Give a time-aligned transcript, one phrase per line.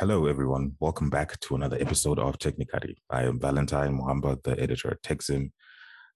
[0.00, 0.76] Hello, everyone.
[0.78, 2.98] Welcome back to another episode of Technically.
[3.10, 5.50] I am Valentine Muhammad, the editor at TechZim.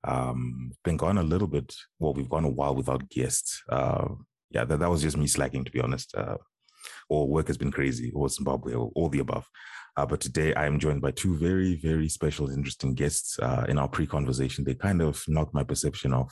[0.05, 1.75] Um, been gone a little bit.
[1.99, 3.61] Well, we've gone a while without guests.
[3.69, 4.11] Uh,
[4.51, 6.15] yeah, that, that was just me slacking, to be honest.
[6.15, 6.37] Uh,
[7.09, 9.49] or work has been crazy, or Zimbabwe, or all the above.
[9.97, 13.37] Uh, but today I am joined by two very, very special, interesting guests.
[13.41, 16.31] Uh, in our pre-conversation, they kind of knocked my perception of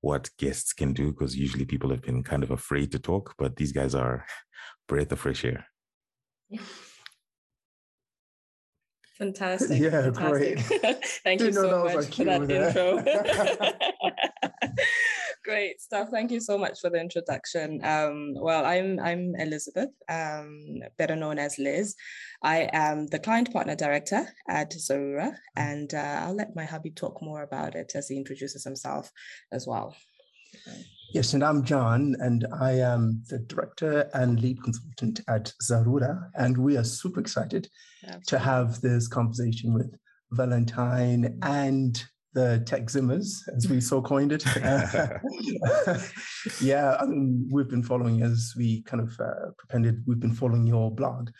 [0.00, 3.56] what guests can do because usually people have been kind of afraid to talk, but
[3.56, 4.24] these guys are
[4.88, 5.66] breath of fresh air.
[9.18, 9.80] Fantastic.
[9.80, 10.68] Yeah, Fantastic.
[10.68, 11.04] great.
[11.24, 12.68] Thank you so much for that there.
[12.68, 13.02] intro.
[15.44, 16.08] great stuff.
[16.10, 17.80] Thank you so much for the introduction.
[17.82, 21.96] Um, well, I'm I'm Elizabeth, um, better known as Liz.
[22.42, 27.20] I am the client partner director at Zarura, and uh, I'll let my hubby talk
[27.20, 29.10] more about it as he introduces himself
[29.50, 29.96] as well.
[31.10, 36.28] Yes, and I'm John, and I am the director and lead consultant at Zarura.
[36.34, 37.66] And we are super excited
[38.26, 39.90] to have this conversation with
[40.32, 44.44] Valentine and the tech zimmers, as we so coined it.
[46.60, 50.66] yeah, I mean, we've been following as we kind of uh, propended, we've been following
[50.66, 51.30] your blog.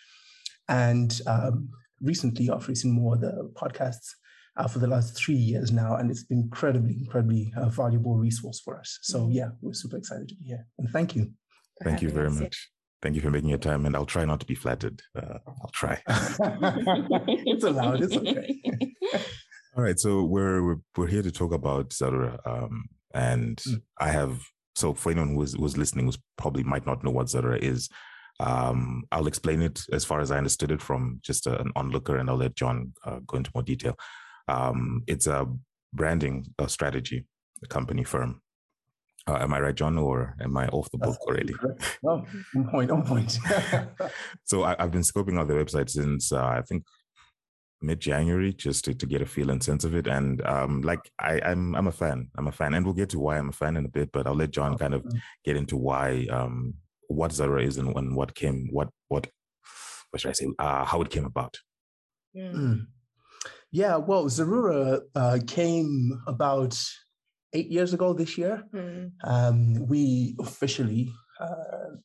[0.70, 1.68] And um,
[2.00, 4.14] recently, after recent more the podcasts
[4.58, 8.60] uh, for the last three years now, and it's been incredibly, incredibly uh, valuable resource
[8.60, 8.98] for us.
[9.02, 11.32] So yeah, we're super excited to be here, and thank you.
[11.82, 12.42] Thank you very us, yeah.
[12.42, 12.70] much.
[13.00, 15.00] Thank you for making your time, and I'll try not to be flattered.
[15.16, 16.02] Uh, I'll try.
[16.08, 18.02] it's allowed.
[18.02, 18.60] It's okay.
[19.76, 23.82] All right, so we're we're, we're here to talk about Zarura, um, and Mm.
[23.98, 24.42] I have
[24.74, 27.88] so for anyone who was was listening, who's probably might not know what Zarura is,
[28.40, 32.16] um, I'll explain it as far as I understood it from just a, an onlooker,
[32.16, 33.96] and I'll let John uh, go into more detail.
[34.48, 35.46] Um, it's a
[35.92, 37.26] branding uh strategy
[37.68, 38.40] company firm.
[39.26, 41.54] Uh, am I right, John, or am I off the book already?
[42.02, 42.24] No,
[42.56, 42.90] on point.
[42.90, 43.38] On point.
[44.44, 46.84] So I, I've been scoping out the website since uh, I think
[47.82, 50.06] mid January just to, to get a feel and sense of it.
[50.06, 52.30] And um, like I, I'm I'm a fan.
[52.36, 54.10] I'm a fan, and we'll get to why I'm a fan in a bit.
[54.12, 55.04] But I'll let John kind of
[55.44, 56.74] get into why um,
[57.08, 59.28] what Zara is and, and what came what what
[60.10, 61.58] what should I say uh, how it came about.
[62.36, 62.54] Mm.
[62.54, 62.86] Mm.
[63.70, 66.78] Yeah, well, Zarura uh, came about
[67.52, 68.64] eight years ago this year.
[68.74, 69.12] Mm.
[69.24, 71.96] Um, we officially uh,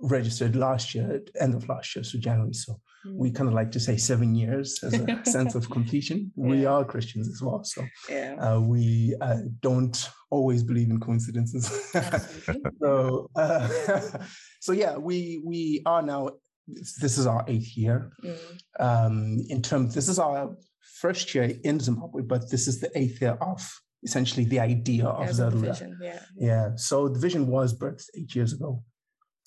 [0.00, 2.52] registered last year, end of last year, so January.
[2.54, 3.34] So we Mm.
[3.34, 6.32] kind of like to say seven years as a sense of completion.
[6.36, 8.34] We are Christians as well, so yeah.
[8.40, 11.64] uh, we uh, don't always believe in coincidences.
[12.82, 13.68] So, uh,
[14.60, 16.30] so yeah, we we are now.
[16.66, 18.10] This is our eighth year.
[18.24, 18.36] Mm.
[18.80, 20.56] Um, in terms, this is our
[21.00, 23.60] first year in Zimbabwe, but this is the eighth year of
[24.02, 25.96] essentially the idea of a Zarura.
[26.00, 26.20] yeah.
[26.36, 26.70] Yeah.
[26.76, 28.82] So the vision was birthed eight years ago.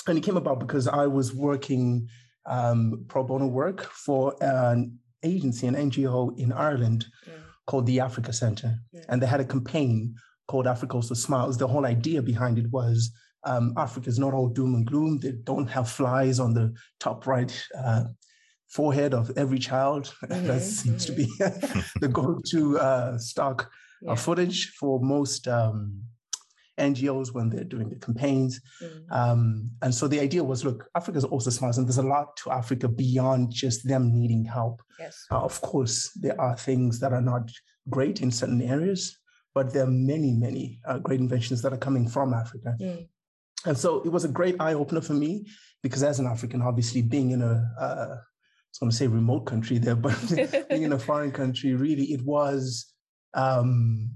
[0.07, 2.07] And it came about because I was working
[2.45, 7.31] um, pro bono work for an agency, an NGO in Ireland Mm.
[7.65, 8.75] called the Africa Center.
[8.93, 9.01] Yeah.
[9.09, 10.15] And they had a campaign
[10.47, 11.57] called Africa Also Smiles.
[11.57, 13.11] The whole idea behind it was
[13.43, 15.19] um, Africa is not all doom and gloom.
[15.19, 18.05] They don't have flies on the top right uh,
[18.69, 20.13] forehead of every child.
[20.21, 21.25] that Mhm, seems to be
[22.01, 23.71] the go-to uh, stock
[24.01, 24.11] Yeah.
[24.11, 26.03] uh, footage for most um,
[26.77, 28.59] NGOs when they're doing the campaigns.
[28.81, 29.11] Mm.
[29.11, 32.35] Um, and so the idea was, look, Africa is also smart, and there's a lot
[32.43, 34.81] to Africa beyond just them needing help.
[34.99, 35.25] Yes.
[35.31, 37.49] Uh, of course, there are things that are not
[37.89, 39.17] great in certain areas,
[39.55, 42.75] but there are many, many uh, great inventions that are coming from Africa.
[42.79, 43.07] Mm.
[43.67, 45.45] And so it was a great eye opener for me
[45.83, 49.45] because as an African, obviously being in a, uh, I was going to say remote
[49.45, 50.17] country there, but
[50.69, 52.93] being in a foreign country, really, it was,
[53.33, 54.09] um,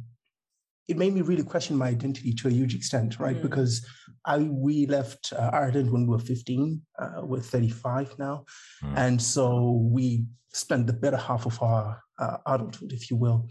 [0.88, 3.38] it made me really question my identity to a huge extent, right?
[3.38, 3.42] Mm.
[3.42, 3.86] Because
[4.26, 8.46] I we left uh, Ireland when we were 15, uh, we're 35 now.
[8.84, 8.98] Mm.
[8.98, 13.48] And so we spent the better half of our uh, adulthood, if you will,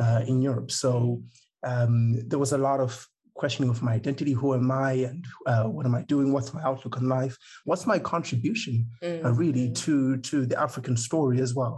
[0.00, 0.70] uh, in Europe.
[0.70, 1.22] So
[1.62, 3.06] um, there was a lot of
[3.40, 4.32] questioning of my identity.
[4.40, 4.92] Who am I?
[5.08, 6.30] And uh, what am I doing?
[6.34, 7.34] What's my outlook on life?
[7.64, 9.74] What's my contribution, uh, Mm, really, mm.
[9.84, 9.94] to
[10.28, 11.76] to the African story as well?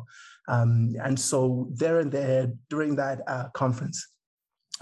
[0.54, 0.72] Um,
[1.06, 2.42] and so there and there
[2.72, 3.98] during that uh, conference,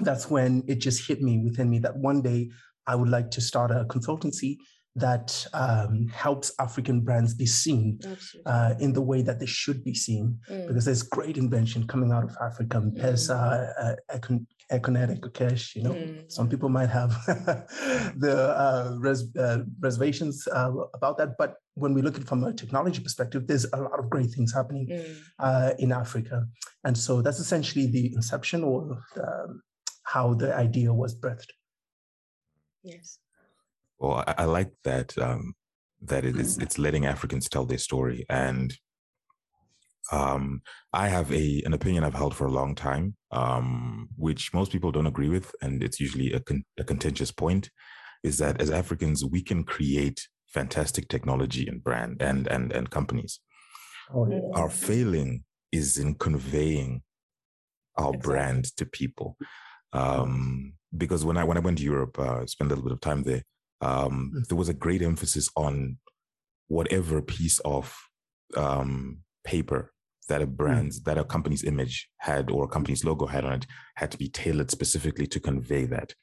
[0.06, 2.40] that's when it just hit me within me that one day
[2.86, 4.52] I would like to start a consultancy
[4.96, 8.00] that um, helps African brands be seen
[8.46, 10.66] uh, in the way that they should be seen Mm.
[10.68, 15.92] because there's great invention coming out of Africa, M-Pesa, uh, Econ- Econetic Cash, you know.
[15.92, 16.30] Mm.
[16.30, 17.10] Some people might have
[18.16, 22.42] the uh, res- uh, reservations uh, about that, but when we look at it from
[22.44, 25.16] a technology perspective, there's a lot of great things happening Mm.
[25.38, 26.46] uh, in Africa,
[26.84, 29.62] and so that's essentially the inception or um,
[30.02, 31.50] how the idea was birthed.
[32.82, 33.18] Yes.
[34.00, 35.54] Well, I, I like that um,
[36.02, 38.24] that it is it's letting Africans tell their story.
[38.28, 38.74] And
[40.10, 40.62] um,
[40.92, 44.90] I have a an opinion I've held for a long time, um, which most people
[44.90, 47.70] don't agree with, and it's usually a, con- a contentious point,
[48.24, 53.40] is that as Africans we can create fantastic technology and brand and and and companies.
[54.12, 54.40] Oh, yeah.
[54.54, 57.02] Our failing is in conveying
[57.96, 58.32] our exactly.
[58.32, 59.36] brand to people.
[59.92, 63.00] Um, because when I when I went to Europe, uh, spent a little bit of
[63.00, 63.42] time there.
[63.80, 64.46] Um, mm.
[64.46, 65.98] There was a great emphasis on
[66.68, 67.96] whatever piece of
[68.56, 69.92] um, paper
[70.28, 70.56] that a mm.
[70.56, 71.04] brand's mm.
[71.04, 73.66] that a company's image had or a company's logo had on it
[73.96, 76.14] had to be tailored specifically to convey that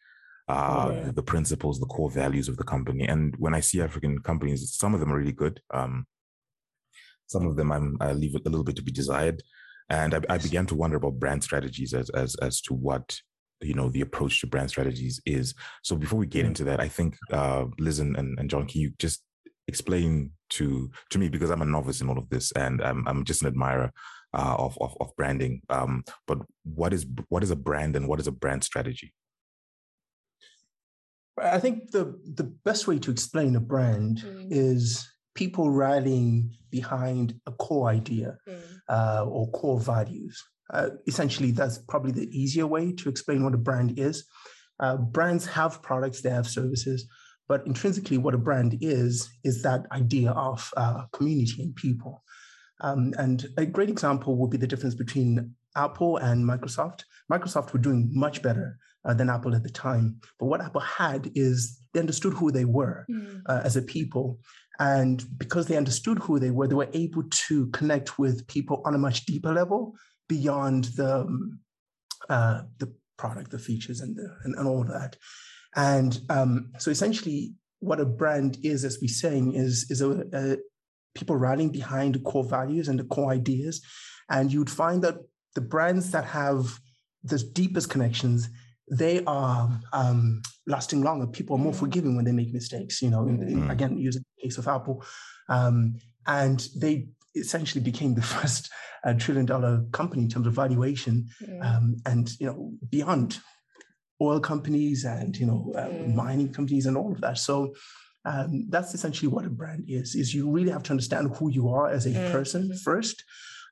[0.47, 1.11] uh, oh, yeah.
[1.11, 3.05] the principles, the core values of the company.
[3.05, 5.61] And when I see African companies, some of them are really good.
[5.73, 6.05] Um,
[7.27, 9.43] some of them I'm, I leave a little bit to be desired.
[9.89, 13.19] And I, I, began to wonder about brand strategies as, as, as to what,
[13.61, 15.53] you know, the approach to brand strategies is.
[15.83, 18.91] So before we get into that, I think uh, Liz and, and John, can you
[18.99, 19.23] just
[19.67, 23.25] explain to to me because I'm a novice in all of this and I'm, I'm
[23.25, 23.91] just an admirer
[24.33, 25.61] uh, of, of, of branding.
[25.69, 29.13] Um, but what is what is a brand and what is a brand strategy?
[31.41, 34.47] I think the the best way to explain a brand mm.
[34.49, 38.59] is people rallying behind a core idea mm.
[38.89, 40.43] uh, or core values.
[40.73, 44.25] Uh, essentially, that's probably the easier way to explain what a brand is.
[44.79, 47.07] Uh, brands have products, they have services,
[47.47, 52.23] but intrinsically, what a brand is is that idea of uh, community and people.
[52.81, 57.03] Um, and a great example would be the difference between Apple and Microsoft.
[57.31, 60.17] Microsoft were doing much better uh, than Apple at the time.
[60.39, 63.41] But what Apple had is they understood who they were mm.
[63.47, 64.39] uh, as a people.
[64.79, 68.93] And because they understood who they were, they were able to connect with people on
[68.93, 69.95] a much deeper level
[70.27, 71.59] beyond the, um,
[72.29, 75.15] uh, the product, the features, and, the, and, and all of that.
[75.75, 80.57] And um, so essentially, what a brand is, as we're saying, is, is a, a
[81.15, 83.81] people rallying behind the core values and the core ideas.
[84.29, 85.17] And you'd find that
[85.55, 86.79] the brands that have
[87.23, 88.49] the deepest connections
[88.89, 91.27] they are um, lasting longer.
[91.27, 91.79] People are more mm.
[91.79, 93.01] forgiving when they make mistakes.
[93.01, 93.71] You know, in, in, mm.
[93.71, 95.03] again, using the case of Apple,
[95.49, 95.95] um,
[96.25, 98.71] and they essentially became the first
[99.03, 101.65] uh, trillion dollar company in terms of valuation, mm.
[101.65, 103.39] um, and you know, beyond
[104.21, 106.15] oil companies and you know uh, mm.
[106.15, 107.37] mining companies and all of that.
[107.37, 107.73] So.
[108.25, 111.69] Um, that's essentially what a brand is is you really have to understand who you
[111.69, 112.29] are as a mm.
[112.29, 112.75] person mm-hmm.
[112.75, 113.23] first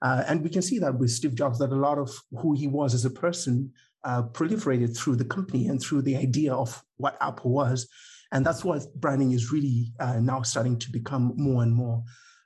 [0.01, 2.68] uh, and we can see that with Steve Jobs, that a lot of who he
[2.68, 3.71] was as a person
[4.03, 7.88] uh, proliferated through the company and through the idea of what Apple was.
[8.31, 12.03] And that's what branding is really uh, now starting to become more and more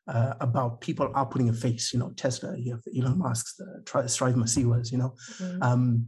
[0.09, 1.93] uh, about people are putting a face.
[1.93, 5.13] You know, Tesla, you have Elon Musk, the Strive Masiyiwas, you know.
[5.37, 5.63] Mm-hmm.
[5.63, 6.07] Um,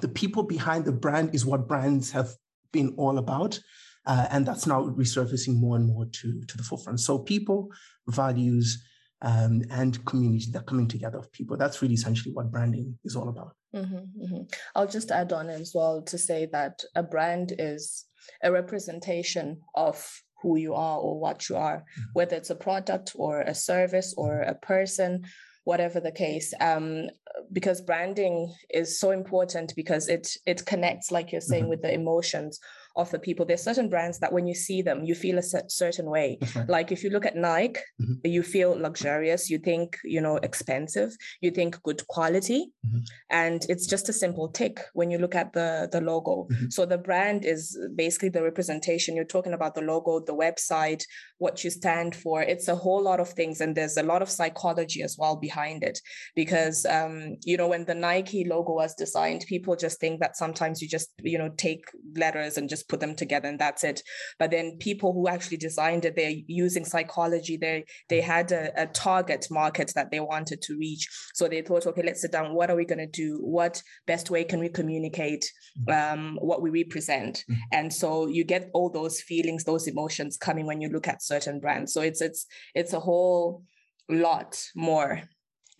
[0.00, 2.30] the people behind the brand is what brands have
[2.72, 3.58] been all about.
[4.06, 7.00] Uh, and that's now resurfacing more and more to, to the forefront.
[7.00, 7.70] So people,
[8.08, 8.82] values,
[9.22, 11.56] um, and community that coming together of people.
[11.56, 13.54] That's really essentially what branding is all about.
[13.74, 14.42] Mm-hmm, mm-hmm.
[14.74, 18.06] I'll just add on as well to say that a brand is
[18.42, 20.06] a representation of
[20.42, 22.02] who you are or what you are, mm-hmm.
[22.12, 25.24] whether it's a product or a service or a person,
[25.64, 26.54] whatever the case.
[26.60, 27.08] Um,
[27.52, 31.70] because branding is so important because it it connects, like you're saying, mm-hmm.
[31.70, 32.60] with the emotions
[32.98, 33.46] of the people.
[33.46, 36.38] There's certain brands that when you see them, you feel a certain way.
[36.56, 36.68] Right.
[36.68, 38.14] Like if you look at Nike, mm-hmm.
[38.24, 42.72] you feel luxurious, you think, you know, expensive, you think good quality.
[42.84, 42.98] Mm-hmm.
[43.30, 46.48] And it's just a simple tick when you look at the, the logo.
[46.50, 46.70] Mm-hmm.
[46.70, 49.14] So the brand is basically the representation.
[49.14, 51.04] You're talking about the logo, the website,
[51.38, 52.42] what you stand for.
[52.42, 53.60] It's a whole lot of things.
[53.60, 56.00] And there's a lot of psychology as well behind it.
[56.34, 60.80] Because, um, you know, when the Nike logo was designed, people just think that sometimes
[60.80, 61.84] you just, you know, take
[62.16, 64.02] letters and just put them together and that's it.
[64.38, 67.56] But then people who actually designed it, they're using psychology.
[67.56, 71.08] They they had a, a target market that they wanted to reach.
[71.34, 72.54] So they thought, okay, let's sit down.
[72.54, 73.38] What are we going to do?
[73.42, 75.44] What best way can we communicate
[75.88, 76.18] mm-hmm.
[76.20, 77.44] um, what we represent?
[77.50, 77.60] Mm-hmm.
[77.72, 81.60] And so you get all those feelings, those emotions coming when you look at certain
[81.60, 81.92] brands.
[81.92, 83.62] So it's it's it's a whole
[84.08, 85.22] lot more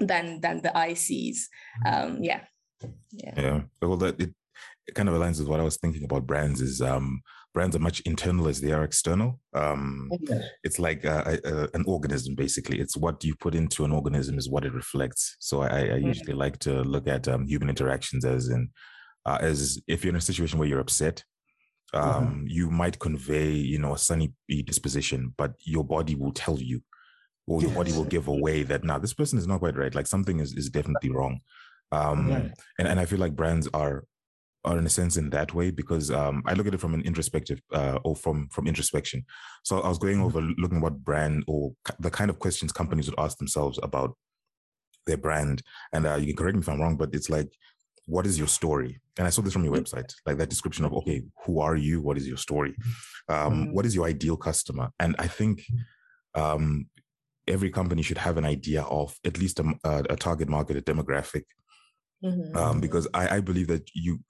[0.00, 1.48] than than the eye sees.
[1.86, 2.16] Mm-hmm.
[2.16, 2.40] Um, yeah.
[3.10, 3.34] Yeah.
[3.36, 3.60] Yeah.
[3.82, 4.34] Well, that it
[4.86, 7.20] it kind of aligns with what I was thinking about brands is um,
[7.52, 9.38] brands are much internal as they are external.
[9.54, 10.40] Um, okay.
[10.62, 12.80] It's like a, a, an organism, basically.
[12.80, 15.36] It's what you put into an organism is what it reflects.
[15.40, 16.06] So I, I mm-hmm.
[16.06, 18.70] usually like to look at um, human interactions as in,
[19.26, 21.24] uh, as if you're in a situation where you're upset,
[21.92, 22.44] um, mm-hmm.
[22.46, 24.32] you might convey, you know, a sunny
[24.64, 26.80] disposition, but your body will tell you,
[27.48, 29.94] or your body will give away that now this person is not quite right.
[29.94, 31.40] Like something is, is definitely wrong.
[31.90, 32.30] Um,
[32.78, 34.04] and, and I feel like brands are
[34.64, 37.02] are in a sense in that way because um, I look at it from an
[37.02, 39.24] introspective uh, or from from introspection.
[39.64, 43.18] So I was going over looking what brand or the kind of questions companies would
[43.18, 44.16] ask themselves about
[45.06, 45.62] their brand.
[45.92, 47.50] And uh, you can correct me if I'm wrong, but it's like,
[48.06, 49.00] what is your story?
[49.16, 52.02] And I saw this from your website, like that description of okay, who are you?
[52.02, 52.74] What is your story?
[53.28, 53.72] Um, mm-hmm.
[53.72, 54.90] what is your ideal customer?
[54.98, 55.62] And I think
[56.34, 56.86] um,
[57.48, 61.44] every company should have an idea of at least a, a target market, a demographic,
[62.24, 62.56] mm-hmm.
[62.56, 64.20] um, because I, I, believe that you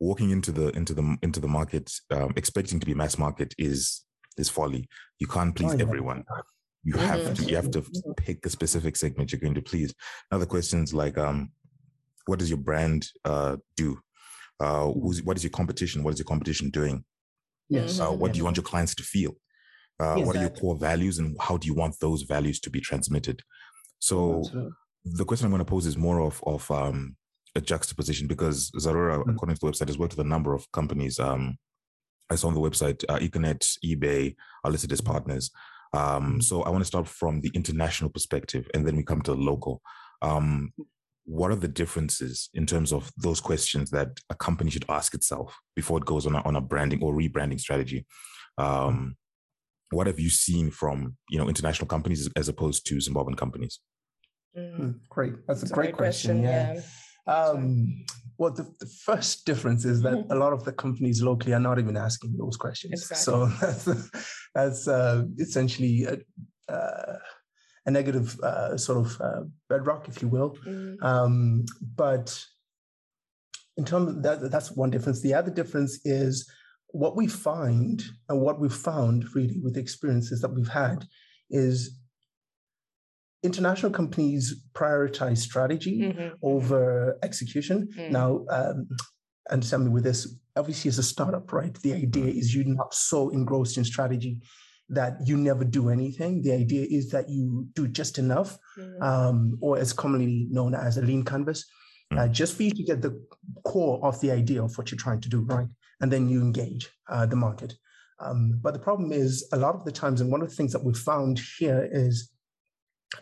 [0.00, 4.04] walking into the into the into the market um, expecting to be mass market is
[4.36, 4.88] is folly.
[5.18, 5.82] You can't please oh, yeah.
[5.82, 6.24] everyone.
[6.84, 7.34] You have mm-hmm.
[7.34, 8.12] to you have to mm-hmm.
[8.16, 9.94] pick a specific segment you're going to please.
[10.30, 11.52] Other questions like um,
[12.26, 14.00] what does your brand uh, do?
[14.60, 16.02] Uh, what is your competition?
[16.02, 17.04] What is your competition doing?
[17.68, 17.98] Yes.
[17.98, 19.34] Uh, what do you want your clients to feel?
[20.02, 20.24] Uh, exactly.
[20.24, 23.42] What are your core values, and how do you want those values to be transmitted?
[24.00, 24.42] So,
[25.04, 27.16] the question I'm going to pose is more of of um,
[27.54, 29.30] a juxtaposition because Zarura, mm-hmm.
[29.30, 31.20] according to the website, has worked with a number of companies.
[31.20, 31.56] Um,
[32.30, 35.50] I saw on the website, uh, Econet, eBay are listed as partners.
[35.92, 36.40] Um, mm-hmm.
[36.40, 39.40] so I want to start from the international perspective, and then we come to the
[39.40, 39.82] local.
[40.20, 40.72] Um,
[41.24, 45.56] what are the differences in terms of those questions that a company should ask itself
[45.76, 48.04] before it goes on a, on a branding or rebranding strategy?
[48.58, 49.16] Um,
[49.92, 53.80] what have you seen from you know international companies as opposed to Zimbabwean companies?
[54.56, 55.00] Mm.
[55.08, 56.42] Great, that's a, great, great, question.
[56.42, 56.74] question yeah.
[56.74, 56.82] yeah.
[57.32, 58.04] Um,
[58.38, 61.78] well, the, the, first difference is that a lot of the companies locally are not
[61.78, 63.02] even asking those questions.
[63.10, 63.16] Exactly.
[63.16, 64.10] So that's
[64.54, 67.18] that's uh, essentially a, uh,
[67.86, 70.56] a negative uh, sort of uh, bedrock, if you will.
[70.66, 71.02] Mm.
[71.02, 71.64] Um,
[71.96, 72.44] but
[73.76, 75.20] in terms of that, that's one difference.
[75.20, 76.50] The other difference is
[76.92, 81.06] what we find and what we've found really with the experiences that we've had
[81.50, 81.98] is
[83.42, 86.34] international companies prioritize strategy mm-hmm.
[86.42, 87.88] over execution.
[87.98, 88.10] Mm.
[88.10, 88.88] Now, um,
[89.50, 91.74] understand me with this, obviously, as a startup, right?
[91.82, 94.40] The idea is you're not so engrossed in strategy
[94.90, 96.42] that you never do anything.
[96.42, 99.02] The idea is that you do just enough, mm.
[99.02, 101.64] um, or as commonly known as a lean canvas,
[102.12, 102.18] mm.
[102.18, 103.18] uh, just for you to get the
[103.64, 105.66] core of the idea of what you're trying to do, right?
[106.02, 107.74] And then you engage uh, the market.
[108.20, 110.72] Um, but the problem is, a lot of the times, and one of the things
[110.72, 112.30] that we've found here is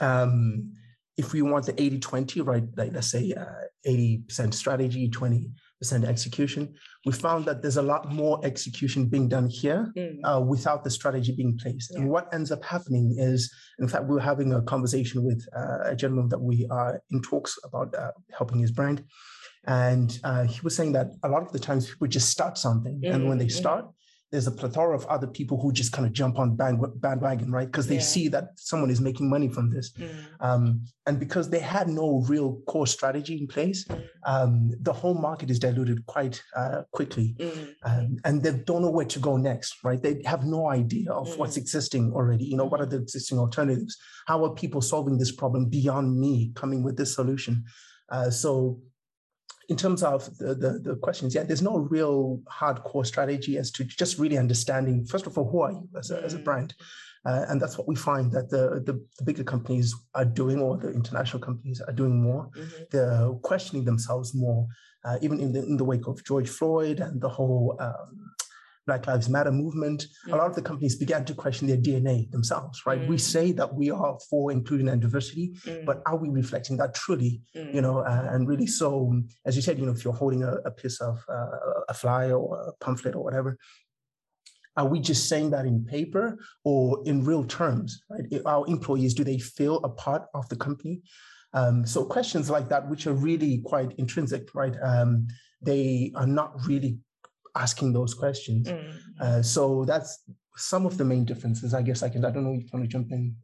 [0.00, 0.72] um,
[1.16, 3.44] if we want the 80 20, right, like let's say uh,
[3.86, 5.50] 80% strategy, 20%
[6.04, 10.16] execution, we found that there's a lot more execution being done here mm.
[10.24, 11.92] uh, without the strategy being placed.
[11.92, 12.00] Yeah.
[12.00, 15.90] And what ends up happening is, in fact, we were having a conversation with uh,
[15.90, 19.04] a gentleman that we are in talks about uh, helping his brand.
[19.66, 23.00] And uh, he was saying that a lot of the times people just start something.
[23.04, 23.14] Mm.
[23.14, 23.58] And when they mm-hmm.
[23.58, 23.86] start,
[24.30, 27.66] there's a plethora of other people who just kind of jump on band, bandwagon, right?
[27.66, 28.00] Because they yeah.
[28.00, 29.92] see that someone is making money from this.
[29.92, 30.24] Mm.
[30.38, 34.04] Um, and because they had no real core strategy in place, mm.
[34.24, 37.34] um, the whole market is diluted quite uh, quickly.
[37.40, 37.74] Mm.
[37.84, 40.00] Um, and they don't know where to go next, right?
[40.00, 41.62] They have no idea of what's mm.
[41.62, 42.44] existing already.
[42.44, 43.96] You know, what are the existing alternatives?
[44.28, 47.64] How are people solving this problem beyond me coming with this solution?
[48.10, 48.80] Uh, so
[49.70, 53.84] in terms of the, the, the, questions, yeah, there's no real hardcore strategy as to
[53.84, 56.44] just really understanding, first of all, who are you as a, as a mm.
[56.44, 56.74] brand?
[57.24, 60.76] Uh, and that's what we find that the, the, the, bigger companies are doing, or
[60.76, 62.50] the international companies are doing more.
[62.56, 62.82] Mm-hmm.
[62.90, 64.66] They're questioning themselves more,
[65.04, 68.32] uh, even in the, in the wake of George Floyd and the whole um,
[68.86, 70.32] Black Lives Matter movement, mm.
[70.32, 73.00] a lot of the companies began to question their DNA themselves, right?
[73.00, 73.08] Mm.
[73.08, 75.84] We say that we are for inclusion and diversity, mm.
[75.84, 77.74] but are we reflecting that truly, mm.
[77.74, 77.98] you know?
[77.98, 81.00] Uh, and really, so as you said, you know, if you're holding a, a piece
[81.00, 83.58] of uh, a fly or a pamphlet or whatever,
[84.76, 88.42] are we just saying that in paper or in real terms, right?
[88.46, 91.02] Our employees, do they feel a part of the company?
[91.52, 94.74] Um, so questions like that, which are really quite intrinsic, right?
[94.82, 95.26] Um,
[95.60, 96.98] they are not really
[97.56, 98.68] asking those questions.
[98.68, 98.94] Mm.
[99.20, 100.22] Uh, so that's
[100.60, 101.72] some of the main differences.
[101.72, 102.24] I guess I can.
[102.24, 103.34] I don't know if you want to jump in.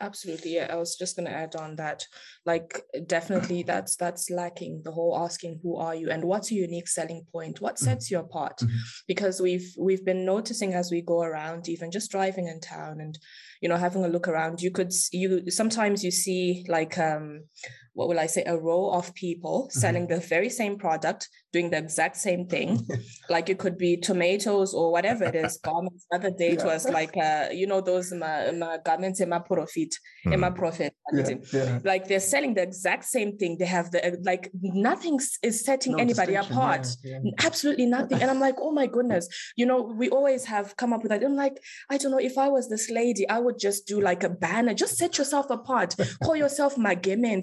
[0.00, 0.68] Absolutely, yeah.
[0.70, 2.04] I was just going to add on that.
[2.46, 4.82] Like, definitely, that's that's lacking.
[4.84, 7.60] The whole asking, "Who are you?" and what's your unique selling point?
[7.60, 7.84] What mm-hmm.
[7.86, 8.14] sets mm-hmm.
[8.14, 8.58] you apart?
[8.58, 8.76] Mm-hmm.
[9.08, 13.18] Because we've we've been noticing as we go around, even just driving in town and
[13.60, 17.42] you know having a look around, you could you sometimes you see like um
[17.94, 19.78] what will I say, a row of people mm-hmm.
[19.78, 22.86] selling the very same product, doing the exact same thing.
[23.28, 26.06] like it could be tomatoes or whatever it is, garments.
[26.10, 26.60] Another day yeah.
[26.60, 29.94] it was like, uh, you know, those my, my garments in my profit,
[30.26, 30.32] mm.
[30.32, 30.94] in my profit.
[31.12, 31.30] Yeah.
[31.52, 31.78] Yeah.
[31.84, 33.56] Like they're selling the exact same thing.
[33.58, 36.86] They have the, like nothing is setting no anybody apart.
[37.44, 38.20] Absolutely nothing.
[38.22, 41.22] And I'm like, oh my goodness, you know, we always have come up with that.
[41.22, 44.22] I'm like, I don't know, if I was this lady, I would just do like
[44.22, 46.94] a banner, just set yourself apart, call yourself my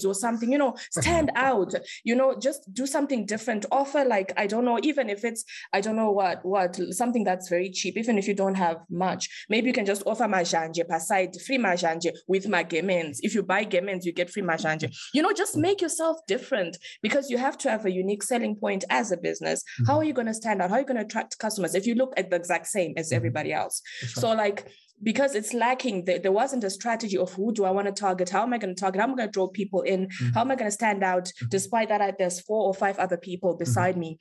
[0.06, 1.74] or something something, you know, stand out,
[2.04, 3.66] you know, just do something different.
[3.72, 7.50] Offer like, I don't know, even if it's, I don't know what, what, something that's
[7.50, 11.00] very cheap, even if you don't have much, maybe you can just offer majanje per
[11.00, 13.20] side, free majanje with my gemens.
[13.22, 14.96] If you buy gemens, you get free majanje.
[15.14, 18.84] You know, just make yourself different because you have to have a unique selling point
[18.90, 19.64] as a business.
[19.64, 19.92] Mm-hmm.
[19.92, 20.70] How are you going to stand out?
[20.70, 23.08] How are you going to attract customers if you look at the exact same as
[23.08, 23.16] mm-hmm.
[23.18, 23.82] everybody else?
[24.02, 24.12] Right.
[24.12, 24.68] So like
[25.04, 28.30] because it's lacking there, there wasn't a strategy of who do i want to target
[28.30, 30.30] how am i going to target how am i going to draw people in mm-hmm.
[30.34, 31.48] how am i going to stand out mm-hmm.
[31.50, 33.60] despite that there's four or five other people mm-hmm.
[33.60, 34.02] beside mm-hmm.
[34.02, 34.20] me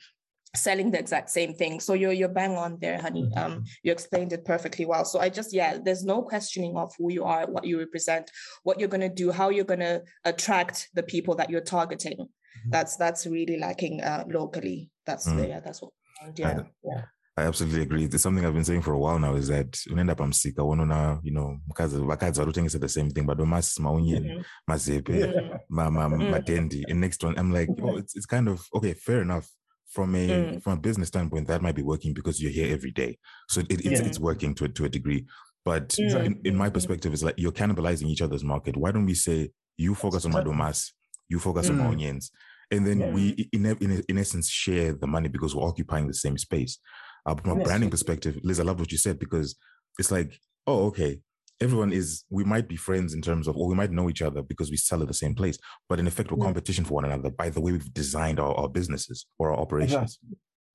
[0.55, 3.39] selling the exact same thing so you're you're bang on there honey mm-hmm.
[3.39, 7.13] um you explained it perfectly well so i just yeah there's no questioning of who
[7.13, 8.31] you are what you represent
[8.63, 12.27] what you're going to do how you're going to attract the people that you're targeting
[12.71, 15.49] that's that's really lacking uh, locally that's mm.
[15.49, 15.93] yeah that's what
[16.37, 17.03] yeah, yeah
[17.39, 18.05] I absolutely agree.
[18.05, 20.33] It's something I've been saying for a while now is that when end up I'm
[20.33, 23.39] sick, I want to unoona you know mukadzi vakadzi vari kutengesa the same thing but
[23.39, 24.43] maunyeni mm-hmm.
[24.67, 26.31] mazepe mm-hmm.
[26.31, 29.47] matendi and next one i'm like oh it's, it's kind of okay fair enough
[29.89, 30.63] from a mm.
[30.63, 33.67] from a business standpoint that might be working because you're here every day so it,
[33.71, 34.07] it's, yeah.
[34.07, 35.25] it's working to, to a degree
[35.65, 36.25] but mm.
[36.25, 39.51] in, in, my perspective it's like you're cannibalizing each other's market why don't we say
[39.77, 40.93] you focus on madomas
[41.29, 41.81] you focus mm.
[41.81, 42.31] on onions
[42.71, 43.11] and then yeah.
[43.11, 46.79] we in, in, in essence share the money because we're occupying the same space
[47.27, 49.57] uh, from a branding perspective, Liz, I love what you said because
[49.99, 51.21] it's like, oh, okay,
[51.61, 54.43] everyone is, we might be friends in terms of, or we might know each other
[54.43, 56.45] because we sell at the same place, but in effect, we're yeah.
[56.45, 60.19] competition for one another by the way we've designed our, our businesses or our operations.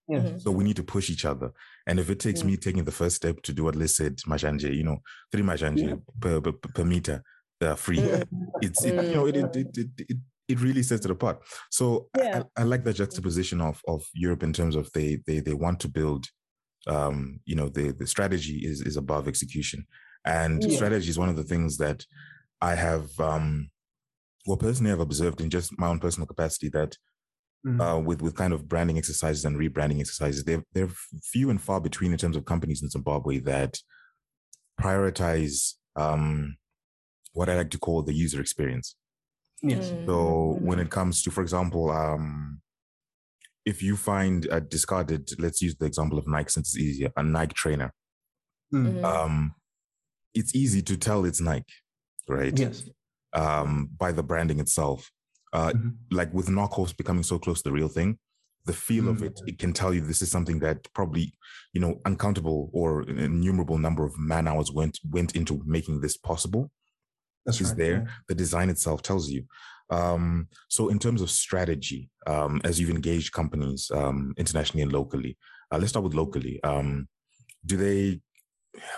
[0.08, 0.20] Yeah.
[0.20, 0.40] Mm-hmm.
[0.40, 1.52] So we need to push each other.
[1.88, 2.48] And if it takes yeah.
[2.48, 4.98] me taking the first step to do what Liz said, Majanje, you know,
[5.32, 5.96] three Majanje yeah.
[6.20, 7.24] per, per, per, meter,
[7.62, 8.00] uh, free,
[8.62, 10.18] it's, it, you know, it, it, it, it,
[10.50, 11.42] it really sets it apart.
[11.70, 15.54] So I, I, like the juxtaposition of, of Europe in terms of they, they, they
[15.54, 16.28] want to build
[16.88, 19.86] um, you know, the the strategy is is above execution,
[20.26, 20.76] and yeah.
[20.76, 22.06] strategy is one of the things that
[22.62, 23.70] I have, um,
[24.46, 26.98] well, personally, I've observed in just my own personal capacity that.
[27.64, 27.80] Mm-hmm.
[27.80, 30.90] Uh, with with kind of branding exercises and rebranding exercises, they're they're
[31.22, 33.78] few and far between in terms of companies in Zimbabwe that
[34.82, 36.58] prioritize um,
[37.34, 38.96] what I like to call the user experience.
[39.62, 39.90] Yes.
[39.90, 40.06] Mm-hmm.
[40.08, 42.62] So when it comes to, for example, um,
[43.66, 47.24] if you find a discarded, let's use the example of Nike since it's easier, a
[47.24, 47.94] Nike trainer,
[48.72, 48.88] hmm.
[48.88, 49.06] mm-hmm.
[49.06, 49.56] um,
[50.34, 51.74] it's easy to tell it's Nike,
[52.28, 52.58] right?
[52.58, 52.90] Yes.
[53.34, 55.10] Um, by the branding itself.
[55.54, 55.90] Uh, mm-hmm.
[56.12, 58.18] Like with knockoffs becoming so close to the real thing,
[58.66, 59.24] the feel mm-hmm.
[59.24, 61.34] of it, it can tell you this is something that probably,
[61.74, 66.16] you know, uncountable or an innumerable number of man hours went went into making this
[66.16, 66.72] possible.
[67.46, 67.94] That's is right, there.
[67.94, 68.12] Yeah.
[68.30, 69.46] The design itself tells you.
[69.92, 75.38] Um, so, in terms of strategy, um, as you've engaged companies um, internationally and locally,
[75.72, 76.60] uh, let's start with locally.
[76.64, 77.08] Um,
[77.66, 78.22] do they?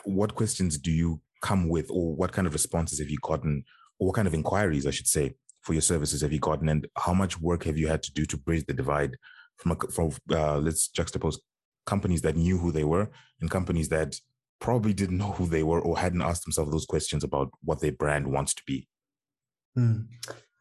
[0.06, 3.64] What questions do you come with, or what kind of responses have you gotten,
[4.00, 6.88] or what kind of inquiries, I should say, for your services have you gotten, and
[6.98, 9.18] how much work have you had to do to bridge the divide
[9.58, 11.38] from a, from uh, let's juxtapose
[11.86, 13.10] companies that knew who they were
[13.42, 14.16] and companies that
[14.60, 17.92] probably didn't know who they were or hadn't asked themselves those questions about what their
[17.92, 18.88] brand wants to be.
[19.76, 20.02] Hmm.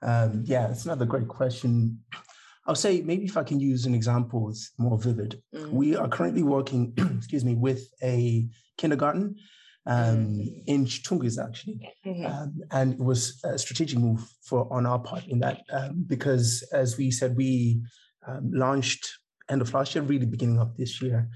[0.02, 1.98] Um, yeah, it's another great question.
[2.66, 5.42] I'll say maybe if I can use an example, it's more vivid.
[5.54, 5.74] Mm-hmm.
[5.74, 8.46] We are currently working, excuse me, with a
[8.78, 9.36] kindergarten
[9.86, 10.48] um, mm-hmm.
[10.66, 12.26] in Chitungwiza actually, mm-hmm.
[12.26, 16.62] um, and it was a strategic move for on our part in that um, because,
[16.72, 17.82] as we said, we
[18.26, 19.08] um, launched
[19.48, 21.28] end of last year, really beginning of this year,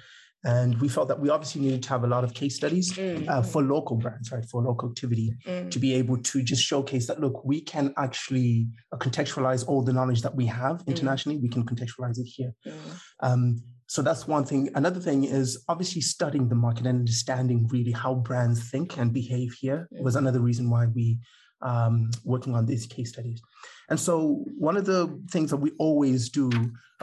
[0.46, 3.28] and we felt that we obviously needed to have a lot of case studies mm.
[3.28, 4.44] uh, for local brands, right?
[4.44, 5.68] For local activity mm.
[5.72, 9.92] to be able to just showcase that, look, we can actually uh, contextualize all the
[9.92, 10.86] knowledge that we have mm.
[10.86, 11.38] internationally.
[11.38, 12.54] We can contextualize it here.
[12.64, 12.72] Mm.
[13.20, 13.56] Um,
[13.88, 14.70] so that's one thing.
[14.76, 19.52] Another thing is obviously studying the market and understanding really how brands think and behave
[19.60, 20.18] here was mm.
[20.18, 21.18] another reason why we
[21.62, 23.42] um, working on these case studies.
[23.88, 26.50] And so one of the things that we always do,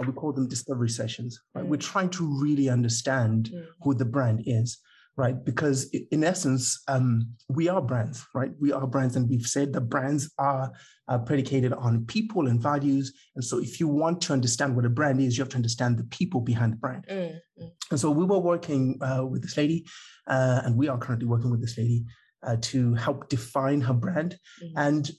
[0.05, 1.65] we call them discovery sessions, right?
[1.65, 1.69] Mm.
[1.69, 3.65] We're trying to really understand mm.
[3.81, 4.77] who the brand is,
[5.15, 5.43] right?
[5.45, 8.51] Because in essence, um, we are brands, right?
[8.59, 10.71] We are brands, and we've said that brands are
[11.07, 13.13] uh, predicated on people and values.
[13.35, 15.97] And so if you want to understand what a brand is, you have to understand
[15.97, 17.05] the people behind the brand.
[17.09, 17.39] Mm.
[17.61, 17.71] mm.
[17.91, 19.85] And so we were working uh, with this lady,
[20.27, 22.03] uh, and we are currently working with this lady
[22.45, 24.37] uh, to help define her brand.
[24.63, 24.77] Mm-hmm.
[24.77, 25.11] And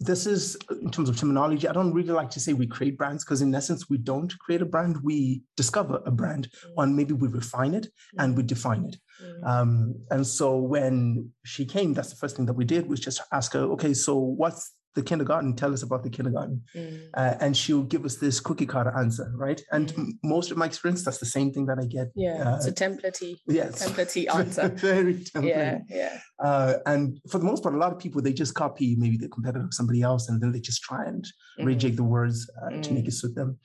[0.00, 1.68] this is in terms of terminology.
[1.68, 4.60] I don't really like to say we create brands because, in essence, we don't create
[4.60, 4.98] a brand.
[5.02, 6.80] We discover a brand, mm-hmm.
[6.80, 8.48] and maybe we refine it and we mm-hmm.
[8.48, 8.96] define it.
[9.22, 9.46] Mm-hmm.
[9.46, 13.22] Um, and so, when she came, that's the first thing that we did was just
[13.32, 16.62] ask her, okay, so what's the kindergarten, tell us about the kindergarten.
[16.74, 17.08] Mm.
[17.14, 19.60] Uh, and she'll give us this cookie cutter answer, right?
[19.72, 20.12] And mm.
[20.22, 22.08] most of my experience, that's the same thing that I get.
[22.14, 23.86] Yeah, uh, it's a templatey, yes.
[23.86, 24.68] templatey answer.
[24.68, 25.48] Very template.
[25.48, 26.18] Yeah, yeah.
[26.42, 29.28] Uh, and for the most part, a lot of people, they just copy maybe the
[29.28, 31.24] competitor of somebody else, and then they just try and
[31.58, 31.66] mm.
[31.66, 33.14] reject the words uh, to make it mm.
[33.14, 33.58] suit them.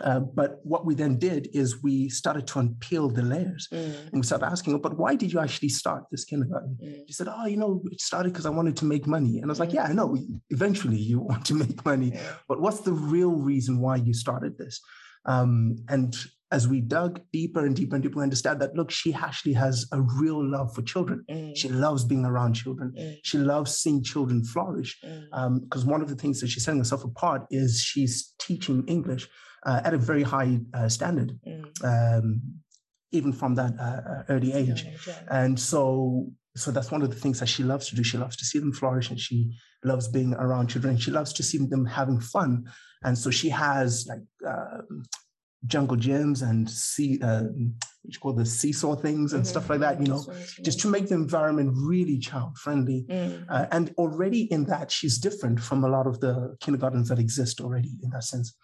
[0.00, 3.94] Uh, but what we then did is we started to unpeel the layers mm.
[4.06, 6.76] and we started asking, but why did you actually start this kindergarten?
[6.82, 7.06] Mm.
[7.06, 9.38] She said, oh, you know, it started because I wanted to make money.
[9.38, 9.74] And I was like, mm.
[9.74, 10.16] yeah, I know,
[10.50, 14.80] eventually you want to make money, but what's the real reason why you started this?
[15.24, 16.16] Um, and
[16.52, 19.86] as we dug deeper and deeper and deeper, we understand that look, she actually has
[19.92, 21.24] a real love for children.
[21.30, 21.56] Mm.
[21.56, 22.92] She loves being around children.
[22.96, 23.16] Mm.
[23.24, 25.00] She loves seeing children flourish.
[25.00, 25.84] Because mm.
[25.84, 29.28] um, one of the things that she's setting herself apart is she's teaching English
[29.64, 31.64] uh, at a very high uh, standard, mm.
[31.84, 32.42] um,
[33.12, 34.84] even from that uh, early age.
[35.06, 35.14] Yeah.
[35.30, 38.02] And so, so that's one of the things that she loves to do.
[38.02, 39.52] She loves to see them flourish, and she
[39.84, 40.96] loves being around children.
[40.96, 42.64] She loves to see them having fun.
[43.04, 45.04] And so she has like um,
[45.66, 49.50] jungle gyms and see uh, what you call the seesaw things and mm-hmm.
[49.50, 50.24] stuff like that you know
[50.64, 53.44] just to make the environment really child friendly mm.
[53.48, 57.60] uh, and already in that she's different from a lot of the kindergartens that exist
[57.60, 58.56] already in that sense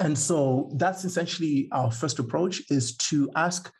[0.00, 3.72] and so that's essentially our first approach is to ask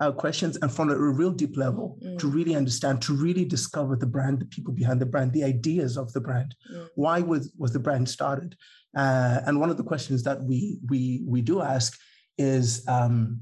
[0.00, 2.18] uh, questions and from a real deep level mm.
[2.18, 5.96] to really understand, to really discover the brand, the people behind the brand, the ideas
[5.96, 6.54] of the brand.
[6.72, 6.88] Mm.
[6.96, 8.56] Why was, was the brand started?
[8.96, 11.98] Uh, and one of the questions that we we we do ask
[12.38, 13.40] is, um,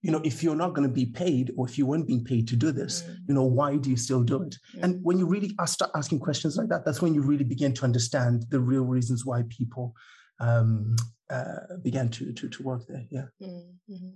[0.00, 2.46] you know, if you're not going to be paid or if you weren't being paid
[2.48, 3.16] to do this, mm.
[3.26, 4.56] you know, why do you still do it?
[4.76, 4.82] Mm.
[4.82, 7.84] And when you really start asking questions like that, that's when you really begin to
[7.84, 9.94] understand the real reasons why people
[10.42, 10.96] um,
[11.30, 13.06] uh, began to, to, to work there.
[13.10, 13.26] Yeah.
[13.42, 14.10] Mm-hmm.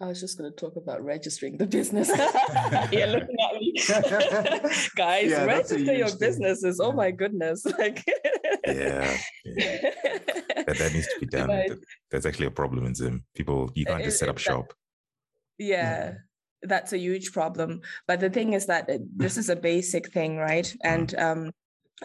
[0.00, 2.08] I was just going to talk about registering the business.
[2.92, 3.72] You're looking at me,
[4.96, 5.30] guys.
[5.30, 6.18] Yeah, register your thing.
[6.18, 6.80] businesses.
[6.80, 7.64] Oh my goodness!
[7.78, 8.04] Like,
[8.66, 9.90] yeah, yeah.
[10.66, 11.46] That, that, needs to be done.
[11.46, 11.78] But,
[12.10, 13.24] That's actually a problem in Zim.
[13.34, 14.72] People, you can't just set up shop.
[15.58, 15.76] yeah.
[15.76, 16.12] yeah
[16.64, 20.66] that's a huge problem but the thing is that this is a basic thing right
[20.66, 20.76] mm.
[20.84, 21.50] and um,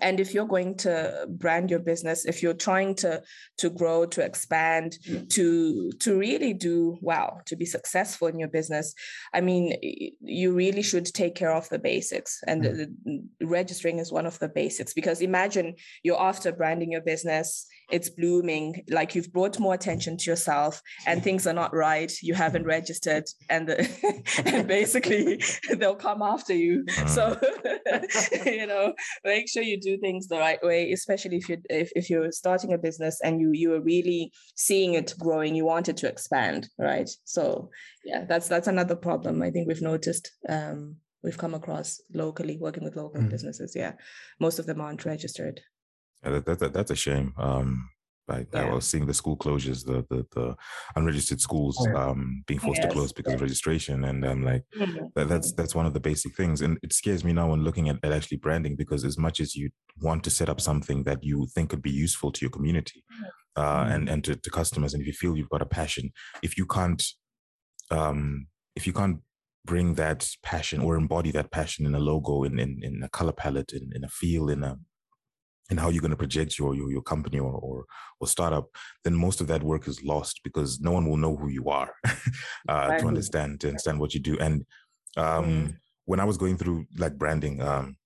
[0.01, 3.21] and if you're going to brand your business if you're trying to
[3.57, 4.97] to grow to expand
[5.29, 8.93] to to really do well to be successful in your business
[9.33, 9.75] i mean
[10.21, 12.41] you really should take care of the basics.
[12.47, 12.69] And the,
[13.03, 13.17] hmm.
[13.39, 14.93] the registering is one of the basics.
[14.93, 18.83] Because imagine you're after branding your business it's blooming.
[18.89, 22.11] Like you've brought more attention to yourself and things are not right.
[22.21, 25.41] You haven't registered and the, and basically
[25.77, 26.83] they'll come after you.
[26.83, 27.09] Mm.
[27.09, 27.37] so
[28.45, 32.09] you know make sure you do things the right way especially if you if, if
[32.09, 35.97] you're starting a business and you you are really seeing it growing you want it
[35.97, 37.09] to expand right?
[37.23, 37.69] So
[38.05, 42.83] yeah that's that's another problem i think we've noticed um we've come across locally working
[42.83, 43.29] with local mm.
[43.29, 43.73] businesses.
[43.75, 43.93] Yeah
[44.39, 45.61] most of them aren't registered
[46.23, 47.33] yeah, that, that, that's a shame.
[47.37, 47.89] Um,
[48.27, 48.65] like yeah.
[48.65, 50.55] I was seeing the school closures, the the, the
[50.95, 52.89] unregistered schools um, being forced yes.
[52.89, 55.05] to close because of registration, and I'm like, mm-hmm.
[55.15, 57.87] that, that's that's one of the basic things, and it scares me now when looking
[57.87, 59.69] at, at actually branding because as much as you
[60.01, 63.03] want to set up something that you think could be useful to your community,
[63.55, 63.91] uh, mm-hmm.
[63.93, 66.11] and and to, to customers, and if you feel you've got a passion,
[66.43, 67.03] if you can't,
[67.91, 69.19] um, if you can't
[69.63, 73.33] bring that passion or embody that passion in a logo, in in, in a color
[73.33, 74.77] palette, in, in a feel, in a
[75.69, 77.85] and how you're going to project your, your, your company or, or,
[78.19, 78.67] or startup,
[79.03, 81.93] then most of that work is lost because no one will know who you are
[82.69, 84.37] uh, to understand to understand what you do.
[84.39, 84.65] And
[85.17, 85.75] um, mm.
[86.05, 87.97] when I was going through like branding, um,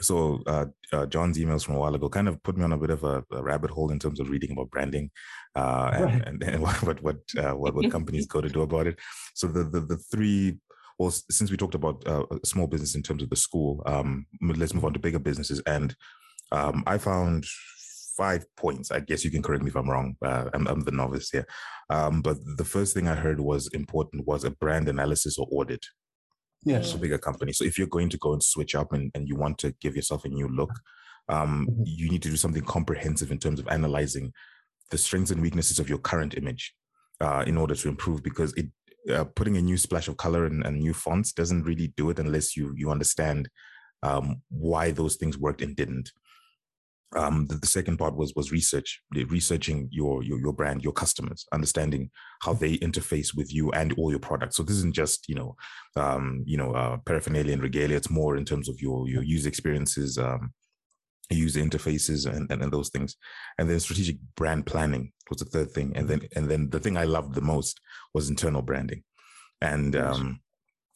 [0.00, 2.78] so uh, uh, John's emails from a while ago kind of put me on a
[2.78, 5.10] bit of a, a rabbit hole in terms of reading about branding
[5.54, 6.22] uh, and, right.
[6.26, 8.98] and, and, what what uh, what, what companies go to do about it.
[9.34, 10.58] So the the, the three
[10.98, 14.74] well, since we talked about uh, small business in terms of the school, um, let's
[14.74, 15.60] move on to bigger businesses.
[15.66, 15.96] And
[16.52, 17.44] um, I found
[18.16, 18.90] five points.
[18.90, 20.16] I guess you can correct me if I'm wrong.
[20.24, 21.46] Uh, I'm, I'm, the novice here.
[21.90, 25.84] Um, but the first thing I heard was important was a brand analysis or audit.
[26.64, 26.78] Yeah.
[26.78, 27.52] a bigger company.
[27.52, 29.96] So if you're going to go and switch up and, and you want to give
[29.96, 30.70] yourself a new look,
[31.28, 31.82] um, mm-hmm.
[31.84, 34.32] you need to do something comprehensive in terms of analyzing
[34.90, 36.74] the strengths and weaknesses of your current image
[37.20, 38.66] uh, in order to improve because it
[39.12, 42.20] uh, putting a new splash of color and, and, new fonts doesn't really do it
[42.20, 43.48] unless you you understand
[44.04, 46.12] um, why those things worked and didn't
[47.14, 51.46] um, the, the, second part was was research, researching your, your your brand, your customers,
[51.52, 52.10] understanding
[52.42, 54.56] how they interface with you and all your products.
[54.56, 55.56] So this isn't just you know,
[55.96, 57.96] um, you know, uh, paraphernalia and regalia.
[57.96, 60.52] It's more in terms of your your user experiences, um,
[61.30, 63.16] user interfaces, and, and, and those things.
[63.58, 65.92] And then strategic brand planning was the third thing.
[65.96, 67.80] And then and then the thing I loved the most
[68.14, 69.02] was internal branding,
[69.60, 70.40] and um,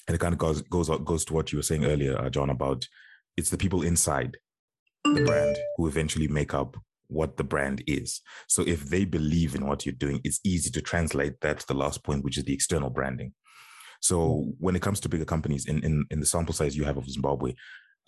[0.09, 2.51] and it kind of goes goes goes to what you were saying earlier, uh, John,
[2.51, 2.87] about
[3.37, 4.37] it's the people inside
[5.15, 6.77] the brand who eventually make up
[7.09, 8.21] what the brand is.
[8.49, 11.75] So if they believe in what you're doing, it's easy to translate that to the
[11.75, 13.33] last point, which is the external branding.
[14.01, 14.51] So mm-hmm.
[14.59, 17.09] when it comes to bigger companies in, in, in the sample size you have of
[17.09, 17.55] Zimbabwe,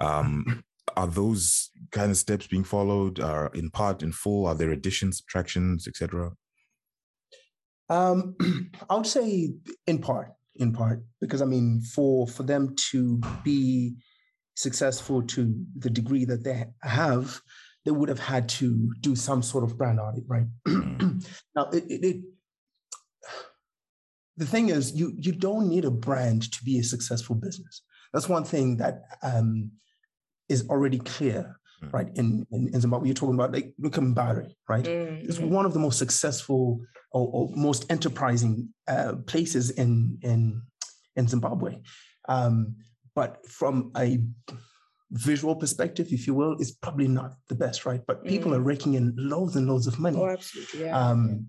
[0.00, 0.64] um,
[0.96, 5.18] are those kind of steps being followed are in part in full are there additions
[5.18, 6.30] subtractions etc
[7.90, 8.34] um,
[8.90, 9.52] i would say
[9.86, 13.94] in part in part because i mean for for them to be
[14.58, 17.40] successful to the degree that they have
[17.84, 22.04] they would have had to do some sort of brand audit right now it, it,
[22.04, 22.16] it
[24.36, 28.28] the thing is you you don't need a brand to be a successful business that's
[28.28, 29.70] one thing that um,
[30.48, 31.92] is already clear, mm.
[31.92, 32.08] right?
[32.14, 34.84] In, in, in Zimbabwe, you're talking about like look at Mbare, right?
[34.84, 35.28] Mm-hmm.
[35.28, 36.80] It's one of the most successful
[37.12, 40.62] or, or most enterprising uh, places in in
[41.16, 41.80] in Zimbabwe.
[42.28, 42.76] Um,
[43.18, 44.20] but from a
[45.10, 48.02] visual perspective, if you will, is probably not the best, right?
[48.06, 48.56] But people mm.
[48.56, 50.20] are raking in loads and loads of money.
[50.20, 50.84] Oh, absolutely.
[50.84, 50.96] Yeah.
[50.96, 51.48] Um,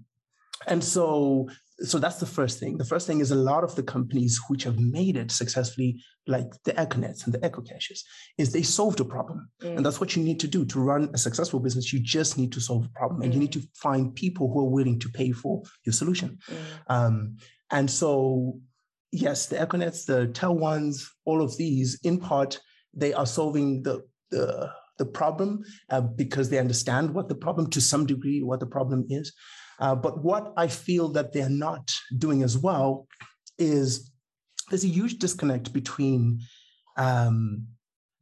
[0.65, 1.47] and so
[1.81, 2.77] so that's the first thing.
[2.77, 6.49] The first thing is a lot of the companies which have made it successfully, like
[6.65, 7.99] the Econets and the EcoCashes,
[8.39, 9.47] is they solved a problem.
[9.61, 9.77] Mm.
[9.77, 11.93] And that's what you need to do to run a successful business.
[11.93, 13.25] You just need to solve a problem mm.
[13.25, 13.61] and you need mm.
[13.61, 16.39] to find people who are willing to pay for your solution.
[16.49, 16.95] Mm.
[16.95, 17.37] Um,
[17.71, 18.59] and so,
[19.11, 22.59] yes, the Econets, the TelOnes, all of these, in part,
[22.93, 27.81] they are solving the, the, the problem uh, because they understand what the problem to
[27.81, 29.33] some degree, what the problem is.
[29.79, 33.07] Uh, but what I feel that they're not doing as well
[33.57, 34.11] is
[34.69, 36.41] there's a huge disconnect between
[36.97, 37.67] um,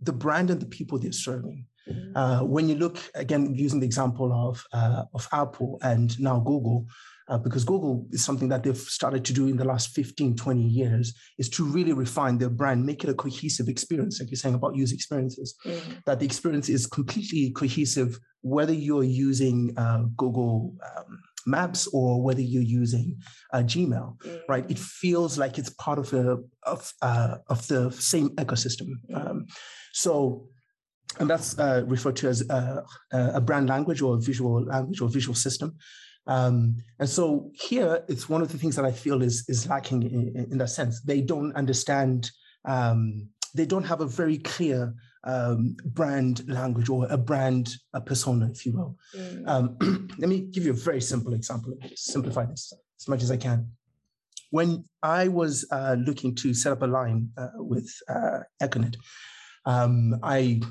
[0.02, 1.65] the brand and the people they're serving.
[1.89, 2.17] Mm-hmm.
[2.17, 6.86] Uh, when you look again, using the example of uh, of Apple and now Google,
[7.29, 10.61] uh, because Google is something that they've started to do in the last 15, 20
[10.61, 14.55] years, is to really refine their brand, make it a cohesive experience, like you're saying
[14.55, 15.93] about user experiences, mm-hmm.
[16.05, 22.41] that the experience is completely cohesive, whether you're using uh, Google um, Maps or whether
[22.41, 23.17] you're using
[23.53, 24.41] uh, Gmail, mm.
[24.49, 24.69] right?
[24.69, 28.87] It feels like it's part of a of uh, of the same ecosystem.
[29.09, 29.29] Mm.
[29.29, 29.45] Um,
[29.93, 30.47] so,
[31.19, 35.09] and that's uh, referred to as a, a, brand language or a visual language or
[35.09, 35.77] visual system.
[36.27, 40.03] Um, and so here, it's one of the things that I feel is is lacking
[40.03, 41.01] in, in that sense.
[41.01, 42.31] They don't understand.
[42.65, 48.49] Um, they don't have a very clear um, brand language or a brand a persona,
[48.51, 48.97] if you will.
[49.15, 49.47] Mm.
[49.47, 51.73] Um, let me give you a very simple example.
[51.95, 53.71] Simplify this as much as I can.
[54.51, 58.95] When I was uh, looking to set up a line uh, with uh, Econet,
[59.65, 60.61] um, I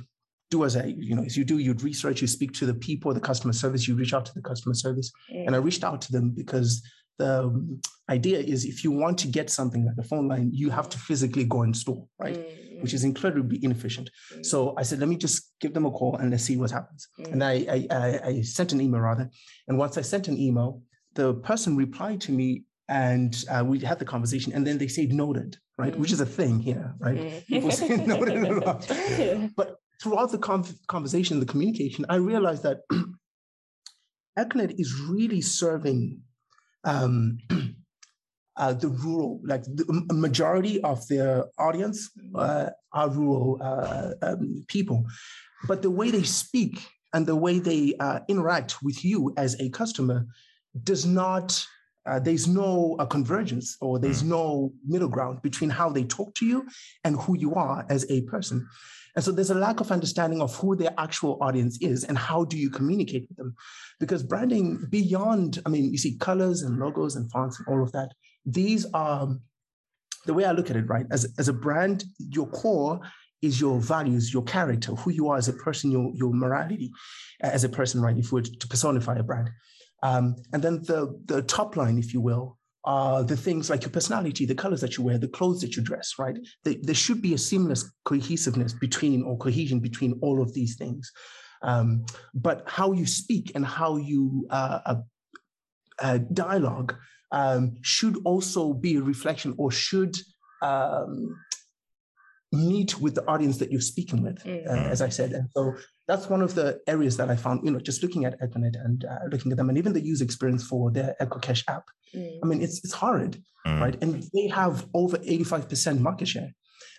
[0.50, 3.12] do as I, you know, as you do, you'd research, you speak to the people,
[3.12, 5.10] the customer service, you reach out to the customer service.
[5.32, 5.46] Mm.
[5.46, 6.82] And I reached out to them because
[7.18, 7.80] the um,
[8.10, 10.98] idea is if you want to get something like a phone line, you have to
[10.98, 12.36] physically go in store, right?
[12.36, 12.82] Mm-hmm.
[12.82, 14.10] Which is incredibly inefficient.
[14.32, 14.42] Mm-hmm.
[14.42, 17.08] So I said, let me just give them a call and let's see what happens.
[17.18, 19.30] And I, I, I, I sent an email rather.
[19.66, 20.82] And once I sent an email,
[21.14, 25.12] the person replied to me and uh, we had the conversation and then they said
[25.12, 25.98] noted, right?
[25.98, 27.18] Which is a thing here, right?
[27.18, 27.46] Mm.
[27.46, 28.86] People say noted a lot.
[29.56, 30.38] But throughout the
[30.86, 32.80] conversation, the communication, I realized that
[34.38, 36.20] Econet is really serving
[36.84, 37.38] um,
[38.56, 45.04] uh, the rural, like the majority of their audience uh, are rural uh, um, people,
[45.66, 49.70] but the way they speak and the way they uh, interact with you as a
[49.70, 50.26] customer
[50.82, 51.66] does not.
[52.06, 54.30] Uh, there's no uh, convergence or there's hmm.
[54.30, 56.66] no middle ground between how they talk to you
[57.04, 58.66] and who you are as a person.
[59.16, 62.44] And so there's a lack of understanding of who their actual audience is and how
[62.44, 63.56] do you communicate with them.
[63.98, 67.92] Because branding beyond, I mean, you see colors and logos and fonts and all of
[67.92, 68.12] that,
[68.44, 69.34] these are
[70.26, 71.06] the way I look at it, right?
[71.10, 73.00] As, as a brand, your core
[73.40, 76.92] is your values, your character, who you are as a person, your, your morality
[77.40, 78.16] as a person, right?
[78.16, 79.50] If we were to personify a brand.
[80.02, 83.90] Um, and then the, the top line, if you will, are the things like your
[83.90, 86.36] personality, the colors that you wear, the clothes that you dress, right?
[86.64, 91.10] They, there should be a seamless cohesiveness between or cohesion between all of these things.
[91.62, 94.94] Um, but how you speak and how you uh, uh,
[95.98, 96.94] uh dialogue
[97.32, 100.16] um, should also be a reflection or should
[100.62, 101.34] um,
[102.52, 104.66] meet with the audience that you're speaking with, mm.
[104.66, 105.32] uh, as I said.
[105.32, 105.74] And so
[106.06, 109.04] that's one of the areas that I found, you know, just looking at Econet and
[109.04, 111.84] uh, looking at them and even the user experience for their EcoCash app.
[112.14, 112.38] Mm.
[112.42, 113.80] I mean, it's, it's hard, mm.
[113.80, 113.96] right?
[114.00, 116.52] And they have over 85% market share.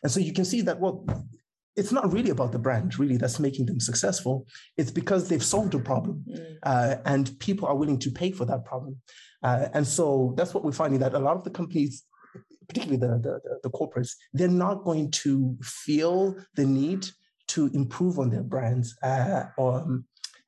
[0.04, 1.06] And so you can see that, well,
[1.76, 4.46] it's not really about the brand, really, that's making them successful.
[4.78, 6.58] It's because they've solved a problem mm.
[6.64, 8.98] uh, and people are willing to pay for that problem.
[9.42, 12.04] Uh, and so that's what we're finding that a lot of the companies
[12.68, 17.08] particularly the, the, the corporates, they're not going to feel the need
[17.50, 20.06] to improve on their brands uh, or, um,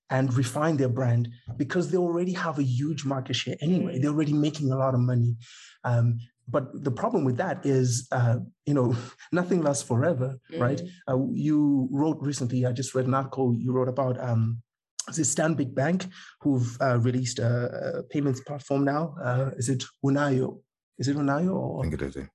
[0.10, 3.98] and refine their brand because they already have a huge market share anyway.
[3.98, 4.02] Mm.
[4.02, 5.36] They're already making a lot of money.
[5.84, 8.96] Um, but the problem with that is, uh, you know,
[9.32, 10.60] nothing lasts forever, mm.
[10.60, 10.82] right?
[11.08, 14.62] Uh, you wrote recently, I just read an article you wrote about um,
[15.16, 16.08] this Stanbic Bank,
[16.42, 19.16] who've uh, released a, a, payments platform now.
[19.24, 20.60] Uh, is it Unayo?
[20.98, 21.56] Is it Unayo?
[21.56, 21.80] Or?
[21.80, 22.28] I think it is.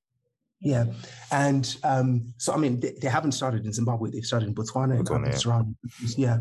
[0.64, 0.86] Yeah.
[1.30, 4.10] And um, so, I mean, they, they, haven't started in Zimbabwe.
[4.10, 5.38] They've started in Botswana, Botswana and yeah.
[5.38, 5.76] surrounding
[6.16, 6.38] Yeah.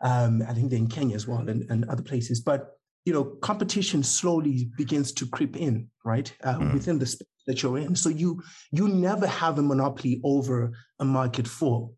[0.00, 2.40] Um, I think they're in Kenya as well and, and other places.
[2.40, 6.72] But, you know, competition slowly begins to creep in, right, uh, mm.
[6.72, 7.94] within the space that you're in.
[7.94, 11.90] So you you never have a monopoly over a market for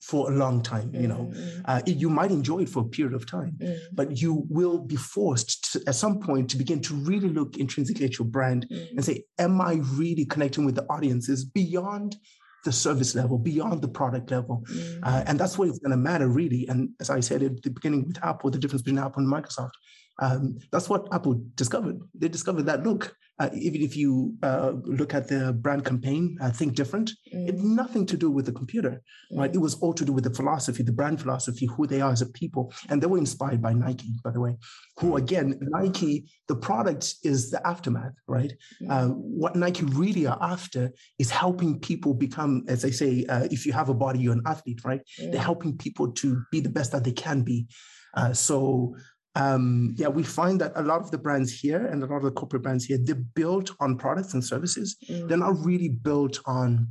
[0.00, 1.60] for a long time you know mm-hmm.
[1.64, 3.76] uh, you might enjoy it for a period of time mm.
[3.92, 8.04] but you will be forced to, at some point to begin to really look intrinsically
[8.04, 8.90] at your brand mm.
[8.90, 12.16] and say am i really connecting with the audiences beyond
[12.64, 14.98] the service level beyond the product level mm.
[15.02, 17.70] uh, and that's what it's going to matter really and as i said at the
[17.70, 19.72] beginning with apple the difference between apple and microsoft
[20.18, 22.00] um, that's what Apple discovered.
[22.14, 26.50] They discovered that look, uh, even if you uh, look at the brand campaign, uh,
[26.50, 27.48] Think Different, mm.
[27.48, 29.00] it had nothing to do with the computer,
[29.32, 29.38] mm.
[29.38, 29.54] right?
[29.54, 32.20] It was all to do with the philosophy, the brand philosophy, who they are as
[32.20, 32.72] a people.
[32.88, 34.56] And they were inspired by Nike, by the way,
[34.98, 35.18] who mm.
[35.18, 38.52] again, Nike, the product is the aftermath, right?
[38.82, 38.90] Mm.
[38.90, 43.64] Uh, what Nike really are after is helping people become, as they say, uh, if
[43.64, 45.00] you have a body, you're an athlete, right?
[45.16, 45.36] They're mm.
[45.36, 47.68] helping people to be the best that they can be.
[48.14, 48.96] Uh, so
[49.34, 52.22] um, yeah, we find that a lot of the brands here and a lot of
[52.24, 54.96] the corporate brands here, they're built on products and services.
[55.08, 55.28] Mm.
[55.28, 56.88] They're not really built on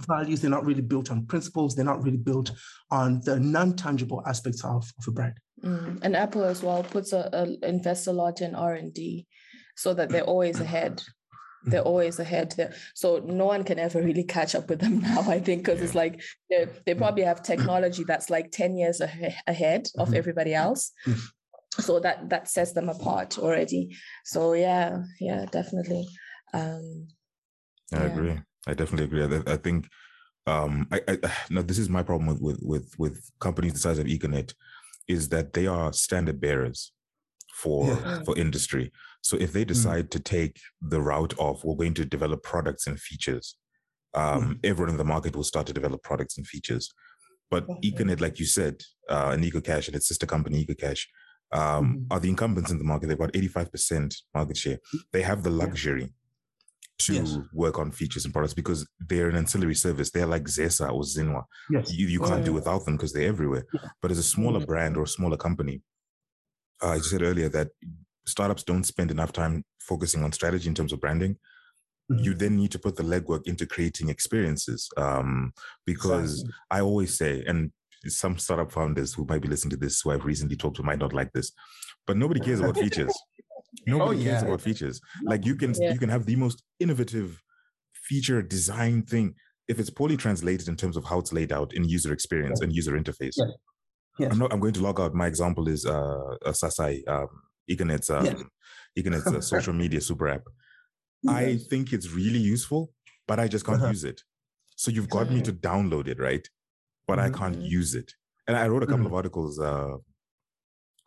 [0.00, 0.40] values.
[0.40, 1.74] They're not really built on principles.
[1.74, 2.50] They're not really built
[2.90, 5.38] on the non-tangible aspects of, of a brand.
[5.62, 6.00] Mm.
[6.02, 9.26] And Apple as well puts a, a invest a lot in R and D,
[9.76, 11.02] so that they're always ahead.
[11.64, 12.54] They're always ahead.
[12.94, 15.22] So no one can ever really catch up with them now.
[15.22, 20.08] I think because it's like they probably have technology that's like ten years ahead of
[20.08, 20.16] mm-hmm.
[20.16, 20.92] everybody else,
[21.80, 26.06] so that that sets them apart already so yeah yeah definitely
[26.54, 27.06] um
[27.92, 28.02] i yeah.
[28.04, 29.88] agree i definitely agree i, I think
[30.46, 31.18] um I, I
[31.50, 34.54] no this is my problem with with with with companies the size of econet
[35.08, 36.92] is that they are standard bearers
[37.54, 38.22] for yeah.
[38.24, 39.68] for industry so if they mm.
[39.68, 40.10] decide mm.
[40.10, 43.56] to take the route of we're going to develop products and features
[44.14, 44.58] um mm.
[44.64, 46.92] everyone in the market will start to develop products and features
[47.50, 51.06] but econet like you said uh and ecocash and its sister company ecocash
[51.52, 52.12] um, mm-hmm.
[52.12, 53.08] are the incumbents in the market.
[53.08, 54.78] They've got 85% market share.
[55.12, 56.12] They have the luxury
[56.98, 57.38] to yes.
[57.52, 60.10] work on features and products because they're an ancillary service.
[60.10, 61.44] They're like Zesa or Zinwa.
[61.70, 61.92] Yes.
[61.92, 63.66] You, you can't do without them because they're everywhere.
[63.72, 63.88] Yeah.
[64.00, 64.66] But as a smaller mm-hmm.
[64.66, 65.82] brand or a smaller company,
[66.82, 67.68] uh, I said earlier that
[68.26, 71.36] startups don't spend enough time focusing on strategy in terms of branding.
[72.10, 72.24] Mm-hmm.
[72.24, 74.88] You then need to put the legwork into creating experiences.
[74.96, 75.52] Um,
[75.84, 76.54] because exactly.
[76.70, 77.72] I always say, and
[78.08, 80.98] some startup founders who might be listening to this who I've recently talked to might
[80.98, 81.52] not like this,
[82.06, 83.12] but nobody cares about features.
[83.86, 84.30] Nobody oh, yeah.
[84.30, 85.00] cares about features.
[85.24, 85.92] Like you can yeah.
[85.92, 87.42] you can have the most innovative
[87.92, 89.34] feature design thing
[89.68, 92.72] if it's poorly translated in terms of how it's laid out in user experience and
[92.72, 93.34] user interface.
[93.36, 93.46] Yeah.
[94.18, 94.32] Yes.
[94.32, 94.52] I'm not.
[94.52, 95.14] I'm going to log out.
[95.14, 97.28] My example is uh, Sasai, um,
[97.70, 98.50] Econet's um,
[98.96, 99.26] yes.
[99.26, 100.42] Uh, social media super app.
[101.22, 101.34] Yes.
[101.34, 102.92] I think it's really useful,
[103.26, 103.90] but I just can't uh-huh.
[103.90, 104.22] use it.
[104.76, 106.46] So you've got me to download it, right?
[107.06, 107.34] But mm-hmm.
[107.34, 108.12] I can't use it.
[108.46, 109.06] And I wrote a couple mm-hmm.
[109.06, 109.96] of articles uh,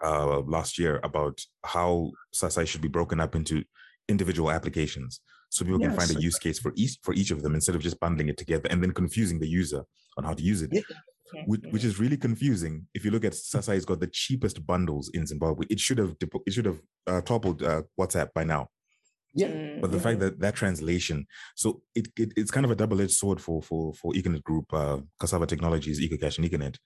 [0.04, 3.64] uh, last year about how Sasai should be broken up into
[4.08, 5.90] individual applications, so people yes.
[5.90, 8.30] can find a use case for each for each of them instead of just bundling
[8.30, 9.84] it together and then confusing the user
[10.18, 10.72] on how to use it.
[11.46, 12.88] Which, which, is really confusing.
[12.96, 16.52] If you look at Sasai's got the cheapest bundles in Zimbabwe, it should have it
[16.52, 18.70] should have uh, toppled uh, WhatsApp by now.
[19.34, 19.78] Yeah.
[19.82, 23.14] But the fact that that translation, so it, it it's kind of a double edged
[23.14, 26.78] sword for for for Econet Group, uh, Cassava Technologies, EcoCash, and Econet.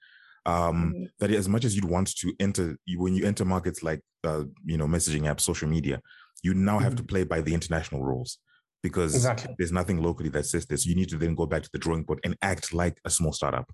[0.45, 1.03] Um, mm-hmm.
[1.19, 4.43] That as much as you'd want to enter, you, when you enter markets like uh,
[4.65, 6.01] you know messaging apps, social media,
[6.41, 6.97] you now have mm-hmm.
[6.97, 8.39] to play by the international rules
[8.81, 9.55] because exactly.
[9.57, 10.85] there's nothing locally that says this.
[10.85, 13.31] You need to then go back to the drawing board and act like a small
[13.31, 13.71] startup.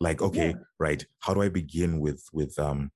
[0.00, 0.62] Like, okay, yeah.
[0.78, 2.90] right, how do I begin with with um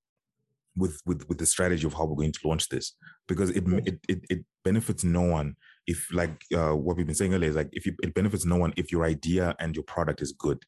[0.77, 2.93] with with with the strategy of how we're going to launch this
[3.27, 5.55] because it it it, it benefits no one
[5.87, 8.57] if like uh, what we've been saying earlier is like if you, it benefits no
[8.57, 10.61] one if your idea and your product is good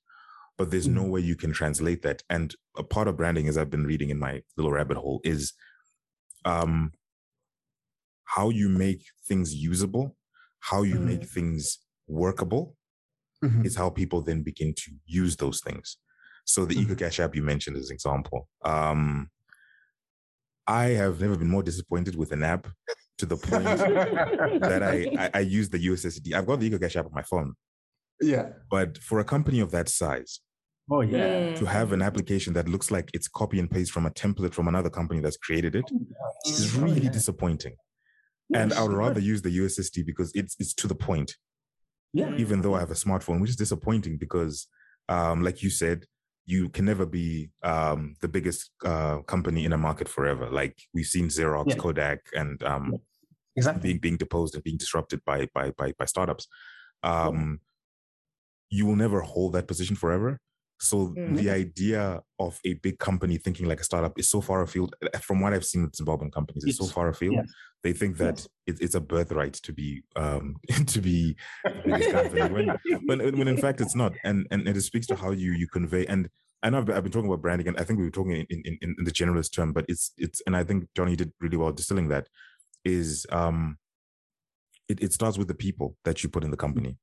[0.56, 1.02] but there's mm-hmm.
[1.02, 4.10] no way you can translate that and a part of branding as i've been reading
[4.10, 5.52] in my little rabbit hole is
[6.44, 6.92] um
[8.36, 10.16] how you make things usable
[10.60, 11.06] how you mm-hmm.
[11.12, 12.76] make things workable
[13.44, 13.64] mm-hmm.
[13.64, 15.96] is how people then begin to use those things
[16.44, 16.92] so the mm-hmm.
[16.92, 19.28] ecocash app you mentioned as an example um
[20.68, 22.66] I have never been more disappointed with an app
[23.18, 26.32] to the point that I, I, I use the USSD.
[26.34, 27.54] I've got the EcoCash app on my phone.
[28.20, 28.50] Yeah.
[28.70, 30.40] But for a company of that size,
[30.90, 31.54] Oh yeah.
[31.56, 34.68] To have an application that looks like it's copy and paste from a template from
[34.68, 35.84] another company that's created it
[36.46, 37.10] is Oh, really yeah.
[37.10, 37.74] disappointing.
[38.54, 41.34] And I would rather use the USSD because it's it's to the point.
[42.14, 42.34] Yeah.
[42.38, 44.66] even though I have a smartphone, which is disappointing because,
[45.10, 46.06] um, like you said,
[46.46, 50.48] you can never be um, the biggest uh, company in a market forever.
[50.50, 51.74] Like we've seen Xerox, Yeah.
[51.74, 52.94] Kodak, and um,
[53.58, 53.82] Exactly.
[53.88, 56.46] being being deposed and being disrupted by by by, by startups.
[57.02, 57.60] Um,
[58.70, 60.30] You will never hold that position forever.
[60.80, 61.36] So Mm.
[61.40, 64.94] the idea of a big company thinking like a startup is so far afield.
[65.22, 67.34] From what I've seen with Zimbabwean companies, it's so far afield.
[67.34, 67.50] Yes.
[67.84, 69.88] They think that it, it's a birthright to be
[70.22, 70.44] um,
[70.94, 71.18] to be
[71.64, 72.66] the biggest company when,
[73.08, 74.12] when when in fact it's not.
[74.28, 76.04] And and, and it speaks to how you you convey.
[76.06, 76.28] And
[76.62, 78.32] I know I've been, I've been talking about branding, and I think we were talking
[78.54, 81.56] in, in, in the generalist term, but it's it's and I think Johnny did really
[81.56, 82.26] well distilling that.
[82.84, 83.78] Is um,
[84.88, 86.96] it, it starts with the people that you put in the company.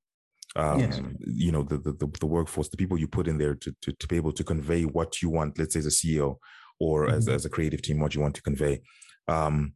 [0.55, 1.01] Um, Yes.
[1.19, 4.07] you know the, the the workforce, the people you put in there to, to to
[4.07, 5.59] be able to convey what you want.
[5.59, 6.37] Let's say as a CEO
[6.79, 7.33] or as Mhm.
[7.33, 8.81] as a creative team, what you want to convey.
[9.27, 9.75] Um,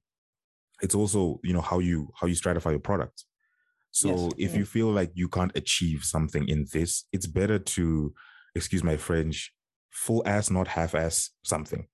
[0.82, 3.26] it's also you know how you how you stratify your product.
[3.91, 4.34] So Yes.
[4.38, 8.14] if you feel like you can't achieve something in this, it's better to,
[8.56, 9.52] excuse my French,
[9.89, 11.88] full ass, not half ass something.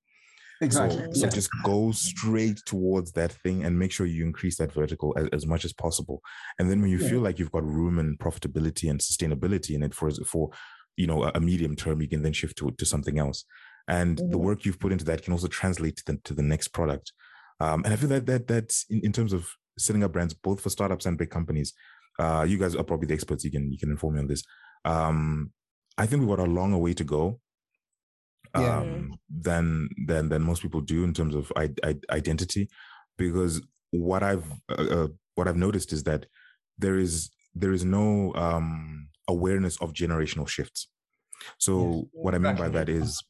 [0.62, 1.04] Exactly.
[1.12, 1.32] So, so Yeah.
[1.32, 5.46] just go straight towards that thing and make sure you increase that vertical as, as
[5.46, 6.22] much as possible.
[6.60, 7.10] And then when you Yeah.
[7.10, 10.52] feel like you've got room and profitability and sustainability in it for for
[10.98, 13.44] you know a, medium term, you can then shift to to something else.
[13.88, 14.44] And the Mhm.
[14.48, 17.12] work you've put into that can also translate to the to the next product.
[17.60, 20.62] Um, and I feel that that that's in, in terms of setting up brands both
[20.62, 21.74] for startups and big companies.
[22.18, 23.44] Uh, you guys are probably the experts.
[23.44, 24.44] You can you can inform me on this.
[24.86, 25.52] Um,
[25.98, 27.42] I think we've got a longer way to go
[28.56, 28.80] Yeah.
[28.82, 32.70] um, than than than most people do in terms of I, I, identity,
[33.18, 36.26] because what I've uh, uh, what I've noticed is that
[36.78, 40.88] there is there is no um, awareness of generational shifts.
[41.60, 42.06] So Yes.
[42.14, 43.24] what I mean by that is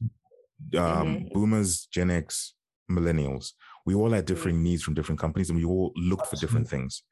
[0.76, 1.32] um, Mhm.
[1.32, 2.54] boomers, Gen X,
[2.90, 3.52] millennials.
[3.84, 7.02] We all had different needs from different companies, and we all looked for different things.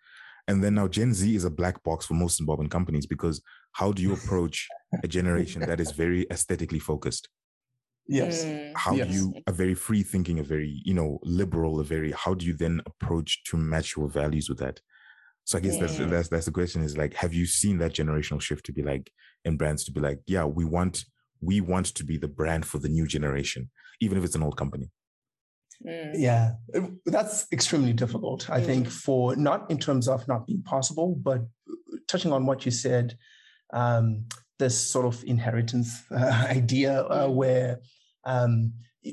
[0.48, 3.40] And then now Gen Z is a black box for most Zimbabwean companies because
[3.72, 4.68] how do you approach
[5.02, 7.28] a generation that is very aesthetically focused?
[8.06, 8.44] Yes.
[8.44, 8.72] Mm.
[8.76, 12.34] how do you a very free thinking a very you know liberal a very how
[12.34, 14.80] do you then approach to match your values with that
[15.44, 16.06] so i guess that's Yeah.
[16.06, 19.10] that's that's the question is like have you seen that generational shift to be like
[19.44, 21.04] in brands to be like yeah we want
[21.40, 24.56] we want to be the brand for the new generation even if it's an old
[24.56, 24.90] company
[25.84, 26.12] Mm.
[26.14, 26.52] Yeah,
[27.04, 28.48] that's extremely difficult.
[28.48, 31.40] I think for not in terms of not being possible, but
[32.06, 33.18] touching on what you said,
[33.72, 34.26] um,
[34.58, 37.34] this sort of inheritance uh, idea uh, Mm.
[37.34, 37.80] where,
[38.24, 38.72] um,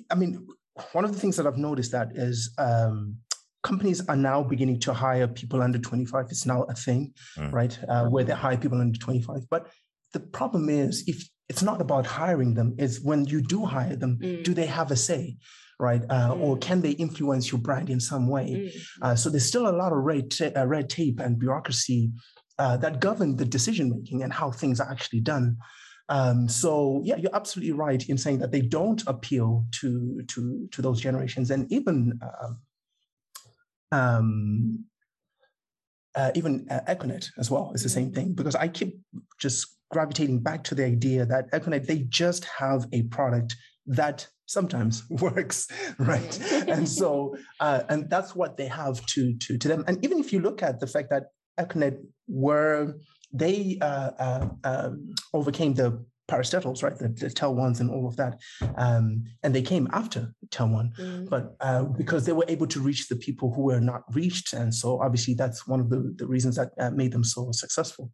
[0.09, 0.47] I mean,
[0.93, 3.17] one of the things that I've noticed that is um,
[3.63, 6.25] companies are now beginning to hire people under 25.
[6.29, 7.51] It's now a thing, Mm.
[7.51, 7.79] right?
[7.87, 9.49] Uh, where they hire people under 25.
[9.49, 9.67] But
[10.13, 14.17] the problem is, if it's not about hiring them, is when you do hire them,
[14.21, 14.43] Mm.
[14.43, 15.37] do they have a say?
[15.79, 16.03] right?
[16.11, 16.61] Uh, Or Mm.
[16.61, 18.47] can they influence your brand in some way?
[18.53, 18.69] Mm.
[19.01, 22.11] Uh, so there's still a lot of red, ta- uh, red tape and bureaucracy
[22.61, 25.57] uh, that govern the decision making and how things are actually done.
[26.09, 30.81] Um, so yeah, you're absolutely right in saying that they don't appeal to to to
[30.81, 32.53] those generations, and even um,
[33.91, 34.85] um,
[36.13, 38.99] uh, even uh, Econet as well is the same thing because I keep
[39.39, 43.55] just gravitating back to the idea that Econet they just have a product
[43.87, 46.33] that sometimes works, right?
[46.67, 49.83] and so uh, and that's what they have to to to them.
[49.87, 51.23] And even if you look at the fact that
[51.59, 51.97] Econet
[52.27, 52.95] were
[53.33, 56.97] they uh, uh, um, overcame the parastatals, right?
[56.97, 58.39] The, the TelOnes and all of that,
[58.77, 61.29] um, and they came after TelOne Mm.
[61.29, 64.53] but uh, because they were able to reach the people who were not reached.
[64.53, 68.11] And so obviously that's one of the, the reasons that uh, made them so successful.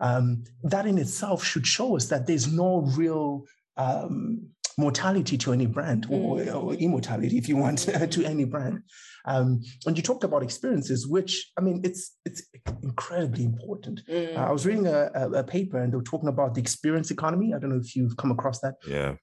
[0.00, 5.66] Um, that in itself should show us that there's no real um, mortality to any
[5.66, 6.54] brand or, Mm.
[6.62, 7.78] or immortality, if you want,
[8.14, 8.82] to any brand.
[9.26, 12.42] Um, and you talked about experiences, which I mean, it's it's
[12.82, 14.02] incredibly important.
[14.08, 14.36] Mm.
[14.36, 17.10] Uh, I was reading a, a, a paper and they were talking about the experience
[17.10, 17.52] economy.
[17.54, 19.14] I don't know if you've come across that yeah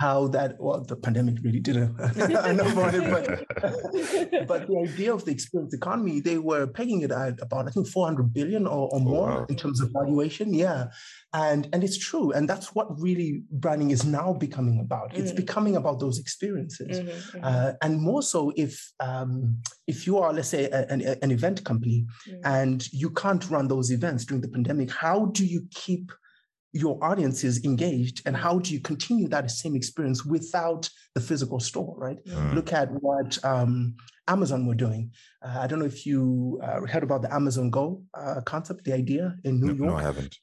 [0.00, 4.76] how that well the pandemic really did not a number on it but but the
[4.88, 8.66] idea of the experience economy they were pegging it at about i think 400 billion
[8.66, 9.46] or, or more wow.
[9.48, 10.86] in terms of valuation yeah
[11.32, 15.36] and and it's true and that's what really branding is now becoming about it's Mm.
[15.36, 17.40] becoming about those experiences Mhm, mhm.
[17.44, 21.64] uh, and more so if um, if you are let's say a- an, an event
[21.64, 22.40] company Mm.
[22.44, 26.10] and you can't run those events during the pandemic how do you keep
[26.74, 31.60] your audience is engaged and how do you continue that same experience without the physical
[31.60, 32.54] store right Mm.
[32.54, 33.94] look at what um,
[34.28, 35.10] amazon were doing
[35.44, 38.92] uh, i don't know if you uh, heard about the amazon go uh, concept the
[38.92, 40.34] idea in new no, york no i haven't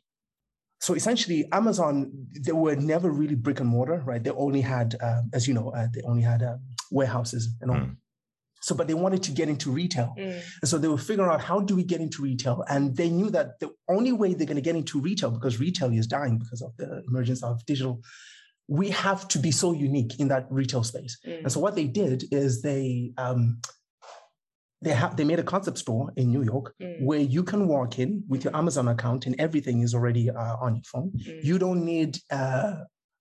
[0.81, 2.11] so essentially, Amazon
[2.43, 4.21] they were never really brick and mortar, right?
[4.23, 6.59] They only had, um, as you know, uh, they only had um,
[6.89, 7.77] warehouses and all.
[7.77, 7.95] Mm.
[8.61, 10.13] So, but they wanted to get into retail.
[10.17, 10.41] Mm.
[10.61, 12.63] And so they were figuring out how do we get into retail?
[12.69, 15.91] And they knew that the only way they're going to get into retail, because retail
[15.91, 18.01] is dying because of the emergence of digital,
[18.67, 21.17] we have to be so unique in that retail space.
[21.25, 21.43] Mm.
[21.43, 23.59] And so what they did is they um,
[24.81, 27.01] they have they made a concept store in New York mm.
[27.03, 30.75] where you can walk in with your Amazon account and everything is already uh, on
[30.75, 31.11] your phone.
[31.17, 31.43] Mm.
[31.43, 32.75] You don't need uh,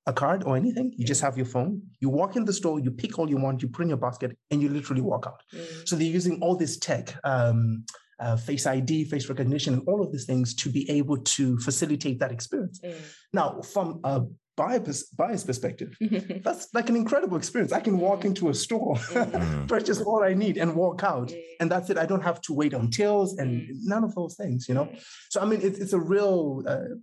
[0.06, 0.92] a card or anything.
[0.96, 1.82] You just have your phone.
[2.00, 4.36] You walk in the store, you pick all you want, you put in your basket,
[4.50, 5.42] and you literally walk out.
[5.54, 5.88] Mm.
[5.88, 7.84] So they're using all this tech, um,
[8.18, 12.18] uh, face ID, face recognition, and all of these things to be able to facilitate
[12.20, 12.80] that experience.
[12.80, 12.94] Mm.
[13.32, 14.22] Now, from a
[14.56, 15.96] buyer's, buyer's perspective,
[16.44, 17.72] that's like an incredible experience.
[17.72, 19.68] I can walk into a store, mm.
[19.68, 21.40] purchase all I need, and walk out, mm.
[21.60, 21.98] and that's it.
[21.98, 23.68] I don't have to wait on tills and mm.
[23.84, 24.90] none of those things, you know.
[25.30, 26.94] So I mean, it's it's a real uh,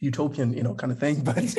[0.00, 1.54] utopian you know kind of thing but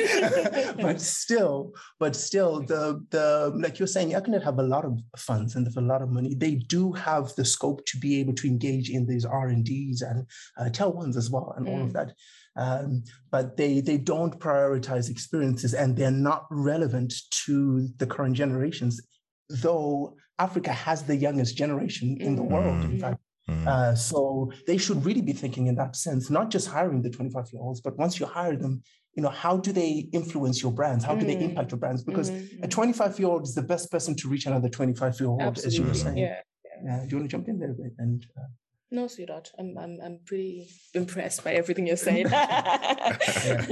[0.80, 5.54] but still but still the the like you're saying Econet have a lot of funds
[5.54, 8.46] and there's a lot of money they do have the scope to be able to
[8.46, 10.26] engage in these r&ds and
[10.58, 11.70] uh, TelOnes as well and mm.
[11.70, 11.92] all of mm.
[11.94, 12.12] that
[12.56, 17.12] um, but they they don't prioritize experiences and they're not relevant
[17.44, 19.00] to the current generations
[19.48, 23.00] though africa has the youngest generation in the world in mm.
[23.00, 23.66] fact Mm.
[23.66, 27.52] Uh, so they should really be thinking in that sense, not just hiring the 25
[27.52, 28.82] year olds, but once you hire them,
[29.14, 31.04] you know, how do they influence your brands?
[31.04, 31.42] How do they mm.
[31.42, 32.04] impact your brands?
[32.04, 32.62] Because mm-hmm.
[32.62, 35.76] a 25 year old is the best person to reach another 25 year old, as
[35.76, 36.18] you were saying.
[36.18, 36.40] Yeah.
[36.84, 37.00] yeah.
[37.00, 37.92] do you want to jump in there a bit?
[37.98, 38.48] And uh,
[38.90, 42.28] no, sweetheart, I'm I'm I'm pretty impressed by everything you're saying.
[42.30, 43.66] yeah.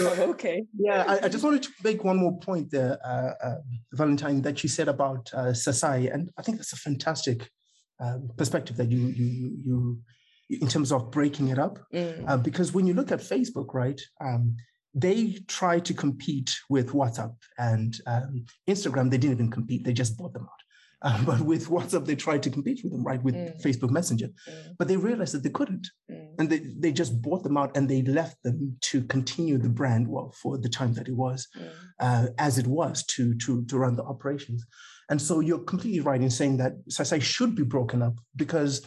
[0.00, 0.64] okay.
[0.78, 3.56] Yeah, I, I, just wanted to make one more point there, uh, uh,
[3.92, 7.50] Valentine, that you said about uh, Sasai, and I think that's a fantastic
[8.00, 9.98] um, perspective that you you you
[10.50, 12.24] in terms of breaking it up mm.
[12.28, 14.56] uh, because when you look at facebook right um,
[14.94, 20.16] they try to compete with whatsapp and um, instagram they didn't even compete they just
[20.18, 20.64] bought them out
[21.04, 23.62] uh, but with WhatsApp, they tried to compete with them, right, with mm.
[23.62, 24.28] Facebook Messenger.
[24.28, 24.76] Mm.
[24.78, 25.86] But they realized that they couldn't.
[26.10, 26.28] Mm.
[26.38, 30.08] And they, they just bought them out and they left them to continue the brand,
[30.08, 31.70] well, for the time that it was, mm.
[32.00, 34.64] uh, as it was to, to, to run the operations.
[35.10, 38.82] And so you're completely right in saying that Sasai should be broken up because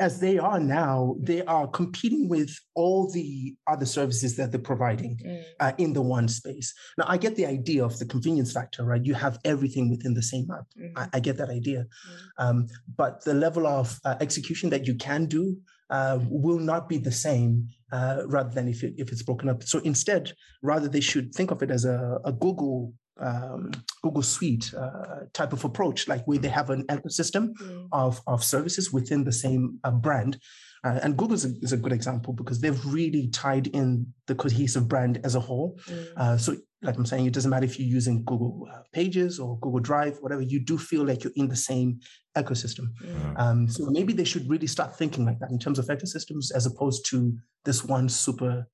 [0.00, 5.16] as they are now, they are competing with all the other services that they're providing
[5.24, 5.42] mm.
[5.60, 6.74] uh, in the one space.
[6.98, 9.04] Now, I get the idea of the convenience factor, right?
[9.04, 10.66] You have everything within the same app.
[10.76, 10.92] Mm.
[10.96, 11.86] I, I, get that idea.
[11.86, 12.44] Mm.
[12.44, 12.66] Um,
[12.96, 15.56] but the level of uh, execution that you can do
[15.90, 19.62] uh, will not be the same uh, rather than if, it, if it's broken up.
[19.62, 23.70] So instead, rather, they should think of it as a, a Google um,
[24.02, 27.88] Google Suite uh, type of approach, like where they have an ecosystem mm.
[27.92, 30.38] of, of services within the same uh, brand.
[30.82, 34.34] Uh, and Google is a, is a, good example because they've really tied in the
[34.34, 35.78] cohesive brand as a whole.
[35.88, 36.06] Mm.
[36.16, 39.58] Uh, so, like I'm saying, it doesn't matter if you're using Google uh, Pages or
[39.60, 42.00] Google Drive, whatever, you do feel like you're in the same
[42.36, 42.88] ecosystem.
[43.02, 43.40] Mm.
[43.40, 46.66] Um, so maybe they should really start thinking like that in terms of ecosystems as
[46.66, 47.34] opposed to
[47.64, 48.66] this one super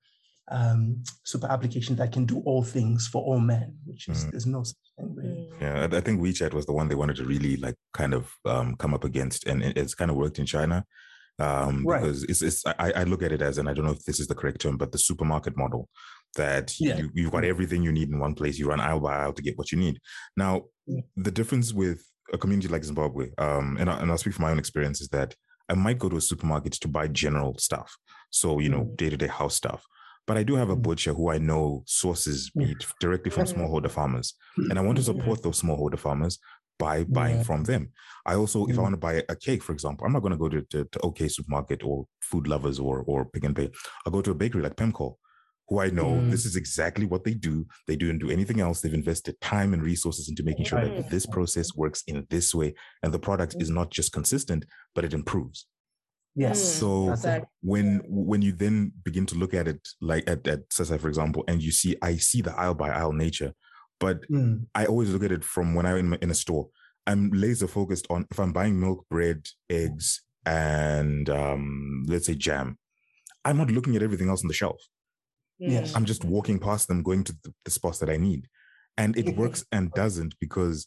[0.51, 4.31] um, super application that can do all things for all men, which is mm.
[4.31, 5.49] there's no such thing really.
[5.59, 5.61] Mm.
[5.61, 8.77] Yeah, I think WeChat was the one they wanted to really like kind of um,
[8.77, 10.85] come up against, and it's kind of worked in China.
[11.39, 12.03] Um, right.
[12.03, 14.21] because it's, it's I, I, look at it as, and I don't know if this
[14.21, 15.89] is the correct term, but the supermarket model
[16.37, 16.99] that yeah.
[16.99, 18.59] you, you've got everything you need in one place.
[18.59, 20.01] You run aisle by aisle to get what you need.
[20.37, 21.01] Now, yeah.
[21.17, 24.51] the difference with a community like Zimbabwe, um, and, I, and I'll speak from my
[24.51, 25.35] own experience, is that
[25.71, 27.97] I might go to a supermarket to buy general stuff.
[28.31, 29.87] So, you know, day to day house stuff.
[30.31, 30.83] But I do have a mm.
[30.83, 32.69] butcher who I know sources mm.
[32.69, 33.63] meat directly from mm-hmm.
[33.63, 34.35] smallholder farmers.
[34.57, 36.39] And I want to support those smallholder farmers
[36.79, 37.43] by buying yeah.
[37.43, 37.91] from them.
[38.25, 40.39] I also, if I want to buy a cake, for example, I'm not going to
[40.39, 43.71] go to, to, to OK Supermarket or Food Lovers or, or Pick and Pay.
[44.07, 45.17] I'll go to a bakery like Pemco,
[45.67, 46.31] who I know mm.
[46.31, 47.67] this is exactly what they do.
[47.89, 48.81] They don't do anything else.
[48.81, 52.75] They've invested time and resources into making sure that this process works in this way.
[53.03, 54.65] And the product is not just consistent,
[54.95, 55.67] but it improves.
[56.35, 56.63] Yes.
[56.63, 57.49] So exactly.
[57.61, 61.45] when when you then begin to look at it like at, at Sasai, for example,
[61.49, 63.53] and you see I see the aisle by aisle nature,
[63.99, 64.65] but mm.
[64.75, 66.69] I always look at it from when I'm in, in a store.
[67.07, 72.79] I'm laser focused on if I'm buying milk, bread, eggs, and um, let's say jam.
[73.45, 74.81] I'm not looking at everything else on the shelf.
[75.59, 75.95] Yes.
[75.95, 78.49] I'm just walking past them, going to the, the spots that I need.
[78.97, 79.41] And it mm-hmm.
[79.43, 80.87] works and doesn't because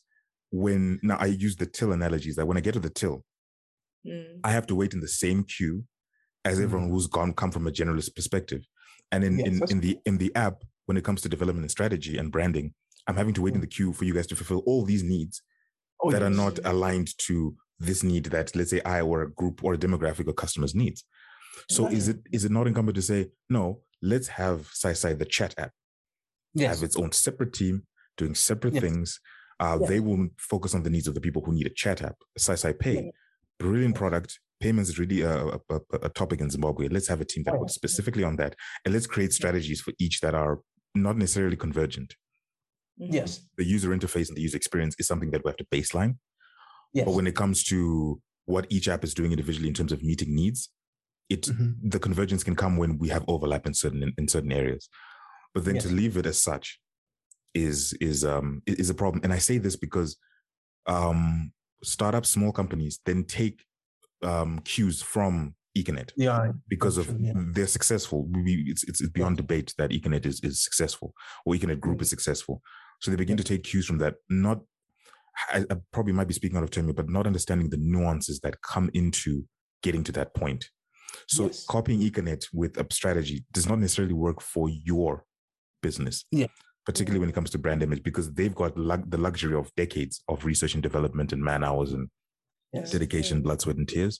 [0.51, 3.23] when now I use the till analogies that when I get to the till,
[4.07, 4.39] Mm.
[4.43, 5.83] I have to wait in the same queue
[6.45, 6.63] as mm.
[6.63, 8.67] everyone who's gone come from a generalist perspective.
[9.11, 11.71] And in, yes, in, in the in the app, when it comes to development and
[11.71, 12.73] strategy and branding,
[13.07, 13.55] I'm having to wait mm.
[13.55, 15.41] in the queue for you guys to fulfill all these needs
[16.01, 16.27] oh, that yes.
[16.27, 19.77] are not aligned to this need that let's say I or a group or a
[19.77, 21.03] demographic or customers needs.
[21.69, 23.81] So is it is it not incumbent to say no?
[24.01, 25.71] Let's have Sasai the chat app
[26.53, 26.75] yes.
[26.75, 27.83] have its own separate team
[28.17, 28.83] doing separate yes.
[28.83, 29.19] things.
[29.59, 29.89] Uh, yes.
[29.89, 32.15] They will focus on the needs of the people who need a chat app.
[32.37, 33.11] Sasai Pay,
[33.63, 34.39] brilliant product.
[34.59, 36.87] Payments is really a, a, a, topic in Zimbabwe.
[36.87, 38.55] Let's have a team that works specifically on that,
[38.85, 40.59] and let's create strategies for each that are
[40.95, 42.15] not necessarily convergent.
[43.01, 43.13] Mm-hmm.
[43.13, 46.17] Yes, the user interface and the user experience is something that we have to baseline.
[46.93, 47.05] Yes.
[47.05, 50.35] But when it comes to what each app is doing individually in terms of meeting
[50.35, 50.69] needs,
[51.29, 51.89] it mm-hmm.
[51.89, 54.89] the convergence can come when we have overlap in certain in, in certain areas.
[55.53, 55.83] But then yes.
[55.85, 56.79] to leave it as such
[57.53, 59.21] is is um is a problem.
[59.23, 60.17] And I say this because
[60.85, 61.52] um
[61.83, 63.63] startups, small companies then take
[64.21, 66.11] um cues from Econet.
[66.15, 66.51] Yeah.
[66.67, 67.33] Because of yeah.
[67.35, 68.27] they're successful.
[68.31, 71.13] We, it's, it's beyond debate that Econet is, is successful
[71.45, 72.61] or Econet group is successful.
[73.01, 74.61] So they begin to take cues from that, not
[75.49, 78.61] I, I probably might be speaking out of turn, but not understanding the nuances that
[78.61, 79.45] come into
[79.81, 80.69] getting to that point.
[81.27, 81.65] So yes.
[81.65, 85.25] copying Econet with a strategy does not necessarily work for your
[85.81, 86.25] business.
[86.31, 86.47] Yeah.
[86.85, 90.21] Particularly when it comes to brand image, because they've got lu- the luxury of decades
[90.27, 92.09] of research and development and man hours and
[92.73, 92.91] yes.
[92.91, 94.19] dedication, blood, sweat, and tears.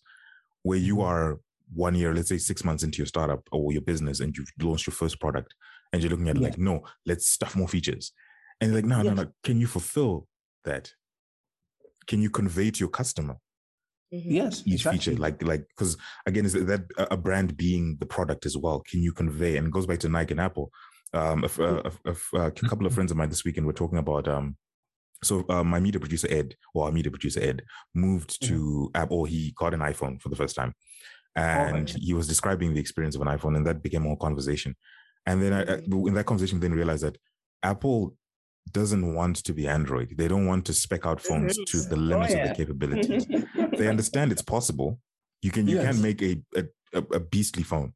[0.62, 1.06] Where you mm-hmm.
[1.06, 1.40] are
[1.74, 4.88] one year, let's say six months into your startup or your business, and you've launched
[4.88, 5.54] your first product,
[5.92, 6.48] and you're looking at yeah.
[6.48, 8.14] like, no, let's stuff more features.
[8.62, 9.06] And you're like, no, yes.
[9.06, 9.30] no, no.
[9.44, 10.28] Can you fulfill
[10.64, 10.92] that?
[12.08, 13.38] Can you convey to your customer
[14.14, 14.32] Mm-hmm.
[14.32, 15.00] Yes, each exactly.
[15.00, 15.98] feature, like like because
[16.28, 18.84] again, is that a brand being the product as well?
[18.88, 19.58] Can you convey?
[19.58, 20.72] And it goes back to Nike and Apple
[21.14, 22.96] um, a, a, a, a, couple of mm-hmm.
[22.96, 24.58] friends of mine this weekend were talking about um,
[25.24, 28.92] so uh, my media producer Ed, or our media producer Ed, moved to.
[28.96, 29.20] Apple.
[29.20, 30.74] Or he got an iPhone for the first time,
[31.36, 34.76] and oh, he was describing the experience of an iPhone, and that became more conversation.
[35.26, 36.08] And then I, mm-hmm.
[36.08, 37.18] in that conversation, then realized that
[37.62, 38.16] Apple
[38.72, 40.16] doesn't want to be Android.
[40.18, 42.44] They don't want to spec out phones to the limits oh, yeah.
[42.44, 43.26] of the capabilities.
[43.78, 45.00] they understand it's possible.
[45.42, 45.94] You can you yes.
[45.94, 46.66] can make a, a
[47.12, 47.94] a beastly phone,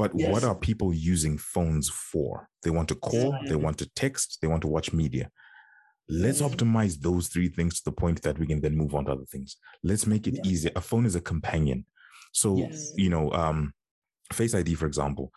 [0.00, 0.32] but yes.
[0.32, 2.48] what are people using phones for?
[2.62, 5.30] They want to call, they want to text, they want to watch media.
[6.08, 6.54] Let's mm-hmm.
[6.54, 9.26] optimize those three things to the point that we can then move on to other
[9.26, 9.58] things.
[9.82, 10.50] Let's make it yeah.
[10.50, 10.70] easier.
[10.74, 11.84] A phone is a companion.
[12.32, 12.94] So, yes.
[12.96, 13.74] you know, um,
[14.32, 15.32] Face ID, for example,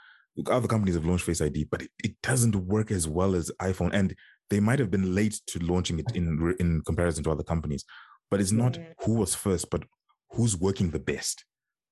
[0.49, 3.91] other companies have launched Face ID, but it, it doesn't work as well as iPhone.
[3.91, 4.16] And
[4.49, 7.84] they might have been late to launching it in in comparison to other companies.
[8.32, 9.84] But it's not who was first, but
[10.30, 11.43] who's working the best.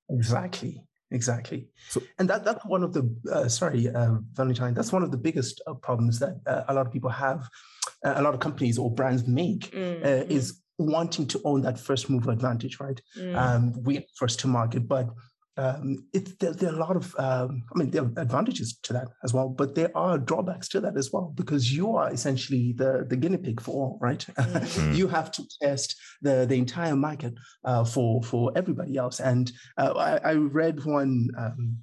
[0.09, 1.67] Exactly exactly.
[1.89, 4.73] So, and that that's one of the uh, sorry, uh, Valentine.
[4.73, 7.47] That's one of the biggest uh, problems that uh, a lot of people have,
[8.05, 10.31] uh, a lot of companies or brands make uh, mm-hmm.
[10.31, 12.99] is wanting to own that first mover advantage, right?
[13.17, 13.35] Mm.
[13.35, 15.07] Um, we first to market, but
[15.61, 18.93] um, it, there, there, are a lot of, um, I mean, there are advantages to
[18.93, 22.73] that as well, but there are drawbacks to that as well because you are essentially
[22.75, 24.25] the, the guinea pig for all, right?
[24.61, 24.93] Mm-hmm.
[24.93, 27.33] you have to test the, the entire market
[27.63, 29.19] uh, for, for everybody else.
[29.19, 31.77] And uh, I, I, read one um,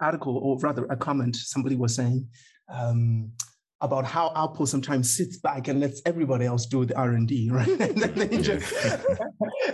[0.00, 2.28] article, or rather a comment, somebody was saying,
[2.72, 3.32] um,
[3.80, 7.50] about how Apple sometimes sits back and lets everybody else do the R and D,
[7.52, 7.68] right?
[7.80, 8.72] and they just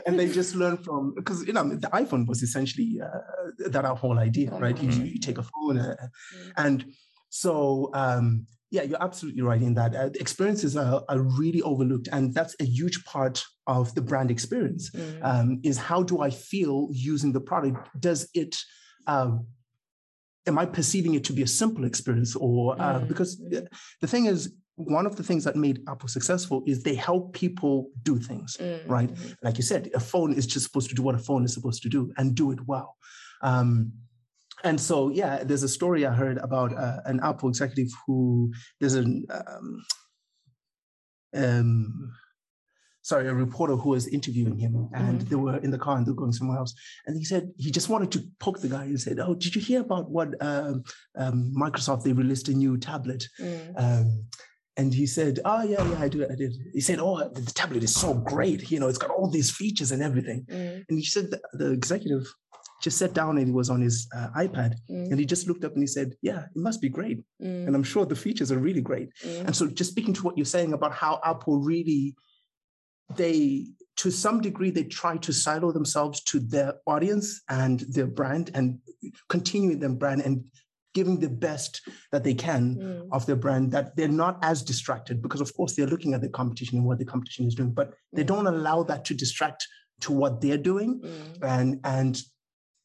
[0.07, 3.97] and they just learn from because you know the iPhone was essentially uh, that our
[3.97, 4.80] whole idea, right?
[4.80, 6.51] You, you take a phone uh, mm-hmm.
[6.57, 6.84] and
[7.28, 9.95] so um, yeah, you're absolutely right in that.
[9.95, 14.90] Uh, experiences are, are, really overlooked, and that's a huge part of the brand experience.
[14.90, 15.18] Mm.
[15.22, 17.88] Um, is how do I feel using the product?
[18.01, 18.57] Does it
[19.07, 19.32] uh,
[20.47, 23.09] am I perceiving it to be a simple experience or uh, mm.
[23.09, 23.38] because
[24.01, 27.91] the thing is one of the things that made Apple successful is they help people
[28.03, 28.81] do things, mm.
[28.89, 29.11] right?
[29.43, 31.83] Like you said, a phone is just supposed to do what a phone is supposed
[31.83, 32.97] to do and do it well.
[33.43, 33.93] Um,
[34.64, 38.95] and so, yeah, there's a story I heard about uh, an Apple executive who there's
[38.95, 39.85] an um,
[41.35, 42.12] um,
[43.03, 45.29] sorry, a reporter who was interviewing him, and mm-hmm.
[45.29, 46.75] they were in the car and they were going somewhere else.
[47.07, 49.61] And he said he just wanted to poke the guy and said, "Oh, did you
[49.61, 50.85] hear about what um,
[51.16, 52.05] um, Microsoft?
[52.05, 53.73] They released a new tablet." Mm.
[53.77, 54.25] Um,
[54.77, 57.83] and he said, "Oh yeah, yeah, I do, I did." He said, "Oh, the tablet
[57.83, 58.70] is so great.
[58.70, 60.85] You know, it's got all these features and everything." Mm.
[60.89, 62.25] And he said the, the, executive
[62.83, 65.11] just sat down and he was on his uh, iPad mm.
[65.11, 67.66] and he just looked up and he said, "Yeah, it must be great." Mm.
[67.66, 69.11] And I'm sure the features are really great.
[69.25, 69.47] Mm.
[69.47, 72.14] And so, just speaking to what you're saying about how Apple really
[73.16, 73.66] they
[73.97, 78.79] to some degree they try to silo themselves to their audience and their brand and
[79.29, 80.43] continuing their brand and
[80.95, 81.80] giving the best
[82.11, 83.09] that they can mm.
[83.12, 86.28] of their brand that they're not as distracted because of course they're looking at the
[86.28, 89.66] competition and what the competition is doing but they don't allow that to distract
[90.01, 91.38] to what they're doing mm.
[91.43, 92.22] and and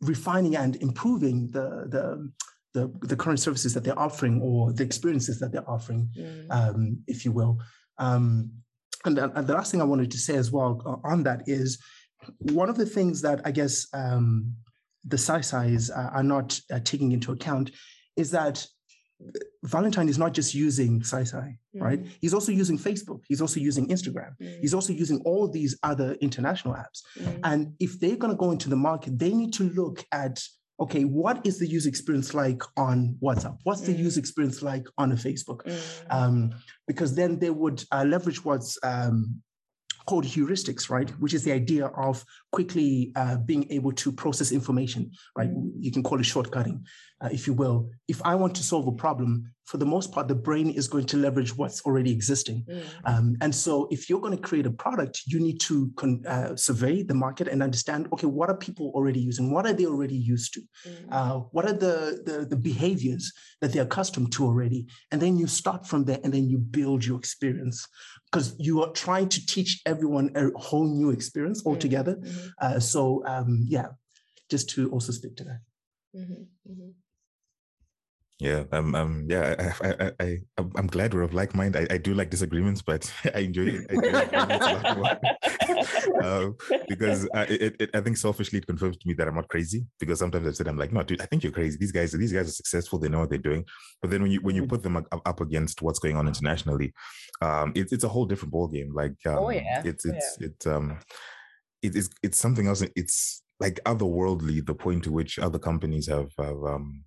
[0.02, 2.32] refining and improving the the
[2.74, 6.46] the, the current services that they're offering or the experiences that they're offering mm.
[6.52, 7.60] um, if you will
[7.98, 8.52] um,
[9.06, 11.80] and, and the last thing I wanted to say as well uh, on that is
[12.40, 14.54] one of the things that I guess um,
[15.06, 17.72] the Sasais uh, are not uh, taking into account
[18.18, 18.66] is that
[19.64, 21.84] Valentine is not just using Sasai, mm-hmm.
[21.84, 22.06] right?
[22.22, 23.22] He's also using Facebook.
[23.28, 24.38] He's also using Instagram.
[24.40, 24.62] Mm-hmm.
[24.62, 27.02] He's also using all these other international apps.
[27.20, 27.40] Mm-hmm.
[27.44, 30.42] And if they're going to go into the market, they need to look at
[30.80, 33.58] okay, what is the user experience like on WhatsApp?
[33.64, 35.62] What's the user experience like on a Facebook?
[36.12, 36.52] Um,
[36.86, 39.42] because then they would uh, leverage what's um,
[40.08, 41.10] called heuristics, right?
[41.20, 45.50] Which is the idea of quickly uh, being able to process information, right?
[45.78, 46.82] You can call it shortcutting,
[47.22, 47.90] uh, if you will.
[48.08, 51.06] If I want to solve a problem, for the most part, the brain is going
[51.08, 52.66] to leverage what's already existing.
[52.70, 52.84] Mm.
[53.04, 56.56] Um, and so, if you're going to create a product, you need to con- uh,
[56.56, 59.52] survey the market and understand okay, what are people already using?
[59.52, 60.62] What are they already used to?
[60.88, 61.08] Mm.
[61.12, 64.88] Uh, what are the, the, the behaviors that they're accustomed to already?
[65.12, 67.86] And then you start from there and then you build your experience
[68.32, 72.16] because you are trying to teach everyone a whole new experience mm, altogether.
[72.16, 72.48] Mm-hmm.
[72.62, 73.88] Uh, so, um, yeah,
[74.50, 75.60] just to also speak to that.
[76.16, 76.72] Mm-hmm.
[76.72, 76.90] Mm-hmm.
[78.40, 81.76] Yeah, um, um, yeah, I, I, I, I'm glad we're of like mind.
[81.76, 83.88] I, I do like disagreements, but I enjoy it.
[83.90, 85.18] I
[86.24, 86.50] uh,
[86.88, 89.88] because I, it, it, I think selfishly it confirms to me that I'm not crazy.
[90.00, 91.78] Because sometimes I've said I'm like, no, dude, I think you're crazy.
[91.80, 93.00] These guys, these guys are successful.
[93.00, 93.66] They know what they're doing.
[94.04, 96.94] But then when you when you put them up against what's going on internationally,
[97.42, 98.94] um, it's it's a whole different ballgame.
[98.94, 100.48] Like, um, oh yeah, it's it's yeah.
[100.48, 101.00] it's um,
[101.82, 102.84] it is it's something else.
[102.96, 104.64] It's like otherworldly.
[104.64, 107.04] The point to which other companies have have um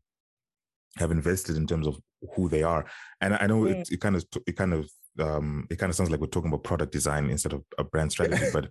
[0.96, 1.98] have invested in terms of
[2.34, 2.84] who they are.
[3.20, 3.80] And I know mm.
[3.80, 6.50] it, it kind of it kind of um, it kind of sounds like we're talking
[6.50, 8.68] about product design instead of a brand strategy, but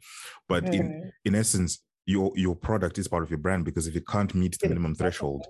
[0.47, 0.74] but mm.
[0.74, 4.34] in in essence, your your product is part of your brand because if it can't
[4.34, 5.45] meet the minimum threshold,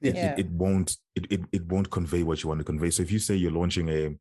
[0.00, 0.32] it, yeah.
[0.32, 2.90] it, it, won't it, it it won't convey what you want to convey.
[2.90, 4.16] So if you say you're launching a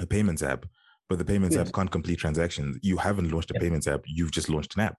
[0.00, 0.66] a payments app,
[1.08, 1.68] but the payments yes.
[1.68, 4.00] app can't complete transactions, you haven't launched a payments app.
[4.06, 4.96] You've just launched an app.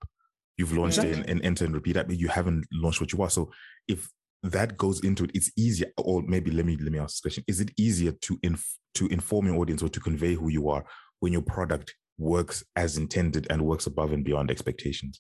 [0.58, 1.32] You've launched exactly.
[1.32, 2.08] an, an enter and repeat app.
[2.08, 3.30] but You haven't launched what you are.
[3.30, 3.52] So
[3.88, 4.10] if
[4.44, 7.44] that goes into it it's easier or maybe let me let me ask this question.
[7.48, 10.86] Is it easier to inf- to inform your audience or to convey who you are
[11.20, 15.20] when your product works as intended and works above and beyond expectations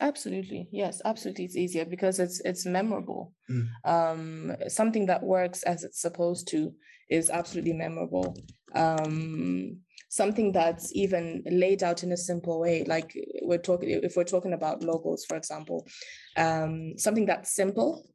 [0.00, 3.66] absolutely yes absolutely it's easier because it's it's memorable mm.
[3.84, 6.72] um something that works as it's supposed to
[7.08, 8.36] is absolutely memorable
[8.74, 9.78] um
[10.08, 14.52] something that's even laid out in a simple way like we're talking if we're talking
[14.52, 15.86] about logos for example
[16.36, 18.08] um, something that's simple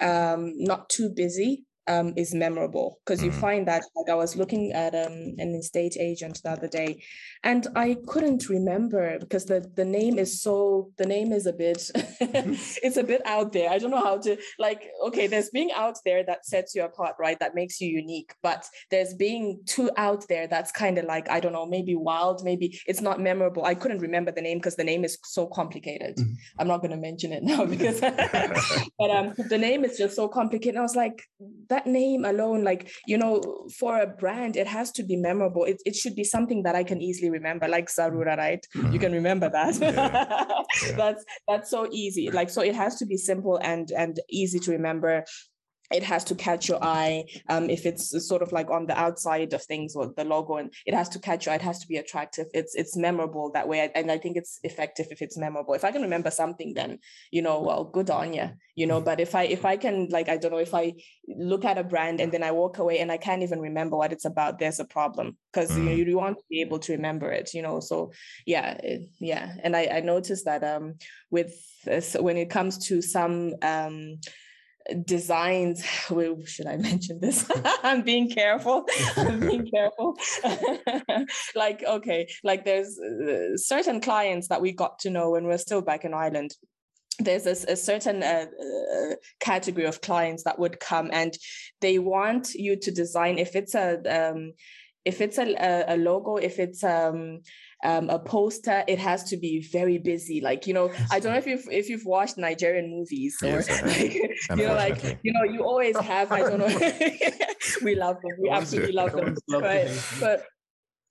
[0.00, 3.40] um, not too busy um, is memorable because you mm.
[3.40, 7.02] find that like I was looking at um, an estate agent the other day
[7.42, 11.90] and I couldn't remember because the the name is so the name is a bit
[12.20, 13.70] it's a bit out there.
[13.70, 17.16] I don't know how to like okay, there's being out there that sets you apart,
[17.18, 17.38] right?
[17.40, 21.40] That makes you unique, but there's being too out there that's kind of like I
[21.40, 23.64] don't know, maybe wild, maybe it's not memorable.
[23.64, 26.16] I couldn't remember the name because the name is so complicated.
[26.16, 26.32] Mm-hmm.
[26.58, 30.28] I'm not going to mention it now because but um the name is just so
[30.28, 30.76] complicated.
[30.76, 31.22] I was like
[31.68, 33.42] that name alone like you know
[33.78, 35.64] for a brand it has to be memorable.
[35.64, 38.66] It it should be something that I can easily easily remember, like Zarura, right?
[38.76, 38.92] Mm-hmm.
[38.92, 39.78] You can remember that.
[39.80, 39.92] Yeah.
[40.86, 40.96] yeah.
[40.96, 42.30] that's that's so easy.
[42.30, 45.24] Like so, it has to be simple and and easy to remember
[45.90, 49.52] it has to catch your eye um, if it's sort of like on the outside
[49.52, 51.88] of things or the logo and it has to catch your eye it has to
[51.88, 52.46] be attractive.
[52.52, 55.74] It's it's memorable that way and i think it's effective if it's memorable.
[55.74, 56.98] If i can remember something then
[57.30, 59.00] you know well good on you you know.
[59.00, 60.94] But if i if i can like i don't know if i
[61.26, 64.12] look at a brand and then i walk away and i can't even remember what
[64.12, 65.96] it's about there's a problem because mm.
[65.96, 67.80] you, you want to be able to remember it you know.
[67.80, 68.12] So
[68.46, 69.54] yeah it, yeah.
[69.62, 70.94] And i i noticed that um
[71.30, 71.54] with
[71.90, 74.18] uh, so when it comes to some um
[75.04, 75.84] designs
[76.46, 77.50] should i mention this?
[77.82, 78.86] I'm being careful
[79.16, 80.16] i'm being careful.
[81.54, 85.82] Like okay like there's uh, certain clients that we got to know when we're still
[85.82, 86.52] back in ireland.
[87.20, 91.36] There's a, a certain uh, uh, category of clients that would come and
[91.80, 94.52] they want you to design if it's a um,
[95.04, 97.40] if it's a, a, logo if it's um,
[97.84, 100.40] um, a poster, it has to be very busy.
[100.40, 103.82] Like you know, I don't know if you've if you've watched Nigerian movies or yes,
[103.82, 104.14] like,
[104.58, 106.32] you know, like you know, you always have.
[106.32, 106.66] I don't know.
[107.82, 108.32] we love them.
[108.40, 109.36] We absolutely love them.
[109.48, 110.44] But, but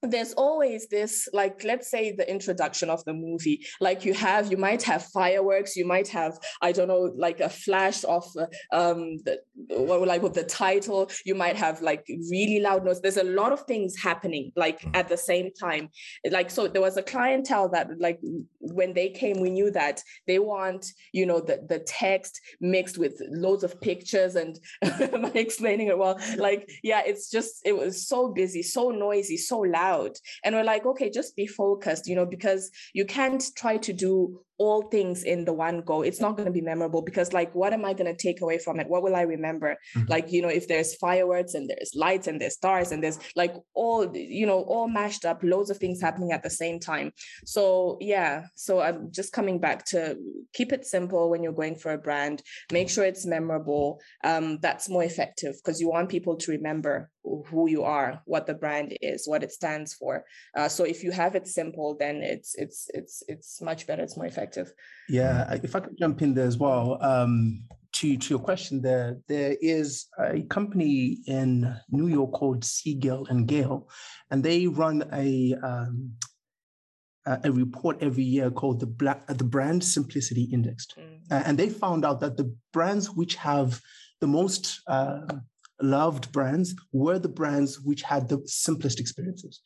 [0.03, 4.57] there's always this like let's say the introduction of the movie like you have you
[4.57, 8.45] might have fireworks you might have i don't know like a flash of uh,
[8.75, 9.39] um the
[9.69, 13.01] what would i put the title you might have like really loud noise.
[13.01, 14.95] There's a lot of things happening like mm.
[14.95, 15.89] at the same time.
[16.29, 18.19] Like so there was a clientele that like
[18.59, 23.15] when they came we knew that they want you know the the text mixed with
[23.31, 26.19] loads of pictures and am i explaining it well?
[26.37, 29.86] Like yeah it's just it was so busy so noisy so loud
[30.43, 34.39] and we're like okay just be focused you know because you can't try to do
[34.59, 37.73] all things in the one go it's not going to be memorable because like what
[37.73, 38.87] am i going to take away from it?
[38.87, 39.77] What will i remember?
[39.95, 40.11] Mm-hmm.
[40.11, 43.53] like you know if there's fireworks and there's lights and there's stars and there's like
[43.73, 47.11] all you know all mashed up loads of things happening at the same time.
[47.45, 50.17] So yeah so i'm just coming back to
[50.53, 52.41] keep it simple when you're going for a brand
[52.71, 57.09] make sure it's memorable um, that's more effective because you want people to remember
[57.47, 60.23] who you are what the brand is what it stands for.
[60.55, 64.17] Uh, so if you have it simple then it's it's it's it's much better it's
[64.17, 64.46] more effective
[65.09, 69.17] yeah if i could jump in there as well um, to to your question there
[69.27, 73.87] there is a company in new york called Siegel and Gale
[74.29, 76.13] and they run a um,
[77.43, 81.19] a report every year called the Black, the brand simplicity index mm.
[81.29, 83.81] and they found out that the brands which have
[84.21, 85.21] the most uh,
[85.81, 89.61] loved brands were the brands which had the simplest experiences.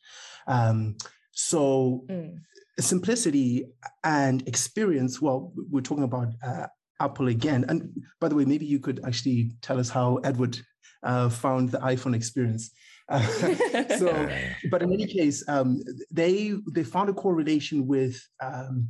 [0.46, 0.96] Um,
[1.32, 2.38] so mm.
[2.78, 3.66] simplicity
[4.04, 5.20] and experience.
[5.20, 6.66] Well, we're talking about uh,
[7.00, 7.64] Apple again.
[7.68, 10.58] And by the way, maybe you could actually tell us how Edward
[11.02, 12.70] uh, found the iPhone experience.
[13.08, 13.26] Uh,
[13.98, 14.28] so,
[14.70, 18.88] but in any case, um, they they found a correlation with um,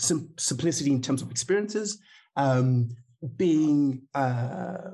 [0.00, 1.98] sim- simplicity in terms of experiences,
[2.36, 2.88] um,
[3.36, 4.90] being uh,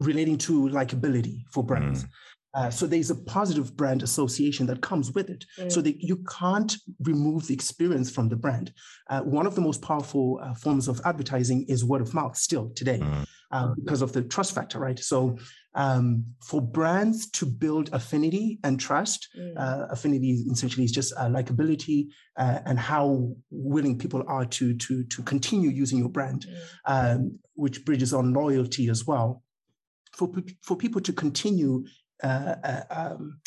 [0.00, 2.04] relating to likability for brands.
[2.04, 2.08] Mm.
[2.56, 5.44] Uh, so there's a positive brand association that comes with it.
[5.58, 5.70] Mm.
[5.70, 8.72] So that you can't remove the experience from the brand.
[9.10, 12.70] Uh, one of the most powerful uh, forms of advertising is word of mouth still
[12.74, 13.26] today mm.
[13.52, 14.98] Uh, because of the trust factor, right?
[14.98, 15.38] So
[15.74, 19.52] um, for brands to build affinity and trust, mm.
[19.56, 25.22] Uh, affinity essentially is just uh, likability and how willing people are to to to
[25.22, 26.56] continue using your brand, mm.
[26.86, 29.44] um, which bridges on loyalty as well
[30.16, 30.32] for,
[30.62, 31.84] for people to continue
[32.22, 33.40] uh, uh, um,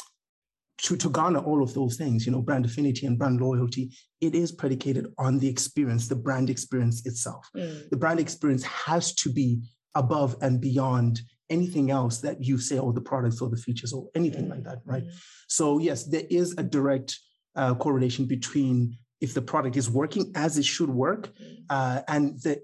[0.81, 3.91] to, to garner all of those things, you know, brand affinity and brand loyalty,
[4.21, 7.49] it is predicated on the experience, the brand experience itself.
[7.55, 7.89] Mm.
[7.89, 9.61] The brand experience has to be
[9.95, 14.07] above and beyond anything else that you say, or the products or the features or
[14.15, 14.51] anything mm.
[14.51, 15.03] like that, right?
[15.03, 15.13] Mm.
[15.47, 17.17] So, yes, there is a direct
[17.55, 21.57] uh, correlation between if the product is working as it should work mm.
[21.69, 22.61] uh, and the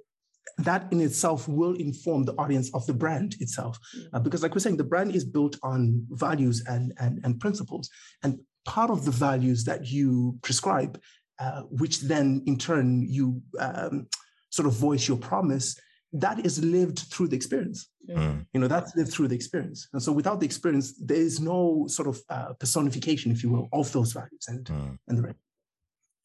[0.57, 3.77] that in itself will inform the audience of the brand itself.
[4.13, 7.89] Uh, because, like we're saying, the brand is built on values and, and, and principles.
[8.23, 10.99] And part of the values that you prescribe,
[11.39, 14.07] uh, which then in turn you um,
[14.49, 15.77] sort of voice your promise,
[16.13, 17.89] that is lived through the experience.
[18.09, 18.45] Mm.
[18.53, 19.89] You know, that's lived through the experience.
[19.91, 23.67] And so without the experience, there is no sort of uh, personification, if you will,
[23.73, 24.97] of those values and, mm.
[25.07, 25.39] and the rest.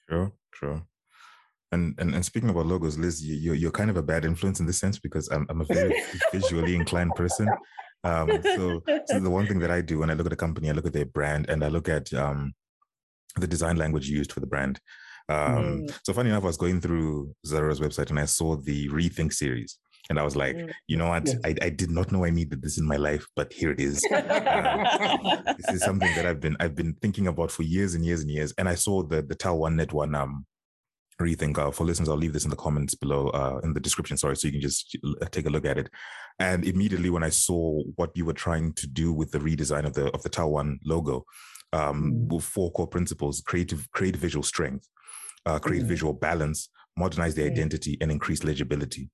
[0.08, 0.82] Sure, sure.
[1.72, 4.66] And, and and speaking about logos, Liz, you, you're kind of a bad influence in
[4.66, 5.94] this sense because I'm, I'm a very
[6.32, 7.48] visually inclined person.
[8.02, 10.68] Um, so, so the one thing that I do when I look at a company,
[10.68, 12.54] I look at their brand and I look at um,
[13.36, 14.80] the design language used for the brand.
[15.28, 15.98] Um, mm.
[16.04, 19.78] So funny enough, I was going through Zarura's website and I saw the Rethink series.
[20.08, 20.72] And I was like, mm.
[20.88, 21.28] you know what?
[21.28, 21.34] Yeah.
[21.44, 24.04] I, I did not know I needed this in my life, but here it is.
[24.10, 28.22] Um, this is something that I've been I've been thinking about for years and years
[28.22, 28.52] and years.
[28.58, 30.46] And I saw the the TelOne NetOne um
[31.20, 34.16] rethink uh, for listeners i'll leave this in the comments below uh, in the description
[34.16, 35.90] sorry so you can just uh, take a look at it
[36.38, 39.94] and immediately when i saw what you were trying to do with the redesign of
[39.94, 41.24] the of the TelOne logo
[41.72, 42.32] um, mm.
[42.32, 44.88] with four core principles creative create visual strength
[45.46, 45.88] uh, create mm.
[45.88, 49.10] visual balance modernize the identity and increase legibility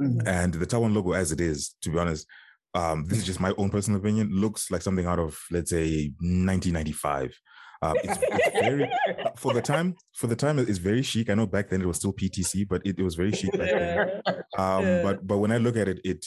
[0.00, 0.22] mm.
[0.26, 2.26] and the TelOne logo as it is to be honest
[2.74, 6.10] um, this is just my own personal opinion looks like something out of let's say
[6.20, 7.38] 1995
[7.82, 8.90] it's, it's, very
[9.36, 9.96] for the time.
[10.14, 11.30] For the time, it's very chic.
[11.30, 13.70] I know back then it was still PTC, but it, it was very chic back
[13.70, 14.10] then.
[14.58, 15.02] Um, yeah.
[15.02, 16.26] But but when I look at it, it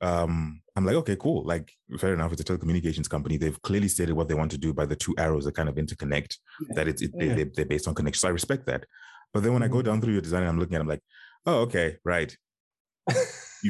[0.00, 1.44] um, I'm like, okay, cool.
[1.44, 2.32] Like, fair enough.
[2.32, 3.36] It's a telecommunications company.
[3.36, 5.76] They've clearly stated what they want to do by the two arrows that kind of
[5.76, 6.36] interconnect.
[6.68, 6.74] Yeah.
[6.76, 7.34] That it's it, yeah.
[7.34, 8.20] they, they're based on connection.
[8.20, 8.84] So I respect that.
[9.32, 9.86] But then when I go mm-hmm.
[9.86, 11.02] down through your design, I'm looking at, it, I'm like,
[11.46, 12.34] oh, okay, right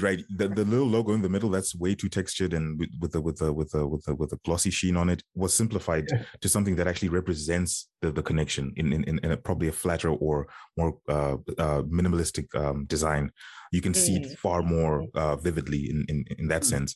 [0.01, 3.13] right the, the little logo in the middle that's way too textured and with, with
[3.13, 6.07] the with the with the with the with a glossy sheen on it was simplified
[6.11, 6.23] yeah.
[6.41, 10.11] to something that actually represents the, the connection in in, in a, probably a flatter
[10.11, 13.31] or more uh, uh, minimalistic um, design
[13.73, 13.97] you can mm.
[13.97, 14.39] see it mm.
[14.39, 16.67] far more uh, vividly in in, in that mm.
[16.67, 16.95] sense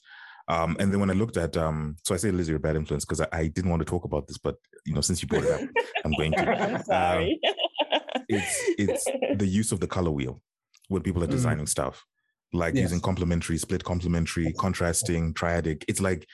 [0.48, 2.74] um, and then when I looked at, um, so I say Lizzie you're a bad
[2.74, 5.28] influence because I, I, didn't want to talk about this, but you know, since you
[5.28, 5.60] brought it up,
[6.06, 6.40] I'm going to.
[6.62, 7.38] I'm sorry.
[7.44, 9.04] Um, it's it's
[9.36, 10.40] the use of the color wheel
[10.88, 11.32] when people are mm.
[11.32, 11.68] designing mm.
[11.68, 12.02] stuff
[12.52, 12.82] like yes.
[12.82, 15.84] using complementary, split complementary, contrasting, triadic.
[15.88, 16.26] It's like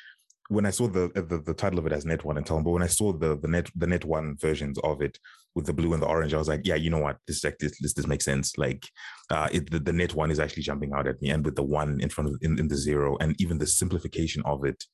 [0.48, 2.70] when I saw the, the, the title of it as Net One and Tal, but
[2.70, 5.18] when I saw the the Net the Net One versions of it
[5.54, 7.58] with the blue and the orange, I was like, yeah, you know what, this like
[7.58, 8.56] this this, this makes sense.
[8.58, 8.86] Like,
[9.30, 11.62] uh, it the, the Net One is actually jumping out at me, and with the
[11.62, 14.84] one in front of in, in the zero, and even the simplification of it,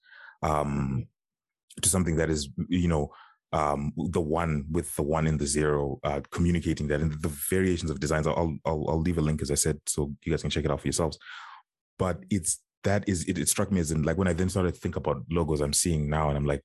[0.42, 1.06] um,
[1.82, 3.10] to something that is you know
[3.52, 7.90] um, the one with the one in the zero, uh, communicating that and the variations
[7.90, 8.26] of designs.
[8.26, 10.70] I'll, I'll, I'll leave a link as I said, so you guys can check it
[10.70, 11.18] out for yourselves.
[11.98, 14.74] But it's that is it, it struck me as in like when I then started
[14.74, 16.62] to think about logos I'm seeing now, and I'm like,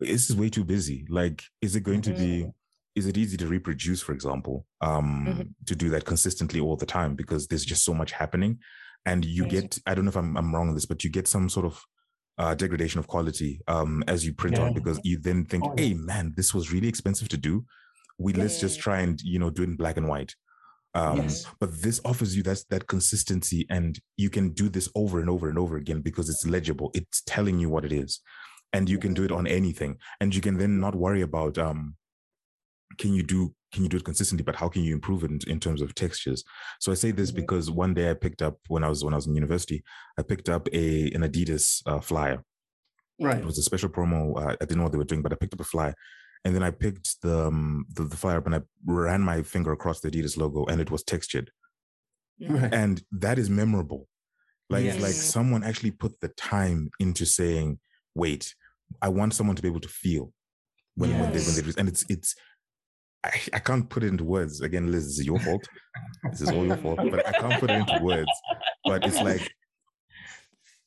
[0.00, 1.06] this is way too busy.
[1.08, 2.14] Like, is it going mm-hmm.
[2.14, 2.40] to be?
[2.42, 2.50] Mm-hmm.
[2.96, 5.42] Is it easy to reproduce, for example, um, mm-hmm.
[5.66, 8.58] to do that consistently all the time because there's just so much happening,
[9.04, 9.50] and you mm-hmm.
[9.50, 11.66] get I don't know if I'm I'm wrong on this, but you get some sort
[11.66, 11.82] of
[12.38, 14.64] uh, degradation of quality um, as you print yeah.
[14.64, 17.64] on because you then think, oh, hey man, this was really expensive to do.
[18.18, 18.42] We yeah.
[18.42, 20.34] let's just try and you know do it in black and white.
[20.94, 21.46] Um, yes.
[21.60, 25.48] But this offers you that that consistency, and you can do this over and over
[25.48, 26.90] and over again because it's legible.
[26.94, 28.20] It's telling you what it is,
[28.72, 31.96] and you can do it on anything, and you can then not worry about um,
[32.98, 35.38] can you do can you do it consistently, but how can you improve it in,
[35.46, 36.42] in terms of textures?
[36.80, 37.40] So I say this mm-hmm.
[37.42, 39.84] because one day I picked up when I was when I was in university,
[40.18, 42.42] I picked up a an Adidas uh, flyer.
[43.20, 43.38] Right.
[43.38, 44.36] It was a special promo.
[44.40, 45.94] Uh, I didn't know what they were doing, but I picked up a flyer,
[46.44, 49.72] and then I picked the, um, the, the flyer up and I ran my finger
[49.72, 51.50] across the Adidas logo, and it was textured,
[52.40, 52.72] right.
[52.72, 54.08] and that is memorable.
[54.70, 55.00] Like yes.
[55.00, 57.78] like someone actually put the time into saying,
[58.14, 58.54] "Wait,
[59.02, 60.32] I want someone to be able to feel."
[60.94, 61.20] When, yes.
[61.20, 62.34] when they when they and it's it's
[63.26, 64.60] I, I can't put it into words.
[64.60, 65.66] Again, Liz, this is your fault.
[66.30, 68.30] this is all your fault, but I can't put it into words.
[68.84, 69.52] But it's like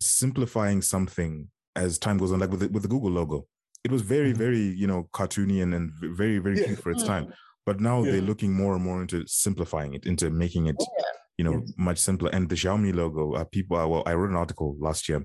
[0.02, 3.46] simplifying something as time goes on, like with the, with the Google logo.
[3.84, 4.38] It was very, mm-hmm.
[4.38, 6.68] very, you know, cartoony and, and very, very yeah.
[6.68, 7.26] cute for its time.
[7.26, 7.34] Mm.
[7.66, 8.14] But now yeah.
[8.14, 11.06] they're looking more and more into simplifying it, into making it, yeah.
[11.38, 12.30] you know, much simpler.
[12.32, 15.24] And the Xiaomi logo, uh, people, uh, well, I wrote an article last year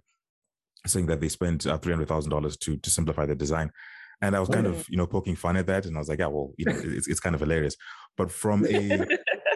[0.86, 3.70] saying that they spent uh, $300,000 to to simplify the design.
[4.25, 5.85] And I was kind of, you know, poking fun at that.
[5.85, 7.77] And I was like, yeah, well, you know, it's, it's kind of hilarious.
[8.16, 9.07] But from a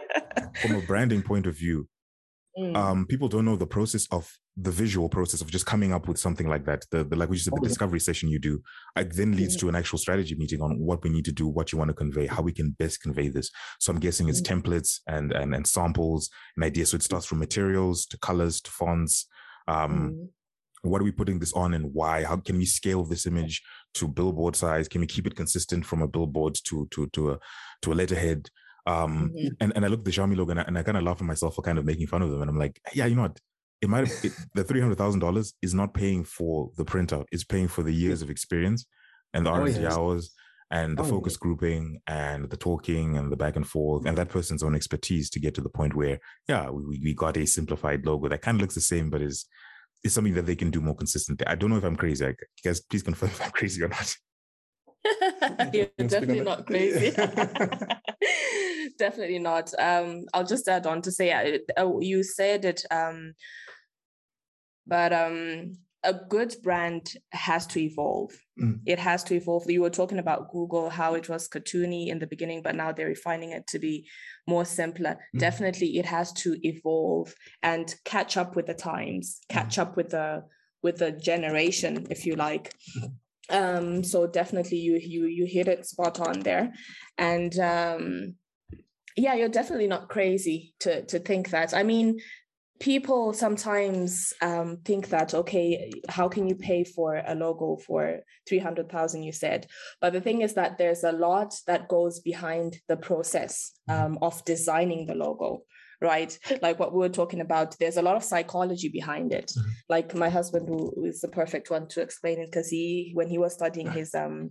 [0.60, 1.88] from a branding point of view,
[2.58, 2.76] mm.
[2.76, 6.18] um, people don't know the process of the visual process of just coming up with
[6.18, 6.84] something like that.
[6.90, 8.60] The, the like we said, the oh, discovery session you do,
[8.94, 9.60] it then leads mm.
[9.60, 11.94] to an actual strategy meeting on what we need to do, what you want to
[11.94, 13.50] convey, how we can best convey this.
[13.80, 14.62] So I'm guessing it's mm.
[14.62, 16.90] templates and, and and samples and ideas.
[16.90, 19.26] So it starts from materials to colors to fonts.
[19.66, 20.28] Um, mm
[20.82, 23.62] what are we putting this on and why how can we scale this image
[23.94, 27.38] to billboard size can we keep it consistent from a billboard to to to a
[27.82, 28.48] to a letterhead
[28.86, 29.48] um mm-hmm.
[29.60, 31.20] and, and i look at the xiaomi logo and I, and I, kind of laugh
[31.20, 33.22] at myself for kind of making fun of them and i'm like yeah you know
[33.22, 33.38] what
[33.80, 37.82] it might have it, the $300000 is not paying for the printout it's paying for
[37.82, 38.86] the years of experience
[39.34, 39.96] and the r&d oh, yes.
[39.96, 40.34] hours
[40.70, 41.38] and the oh, focus yes.
[41.38, 45.40] grouping and the talking and the back and forth and that person's own expertise to
[45.40, 46.18] get to the point where
[46.48, 49.46] yeah we, we got a simplified logo that kind of looks the same but is
[50.04, 51.46] is something that they can do more consistently.
[51.46, 52.26] I don't know if I'm crazy.
[52.26, 54.14] I guess please confirm if I'm crazy or not.
[55.72, 57.10] You're definitely not crazy.
[58.98, 59.72] definitely not.
[59.78, 63.34] Um, I'll just add on to say, uh, you said it, um,
[64.86, 65.78] but um,
[66.08, 68.32] a good brand has to evolve.
[68.58, 68.80] Mm.
[68.86, 69.70] It has to evolve.
[69.70, 73.06] You were talking about Google, how it was cartoony in the beginning, but now they're
[73.06, 74.08] refining it to be
[74.46, 75.18] more simpler.
[75.36, 75.40] Mm.
[75.40, 79.82] Definitely, it has to evolve and catch up with the times, catch mm.
[79.82, 80.44] up with the
[80.82, 82.72] with the generation, if you like.
[82.96, 83.12] Mm.
[83.50, 86.72] Um, so definitely, you you you hit it spot on there,
[87.18, 88.34] and um,
[89.14, 91.74] yeah, you're definitely not crazy to to think that.
[91.74, 92.18] I mean,
[92.80, 99.22] people sometimes um, think that okay how can you pay for a logo for 300000
[99.22, 99.66] you said
[100.00, 104.04] but the thing is that there's a lot that goes behind the process mm-hmm.
[104.04, 105.62] um, of designing the logo
[106.00, 109.70] right like what we were talking about there's a lot of psychology behind it mm-hmm.
[109.88, 113.38] like my husband who is the perfect one to explain it because he when he
[113.38, 114.50] was studying his um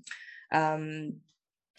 [0.51, 1.13] um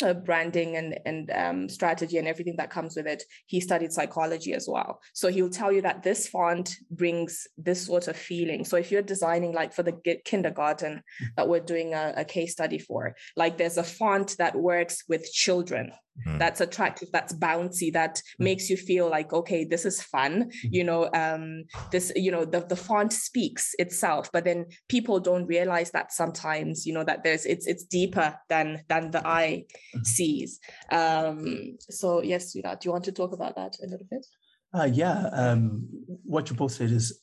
[0.02, 3.22] uh, branding and and um, strategy and everything that comes with it.
[3.46, 8.08] He studied psychology as well, so he'll tell you that this font brings this sort
[8.08, 8.64] of feeling.
[8.64, 11.02] So if you're designing like for the kindergarten
[11.36, 15.30] that we're doing a, a case study for, like there's a font that works with
[15.32, 15.92] children
[16.26, 16.38] mm.
[16.38, 18.44] that's attractive that's bouncy that mm.
[18.44, 20.50] makes you feel like okay this is fun mm.
[20.62, 25.46] you know um this you know the, the font speaks itself but then people don't
[25.46, 29.64] realize that sometimes you know that there's it's it's deeper than than the eye
[29.96, 30.06] mm.
[30.06, 30.60] sees
[30.92, 34.26] um so yes do you want to talk about that a little bit
[34.74, 35.88] uh, yeah um
[36.24, 37.22] what you both said is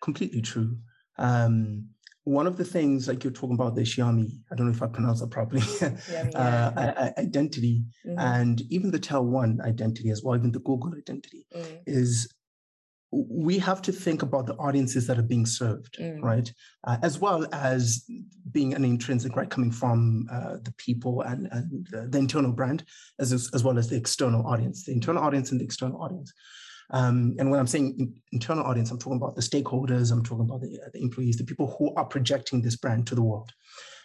[0.00, 0.76] completely true
[1.18, 1.88] um
[2.26, 4.88] one of the things like you're talking about the Xiaomi, I don't know if I
[4.88, 5.62] pronounced that properly,
[6.10, 8.18] yeah, uh, identity, mm-hmm.
[8.18, 11.78] and even the TelOne identity as well, even the Google identity, mm.
[11.86, 12.28] is
[13.12, 16.20] we have to think about the audiences that are being served, mm.
[16.20, 16.52] right?
[16.82, 18.04] Uh, as well as
[18.50, 22.84] being an intrinsic, right, coming from uh, the people and, and the, the internal brand,
[23.20, 26.32] as, as well as the external audience, the internal audience and the external audience.
[26.90, 30.44] Um, and when I'm saying in, internal audience, I'm talking about the stakeholders, I'm talking
[30.44, 33.52] about the, the, employees, the people who are projecting this brand to the world.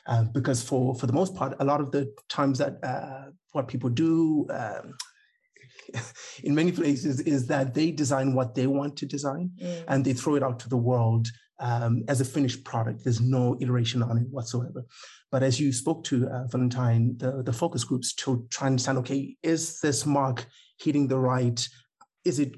[0.08, 3.68] uh, because for for the most part, a lot of the times that uh, what
[3.68, 4.48] people do.
[4.50, 4.96] Um,
[6.44, 9.84] in many places is that they design what they want to design mm.
[9.88, 11.28] and they throw it out to the world
[11.60, 13.04] um, as a finished product.
[13.04, 14.86] There's no iteration on it whatsoever.
[15.32, 19.00] But as you spoke to uh, Valentine, the, the focus groups to try and understand,
[19.00, 20.46] okay, is this mark
[20.78, 21.68] hitting the right?
[22.26, 22.54] Is it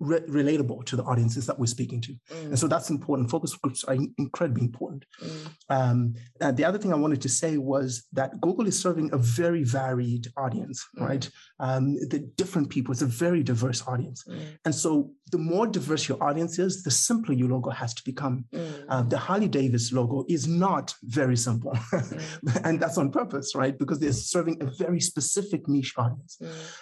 [0.00, 2.12] re- relatable to the audiences that we're speaking to.
[2.12, 2.44] Mm.
[2.46, 3.30] And so that's important.
[3.30, 5.04] Focus groups are incredibly important.
[5.22, 5.50] Mm.
[5.68, 6.14] Um,
[6.54, 10.26] the other thing I wanted to say was that Google is serving a very varied
[10.36, 11.06] audience, mm.
[11.06, 11.30] right?
[11.60, 14.24] Um, the different people, it's a very diverse audience.
[14.28, 14.40] Mm.
[14.64, 18.46] And so the more diverse your audience is, the simpler your logo has to become.
[18.88, 21.72] Uh, the Harley Davis logo is not very simple.
[21.72, 22.60] Mm.
[22.64, 23.78] and that's on purpose, right?
[23.78, 26.40] Because they're serving a very specific niche audience.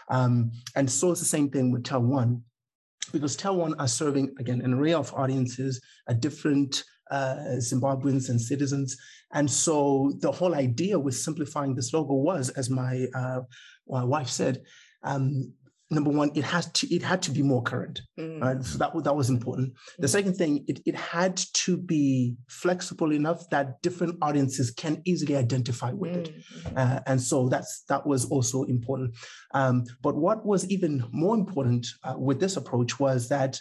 [0.09, 2.43] Um, and so it's the same thing with TelOne
[3.13, 8.97] because One are serving, again, an array of audiences, a different uh, Zimbabweans and citizens.
[9.33, 13.41] And so the whole idea with simplifying this logo was, as my, uh,
[13.89, 14.63] my wife said,
[15.03, 15.53] um,
[15.91, 18.01] number one, it has to it had to be more current.
[18.19, 18.41] Mm.
[18.41, 18.65] Right?
[18.65, 19.73] So that that was important.
[19.99, 20.11] The mm.
[20.11, 25.93] second thing, it, it had to be flexible enough that different audiences can easily identify
[25.93, 26.27] with mm.
[26.27, 26.35] it,
[26.77, 29.15] uh, and so that's that was also important.
[29.55, 33.61] Um, but what was even more important uh, with this approach was that,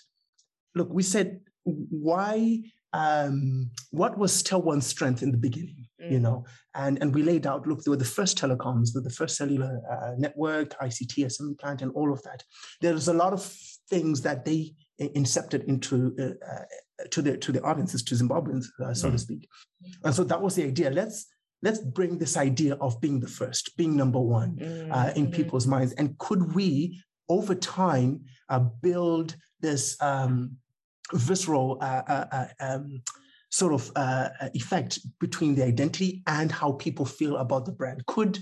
[0.75, 2.61] look, we said why
[2.93, 6.11] um, what was TelOne's strength in the beginning, mm.
[6.11, 6.45] you know,
[6.75, 7.67] and and we laid out.
[7.67, 11.81] Look, they were the first telecoms, the, the first cellular uh, network, ICT assembly plant,
[11.81, 12.43] and all of that.
[12.81, 13.43] There's a lot of
[13.89, 18.93] things that they incepted into uh, uh, to the to the audiences, to Zimbabweans, uh,
[18.93, 19.13] so mm.
[19.13, 19.47] to speak.
[20.03, 20.89] And so that was the idea.
[20.89, 21.27] Let's
[21.61, 25.15] let's bring this idea of being the first, being number one mm.
[25.15, 25.33] in mm-hmm.
[25.33, 30.01] people's minds, and could we over time uh, build this?
[30.01, 30.57] Um,
[31.13, 33.01] visceral uh, uh, uh, um,
[33.49, 38.05] sort of uh, effect between the identity and how people feel about the brand.
[38.05, 38.39] Could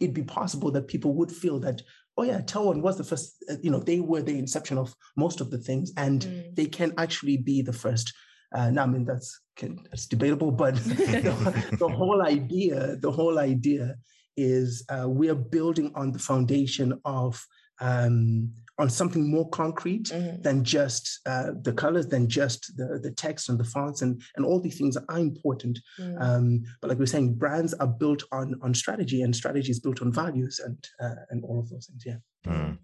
[0.00, 1.82] it be possible that people would feel that,
[2.16, 5.50] oh yeah, Tel was the first, you know, they were the inception of most of
[5.50, 6.54] the things, and mm.
[6.54, 8.12] they can actually be the first.
[8.54, 13.38] Uh, now, I mean that's can, that's debatable, but the, the, whole idea, the whole
[13.38, 13.96] idea
[14.36, 17.44] is uh, we are building on the foundation of
[17.80, 20.40] um, on something more concrete mm-hmm.
[20.42, 24.46] than just uh, the colors, than just the, the text and the fonts and, and
[24.46, 25.78] all these things are important.
[25.98, 26.22] Mm-hmm.
[26.22, 29.80] Um, but like we are saying, brands are built on on strategy and strategy is
[29.80, 32.02] built on values and uh, and all of those things.
[32.06, 32.52] Yeah.
[32.52, 32.78] Mm.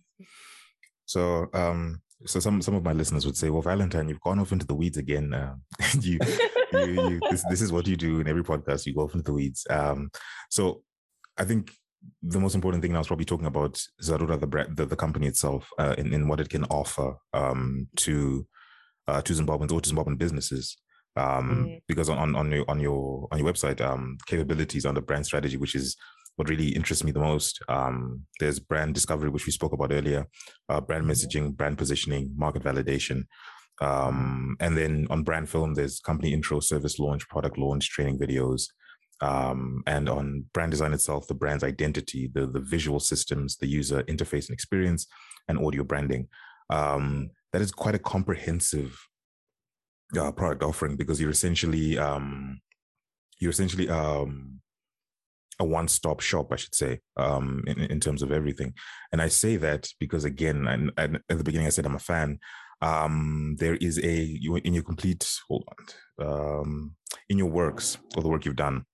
[1.06, 4.52] So um, so some some of my listeners would say, well, Valentine, you've gone off
[4.52, 5.32] into the weeds again.
[5.32, 5.54] Uh,
[6.00, 6.18] you,
[6.72, 8.86] you, you this, this is what you do in every podcast.
[8.86, 9.66] You go off into the weeds.
[9.70, 10.10] Um,
[10.50, 10.82] so
[11.36, 11.72] I think
[12.22, 15.26] the most important thing I was probably talking about Zarura, the brand, the, the company
[15.26, 18.46] itself, uh, in, in what it can offer um, to
[19.06, 20.76] uh, to Zimbabweans or to Zimbabwean businesses.
[21.16, 21.80] Um, mm.
[21.86, 25.74] Because on, on your on your on your website, um, capabilities under brand strategy, which
[25.74, 25.96] is
[26.36, 27.62] what really interests me the most.
[27.68, 30.26] Um, there's brand discovery, which we spoke about earlier,
[30.68, 31.12] uh, brand mm-hmm.
[31.12, 33.24] messaging, brand positioning, market validation.
[33.80, 38.68] Um, and then on brand film, there's company intro, service launch, product launch, training videos,
[39.20, 44.02] um, and on brand design itself, the brand's identity, the, the visual systems, the user
[44.04, 45.06] interface and experience,
[45.48, 46.28] and audio branding.
[46.70, 48.98] Um, that is quite a comprehensive
[50.18, 52.60] uh, product offering because you're essentially um,
[53.38, 54.60] you're essentially um,
[55.58, 58.74] a one-stop shop, I should say, um, in, in terms of everything.
[59.12, 62.38] And I say that because again, and, at the beginning I said I'm a fan.
[62.82, 65.64] Um, there is a in your complete hold
[66.18, 66.96] on um,
[67.30, 68.84] in your works or the work you've done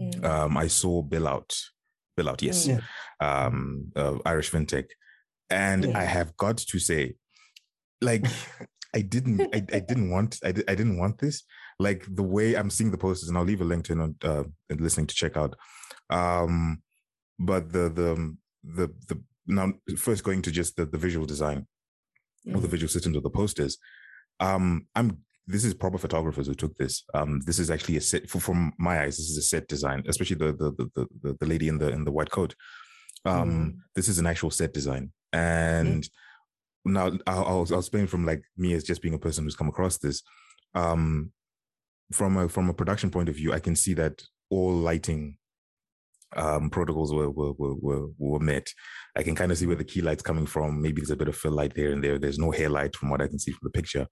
[0.00, 0.24] Mm.
[0.24, 1.54] Um, I saw Billout,
[2.16, 2.82] Bill Out, yes, mm.
[3.20, 4.86] um, uh, Irish fintech,
[5.50, 5.98] and yeah.
[5.98, 7.14] I have got to say,
[8.00, 8.24] like,
[8.94, 11.42] I didn't, I, I didn't want, I, I didn't want this.
[11.80, 15.06] Like the way I'm seeing the posters, and I'll leave a link to uh, listening
[15.06, 15.54] to check out.
[16.10, 16.82] Um,
[17.38, 21.66] but the the the the now first going to just the, the visual design
[22.46, 22.56] mm.
[22.56, 22.72] or the mm.
[22.72, 23.78] visual systems of the posters.
[24.40, 25.18] Um, I'm
[25.48, 27.04] this is proper photographers who took this.
[27.14, 29.16] Um, this is actually a set for, from my eyes.
[29.16, 32.04] This is a set design, especially the the the the, the lady in the in
[32.04, 32.54] the white coat.
[33.24, 33.74] Um, mm.
[33.94, 36.08] This is an actual set design, and mm.
[36.84, 39.68] now I'll, I'll, I'll explain from like me as just being a person who's come
[39.68, 40.22] across this.
[40.74, 41.32] Um,
[42.12, 45.38] from a from a production point of view, I can see that all lighting
[46.36, 48.68] um, protocols were, were were, were met.
[49.16, 50.82] I can kind of see where the key light's coming from.
[50.82, 52.18] Maybe there's a bit of fill light there and there.
[52.18, 54.06] There's no hair light from what I can see from the picture.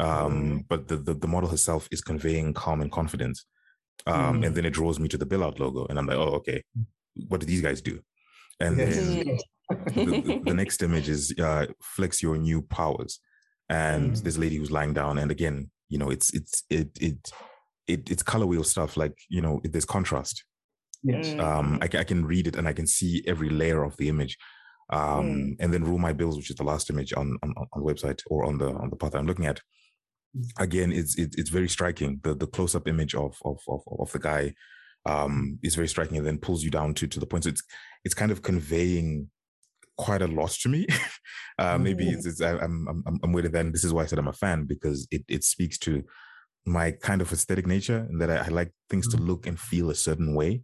[0.00, 0.64] Um, mm.
[0.68, 3.44] But the, the, the model herself is conveying calm and confidence.
[4.06, 4.46] Um, mm.
[4.46, 6.62] And then it draws me to the Billout logo, and I'm like, oh, okay,
[7.28, 8.00] what do these guys do?
[8.58, 8.96] And yes.
[8.96, 9.38] then
[9.94, 13.20] the, the, next image is uh, flex your new powers,
[13.68, 14.22] and mm.
[14.22, 17.30] this lady who's lying down, and again, you know, it's it's it it
[17.86, 18.96] it, it's color wheel stuff.
[18.96, 20.44] Like you know, there's contrast.
[21.02, 21.28] Yes.
[21.28, 21.40] Mm.
[21.40, 24.08] Um, I, ca- I can read it and I can see every layer of the
[24.08, 24.36] image.
[24.90, 25.56] Um, Mm.
[25.60, 28.22] and then rule my bills, which is the last image on on, on the website
[28.26, 29.60] or on the on the path I'm looking at.
[30.58, 32.20] Again, it's it, it's very striking.
[32.22, 34.54] The the close up image of of of of the guy
[35.06, 37.44] um, is very striking, and then pulls you down to to the point.
[37.44, 37.62] So it's
[38.04, 39.28] it's kind of conveying
[39.98, 40.86] quite a lot to me.
[41.58, 43.52] uh, maybe it's, it's I, I'm I'm I'm with it.
[43.52, 46.02] Then this is why I said I'm a fan because it it speaks to
[46.66, 49.26] my kind of aesthetic nature and that I, I like things to Mhm.
[49.26, 50.62] look and feel a certain way.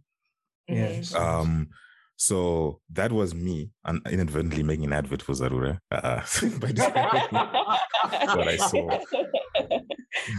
[0.67, 1.13] Yes.
[1.13, 1.69] Um,
[2.15, 5.79] so that was me un- inadvertently making an advert for Zarura.
[5.91, 6.21] Uh,
[6.59, 8.99] by describing what I saw.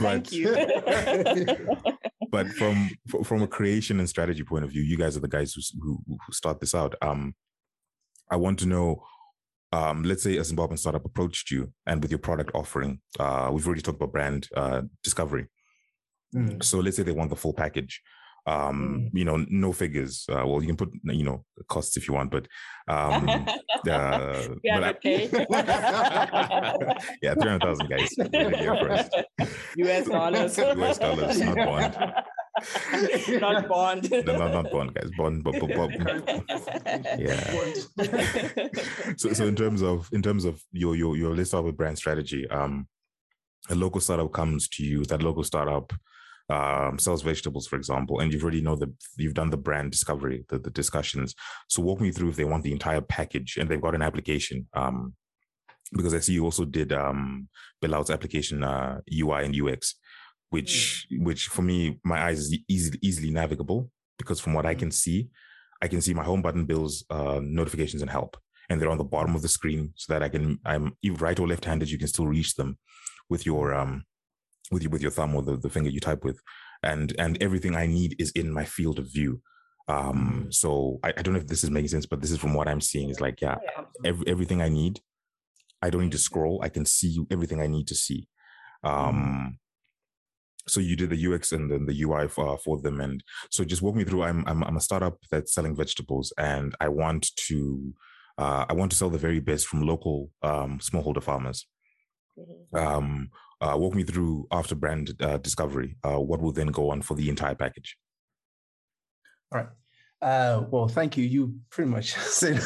[0.01, 1.77] Thank But- you.
[2.31, 2.91] but from
[3.25, 5.99] from a creation and strategy point of view, you guys are the guys who who,
[6.07, 6.95] who start this out.
[7.03, 7.35] Um,
[8.31, 9.05] I want to know.
[9.71, 13.67] Um, let's say a Zimbabwean startup approached you, and with your product offering, uh, we've
[13.67, 15.49] already talked about brand uh, discovery.
[16.35, 16.63] Mm.
[16.65, 18.01] So let's say they want the full package.
[18.47, 20.25] Um, you know, no figures.
[20.31, 22.47] Uh, well, you can put you know costs if you want, but
[22.89, 23.29] um,
[23.89, 28.11] uh, Yeah, but I- yeah, three hundred thousand guys.
[28.17, 29.15] You heard it here first.
[29.77, 30.59] US dollars.
[30.59, 31.97] US dollars, not bond.
[33.41, 34.11] not bond.
[34.11, 35.11] No, not, not bond, guys.
[35.17, 37.75] Bond, but, but, but yeah.
[39.17, 41.99] so, so in terms of in terms of your your your let's start with brand
[41.99, 42.49] strategy.
[42.49, 42.89] Um,
[43.71, 45.05] a local startup comes to you.
[45.05, 45.93] That local startup
[46.49, 50.45] um, sells vegetables, for example, and you've already know that you've done the brand discovery,
[50.49, 51.35] the, the discussions.
[51.69, 54.67] So walk me through if they want the entire package and they've got an application.
[54.73, 55.15] Um,
[55.93, 57.49] because I see you also did um
[57.81, 59.95] Billout's application uh, UI and UX,
[60.51, 64.91] which which for me my eyes is easily easily navigable because from what I can
[64.91, 65.29] see,
[65.81, 68.37] I can see my home button bills, uh, notifications, and help,
[68.69, 71.39] and they're on the bottom of the screen so that I can I'm either right
[71.39, 71.91] or left handed.
[71.91, 72.79] You can still reach them
[73.31, 74.05] with your um
[74.71, 76.41] with your with your thumb or the, the finger you type with,
[76.83, 79.43] and and everything I need is in my field of view.
[79.89, 82.55] Um, so I, I don't know if this is making sense, but this is from
[82.55, 83.11] what I'm seeing.
[83.11, 83.57] Is like yeah,
[84.05, 85.01] every, everything I need.
[85.81, 86.61] I don't need to scroll.
[86.63, 88.27] I can see everything I need to see.
[88.83, 89.59] Um,
[90.67, 93.83] so you did the UX and then the UI for, for them, and so just
[93.83, 94.23] walk me through.
[94.23, 97.95] I'm, I'm I'm a startup that's selling vegetables, and I want to
[98.37, 101.67] uh, I want to sell the very best from local um, smallholder farmers.
[102.73, 105.97] Um, uh, walk me through after brand uh, discovery.
[106.05, 107.97] Uh, what will then go on for the entire package?
[109.53, 109.69] All right.
[110.21, 111.25] Uh, well, thank you.
[111.25, 112.61] You pretty much said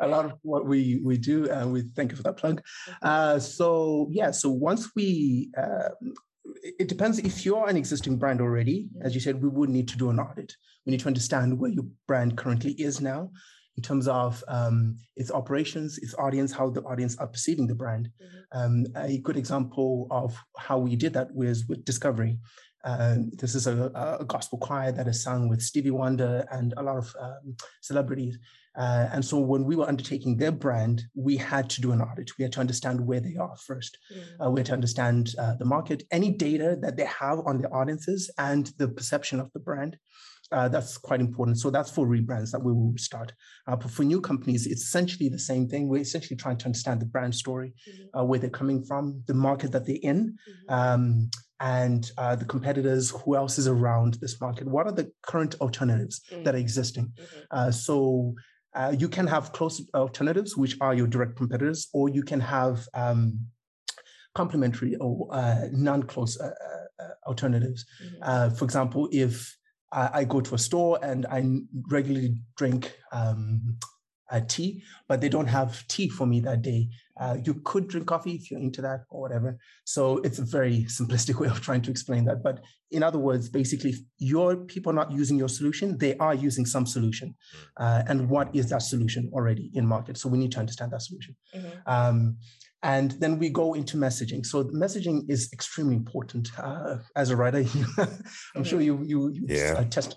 [0.00, 2.62] a lot of what we we do, and we thank you for that plug.
[3.00, 5.90] Uh, so yeah, so once we, uh,
[6.64, 8.88] it depends if you're an existing brand already.
[9.02, 10.56] As you said, we would need to do an audit.
[10.84, 13.30] We need to understand where your brand currently is now,
[13.78, 18.10] in terms of um, its operations, its audience, how the audience are perceiving the brand.
[18.50, 22.40] Um, a good example of how we did that was with Discovery.
[22.82, 23.76] Um, this is a,
[24.20, 28.36] a gospel choir that is sung with Stevie Wonder and a lot of um, celebrities.
[28.76, 32.32] Uh, and so when we were undertaking their brand, we had to do an audit.
[32.36, 33.96] We had to understand where they are first.
[34.44, 37.72] Uh, we had to understand uh, the market, any data that they have on their
[37.72, 39.96] audiences, and the perception of the brand.
[40.50, 41.58] Uh, that's quite important.
[41.58, 43.32] So that's for rebrands that we will start.
[43.66, 45.88] Uh, but for new companies, it's essentially the same thing.
[45.88, 47.74] We're essentially trying to understand the brand story,
[48.16, 50.36] uh, where they're coming from, the market that they're in,
[50.68, 51.30] um,
[51.60, 54.66] and uh, the competitors, who else is around this market?
[54.66, 57.12] What are the current alternatives that are existing?
[57.50, 58.34] Uh, so
[58.74, 62.86] uh, you can have close alternatives, which are your direct competitors, or you can have
[62.94, 63.38] um,
[64.34, 66.38] complementary or uh, non-close
[67.26, 67.84] alternatives.
[68.22, 69.57] Uh, for example, if
[69.92, 71.44] I, I go to a store and I
[71.90, 73.76] regularly drink um,
[74.30, 76.88] uh, tea, but they don't have tea for me that day.
[77.18, 79.58] Uh, you could drink coffee if you're into that or whatever.
[79.84, 82.42] So it's a very simplistic way of trying to explain that.
[82.42, 86.66] But in other words, basically, your people are not using your solution, they are using
[86.66, 87.34] some solution.
[87.76, 90.18] Uh, and what is that solution already in market?
[90.18, 91.34] So we need to understand that solution.
[91.86, 92.36] Um,
[92.82, 94.46] and then we go into messaging.
[94.46, 96.48] So the messaging is extremely important.
[96.58, 97.64] Uh, as a writer,
[98.56, 99.74] I'm sure you you, you Yeah.
[99.78, 100.16] uh, test.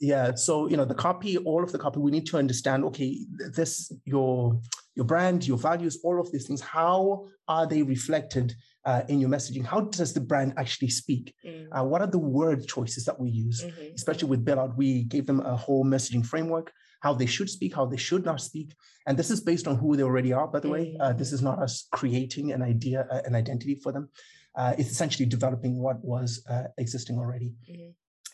[0.00, 0.34] Yeah.
[0.34, 1.98] So you know the copy, all of the copy.
[2.00, 2.84] We need to understand.
[2.84, 4.60] Okay, this your
[4.94, 6.60] your brand, your values, all of these things.
[6.62, 8.54] How are they reflected
[8.86, 9.64] uh, in your messaging?
[9.64, 11.34] How does the brand actually speak?
[11.72, 13.62] Uh, what are the word choices that we use?
[13.94, 16.72] Especially with Billout, we gave them a whole messaging framework.
[17.00, 18.74] How they should speak, how they should not speak,
[19.06, 20.46] and this is based on who they already are.
[20.46, 23.92] By the way, uh, this is not us creating an idea, uh, an identity for
[23.92, 24.08] them.
[24.54, 27.52] Uh, it's essentially developing what was uh, existing already.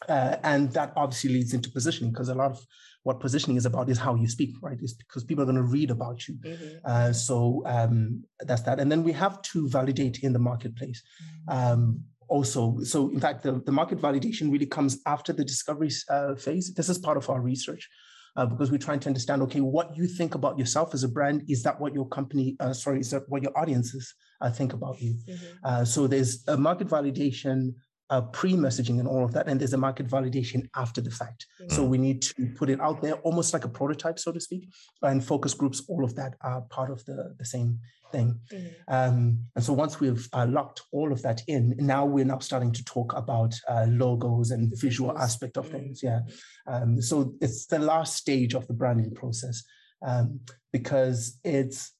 [0.08, 2.66] Uh, and that obviously leads into positioning because a lot of
[3.04, 4.78] what positioning is about is how you speak, right?
[4.82, 6.36] It's because people are going to read about you.
[6.84, 8.80] Uh, so um, that's that.
[8.80, 11.02] And then we have to validate in the marketplace.
[11.48, 16.34] Um, also, so in fact, the, the market validation really comes after the discovery uh,
[16.34, 16.74] phase.
[16.74, 17.88] This is part of our research.
[18.36, 21.42] Uh, because we're trying to understand okay what you think about yourself as a brand
[21.48, 25.00] is that what your company uh, sorry is that what your audiences uh, think about
[25.00, 25.46] you mm-hmm.
[25.64, 27.72] Uh, so there's a market validation
[28.10, 31.74] uh, pre-messaging and all of that and there's a market validation after the fact mm-hmm.
[31.74, 34.68] so we need to put it out there almost like a prototype so to speak
[35.02, 37.78] and focus groups all of that are part of the, the same
[38.12, 38.66] thing mm-hmm.
[38.88, 42.72] um, and so once we've uh, locked all of that in now we're now starting
[42.72, 45.76] to talk about uh, logos and the visual aspect of mm-hmm.
[45.76, 46.20] things yeah
[46.66, 49.62] um, so it's the last stage of the branding process
[50.06, 50.40] um,
[50.72, 51.92] because it's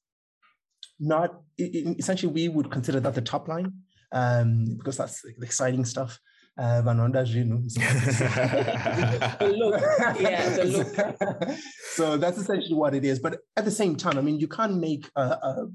[0.99, 3.71] not it, essentially we would consider that the top line
[4.11, 6.19] um, because that's the exciting stuff.
[6.57, 6.81] Uh,
[7.75, 9.79] the look,
[10.19, 11.57] yeah, the look.
[11.91, 13.19] so that's essentially what it is.
[13.19, 15.67] But at the same time, I mean, you can't make a, a,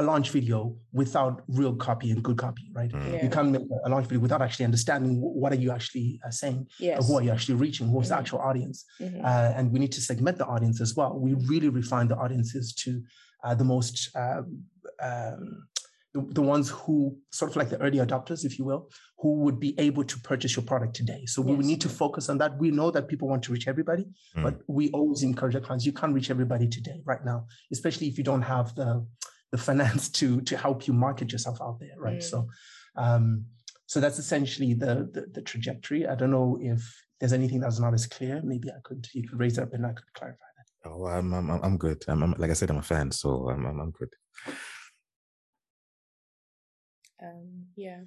[0.00, 2.90] a launch video without real copy and good copy, right?
[2.90, 3.12] Mm.
[3.12, 3.24] Yeah.
[3.24, 6.66] You can't make a launch video without actually understanding what are you actually uh, saying,
[6.78, 7.06] yes.
[7.06, 8.14] who are you actually reaching, who's mm-hmm.
[8.14, 9.24] the actual audience, mm-hmm.
[9.24, 11.18] uh, and we need to segment the audience as well.
[11.18, 13.02] We really refine the audiences to
[13.44, 14.64] uh, the most um,
[15.02, 15.64] um,
[16.12, 19.60] the, the ones who sort of like the early adopters, if you will, who would
[19.60, 21.24] be able to purchase your product today.
[21.26, 21.56] So yes.
[21.56, 22.58] we need to focus on that.
[22.58, 24.06] We know that people want to reach everybody,
[24.36, 24.42] mm.
[24.42, 28.18] but we always encourage our clients, you can't reach everybody today, right now, especially if
[28.18, 29.06] you don't have the
[29.52, 32.18] the finance to to help you market yourself out there, right?
[32.18, 32.22] Mm.
[32.22, 32.48] So
[32.96, 33.46] um,
[33.86, 36.06] so that's essentially the, the, the trajectory.
[36.06, 36.80] I don't know if
[37.18, 38.40] there's anything that's not as clear.
[38.44, 40.90] Maybe I could you could raise up and I could clarify that.
[40.90, 42.04] Oh, I'm I'm I'm good.
[42.08, 44.10] I'm, I'm like I said, I'm a fan, so I'm I'm, I'm good.
[47.22, 48.00] um, yeah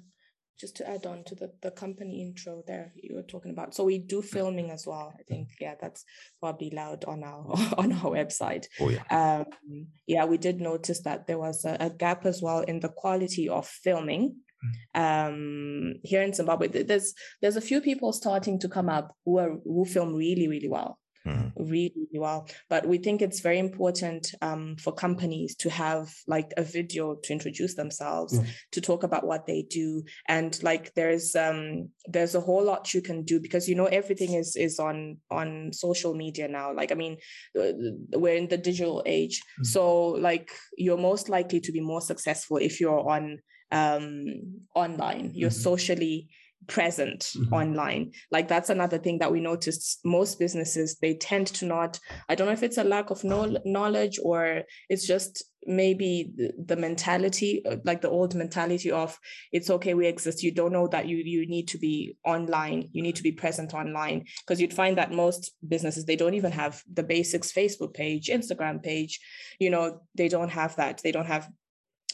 [0.58, 3.74] just to add on to the, the company intro there you were talking about.
[3.74, 5.12] So we do filming as well.
[5.18, 6.04] I think yeah that's
[6.40, 7.44] probably loud on our
[7.78, 8.66] on our website.
[8.80, 9.04] Oh yeah.
[9.10, 12.88] Um, yeah we did notice that there was a, a gap as well in the
[12.88, 14.36] quality of filming.
[14.64, 15.28] Mm.
[15.28, 17.12] um, here in zimbabwe there's
[17.42, 20.98] there's a few people starting to come up who are who film really really well
[21.26, 21.52] mm.
[21.56, 22.48] really, well.
[22.68, 27.32] But we think it's very important um, for companies to have like a video to
[27.32, 28.44] introduce themselves, yeah.
[28.72, 33.02] to talk about what they do, and like there's um, there's a whole lot you
[33.02, 36.72] can do because you know everything is is on on social media now.
[36.72, 37.16] Like I mean,
[37.58, 37.72] uh,
[38.12, 39.66] we're in the digital age, mm.
[39.66, 43.38] so like you're most likely to be more successful if you're on
[43.72, 44.26] um
[44.74, 45.58] online you're mm-hmm.
[45.58, 46.28] socially
[46.66, 47.52] present mm-hmm.
[47.52, 48.12] online.
[48.30, 52.46] Like that's another thing that we noticed most businesses they tend to not i don't
[52.46, 57.64] know if it's a lack of no- knowledge or it's just maybe the, the mentality
[57.66, 59.18] uh, like the old mentality of
[59.52, 60.42] it's okay we exist.
[60.42, 62.90] You don't know that you you need to be online.
[62.92, 64.26] You need to be present online.
[64.42, 68.82] Because you'd find that most businesses they don't even have the basics facebook page instagram
[68.82, 69.20] page.
[69.58, 71.00] You know they don't have that.
[71.02, 71.48] They don't have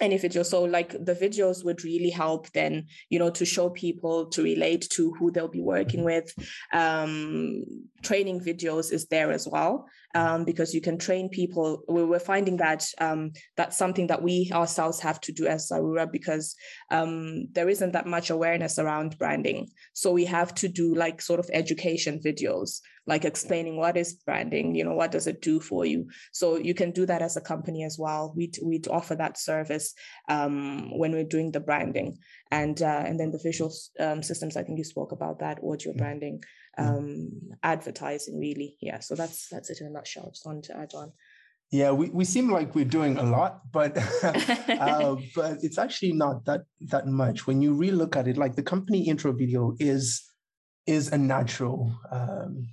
[0.00, 0.42] any video.
[0.42, 4.88] So like the videos would really help then you know to show people to relate
[4.90, 6.32] to who they'll be working with.
[6.72, 7.64] Um,
[8.02, 11.82] training videos is there as well um, because you can train people.
[11.88, 16.56] We're finding that um, that's something that we ourselves have to do as Zarura because
[16.90, 19.68] um, there isn't that much awareness around branding.
[19.92, 24.74] So we have to do like sort of education videos like explaining what is branding
[24.74, 26.08] you know what does it do for you.
[26.32, 28.32] So you can do that as a company as well.
[28.36, 29.94] We'd, we'd offer that service
[30.28, 32.18] um, when we're doing the branding.
[32.52, 35.92] And uh, and then the visual um, systems i think you spoke about that audio
[35.94, 36.42] branding
[36.80, 37.30] um,
[37.62, 40.92] advertising really yeah so that's that's it in a nutshell I just want to add
[40.94, 41.12] on
[41.72, 46.44] yeah, we, we seem like we're doing a lot, but uh, but it's actually not
[46.46, 47.46] that that much.
[47.46, 50.20] When you really look at it, like the company intro video is
[50.86, 52.66] is a natural um,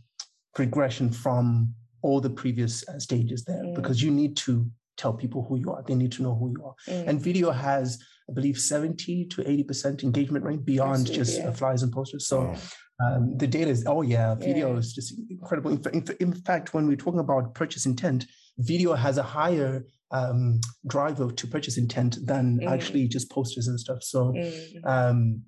[0.55, 3.75] progression from all the previous uh, stages there mm.
[3.75, 4.65] because you need to
[4.97, 5.84] tell people who you are.
[5.88, 6.75] They need to know who you are.
[6.88, 7.07] Mm.
[7.07, 11.51] And video has, I believe, 70 to 80% engagement rate beyond just yeah.
[11.51, 12.27] flyers and posters.
[12.27, 12.55] So
[13.03, 14.80] um, the data is, oh yeah, video yeah.
[14.80, 15.72] is just incredible.
[15.72, 18.26] In, in, in, fact, when we're talking about purchase intent,
[18.57, 22.68] video has a higher um, driver to purchase intent than mm.
[22.68, 24.02] actually just posters and stuff.
[24.02, 24.86] So, mm.
[24.86, 25.44] um,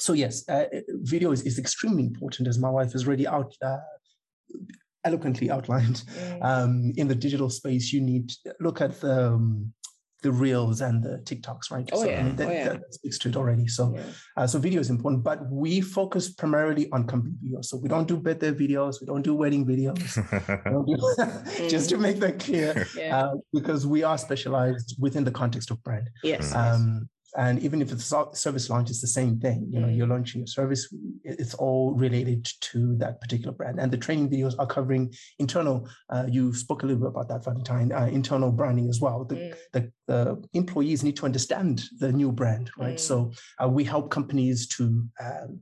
[0.00, 3.76] so yes, uh, video is, is extremely important, as my wife has already out uh,
[5.04, 6.02] eloquently outlined.
[6.18, 6.44] Mm.
[6.44, 9.72] Um, in the digital space, you need look at the um,
[10.24, 11.86] the reels and the TikToks, right?
[11.92, 12.20] Oh, so, yeah.
[12.20, 12.68] I mean, that, oh, yeah.
[12.70, 13.68] that speaks to it already.
[13.68, 14.02] So, yeah.
[14.38, 17.66] uh, so video is important, but we focus primarily on company videos.
[17.66, 20.00] So we don't do birthday videos, we don't do wedding videos,
[21.58, 23.18] do, just to make that clear, yeah.
[23.18, 26.08] uh, because we are specialized within the context of brand.
[26.22, 26.54] Yes.
[26.54, 27.98] Um, and even if the
[28.32, 29.66] service launch, is the same thing.
[29.68, 30.92] You know, you're launching a service,
[31.24, 33.80] it's all related to that particular brand.
[33.80, 35.88] And the training videos are covering internal.
[36.10, 37.90] Uh, you spoke a little bit about that, Valentine.
[37.90, 39.24] Uh, internal branding as well.
[39.24, 39.54] The, mm.
[39.72, 42.96] the, the, employees need to understand the new brand, right?
[42.96, 43.00] Mm.
[43.00, 43.32] So
[43.62, 45.60] uh, we help companies to um,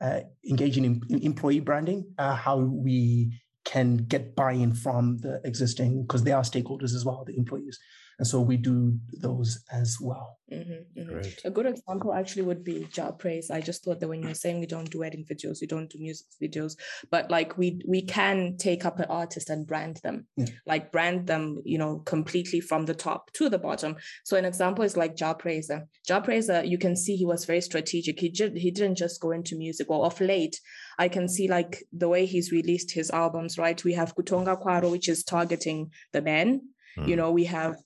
[0.00, 2.06] uh, engage in, in, employee branding.
[2.16, 3.32] Uh, how we
[3.64, 7.78] can get buy-in from the existing because they are stakeholders as well, the employees.
[8.18, 10.38] And so we do those as well.
[10.52, 11.46] Mm-hmm, mm-hmm.
[11.46, 13.52] A good example actually would be Jah Prayzah.
[13.52, 15.98] I just thought that when you're saying we don't do wedding videos, we don't do
[16.00, 16.72] music videos,
[17.10, 20.46] but like we we can take up an artist and brand them, yeah.
[20.66, 23.96] like brand them, you know, completely from the top to the bottom.
[24.24, 25.82] So an example is like Jah Prayzah.
[26.06, 28.18] Jah Prayzah, you can see he was very strategic.
[28.18, 29.88] He just he didn't just go into music.
[29.90, 30.58] Well, of late,
[30.98, 33.58] I can see like the way he's released his albums.
[33.58, 36.62] Right, we have Kutonga Kwaro, which is targeting the men.
[36.98, 37.08] Mm.
[37.08, 37.76] You know, we have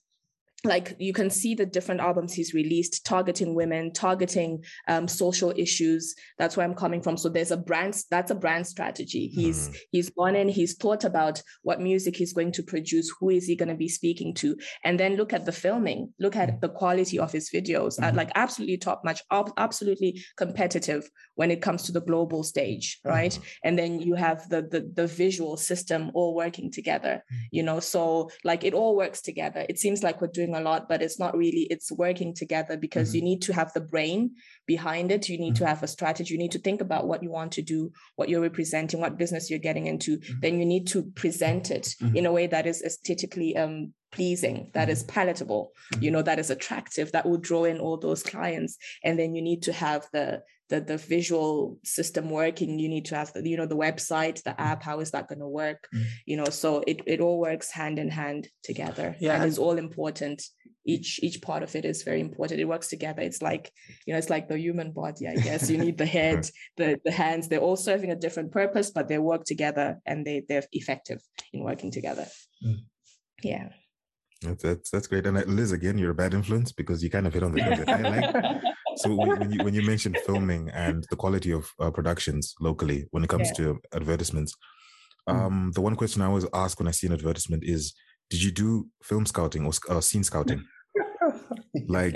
[0.65, 6.15] like you can see the different albums he's released targeting women targeting um, social issues
[6.37, 9.75] that's where i'm coming from so there's a brand that's a brand strategy he's mm.
[9.91, 13.55] he's gone in he's thought about what music he's going to produce who is he
[13.55, 17.19] going to be speaking to and then look at the filming look at the quality
[17.19, 18.15] of his videos mm.
[18.15, 19.21] like absolutely top notch
[19.57, 23.45] absolutely competitive when it comes to the global stage right mm.
[23.65, 27.37] and then you have the, the the visual system all working together mm.
[27.51, 30.87] you know so like it all works together it seems like we're doing a lot,
[30.87, 33.17] but it's not really, it's working together because mm-hmm.
[33.17, 34.31] you need to have the brain
[34.65, 35.29] behind it.
[35.29, 35.63] You need mm-hmm.
[35.63, 36.33] to have a strategy.
[36.33, 39.49] You need to think about what you want to do, what you're representing, what business
[39.49, 40.17] you're getting into.
[40.17, 40.39] Mm-hmm.
[40.41, 42.15] Then you need to present it mm-hmm.
[42.15, 45.13] in a way that is aesthetically um, pleasing, that is mm-hmm.
[45.13, 46.13] palatable, you mm-hmm.
[46.13, 48.77] know, that is attractive, that will draw in all those clients.
[49.03, 53.15] And then you need to have the the, the visual system working you need to
[53.15, 55.87] have the, you know the website the app how is that going to work?
[55.93, 56.05] Mm.
[56.25, 59.77] you know so it, it all works hand in hand together yeah and it's all
[59.77, 60.43] important.
[60.85, 62.59] Each each part of it is very important.
[62.59, 63.21] It works together.
[63.21, 63.71] It's like
[64.05, 65.69] you know it's like the human body i guess.
[65.69, 67.47] You need the head the, the hands.
[67.47, 71.21] They're all serving a different purpose but they work together and they they're effective
[71.53, 72.27] in working together.
[72.65, 72.79] Mm.
[73.43, 73.69] yeah.
[74.61, 75.25] That's, that's great.
[75.25, 77.61] And uh, liz again you're a bad influence because you kind of hit on the
[77.63, 81.89] things i like so when, you when you mentioned filming and the quality of uh,
[81.91, 83.65] productions locally when it comes yeah.
[83.65, 84.53] to advertisements
[85.29, 85.35] mm.
[85.35, 87.93] um, the one question i always ask when i see an advertisement is
[88.29, 90.63] did you do film scouting or uh, scene scouting
[91.87, 92.13] like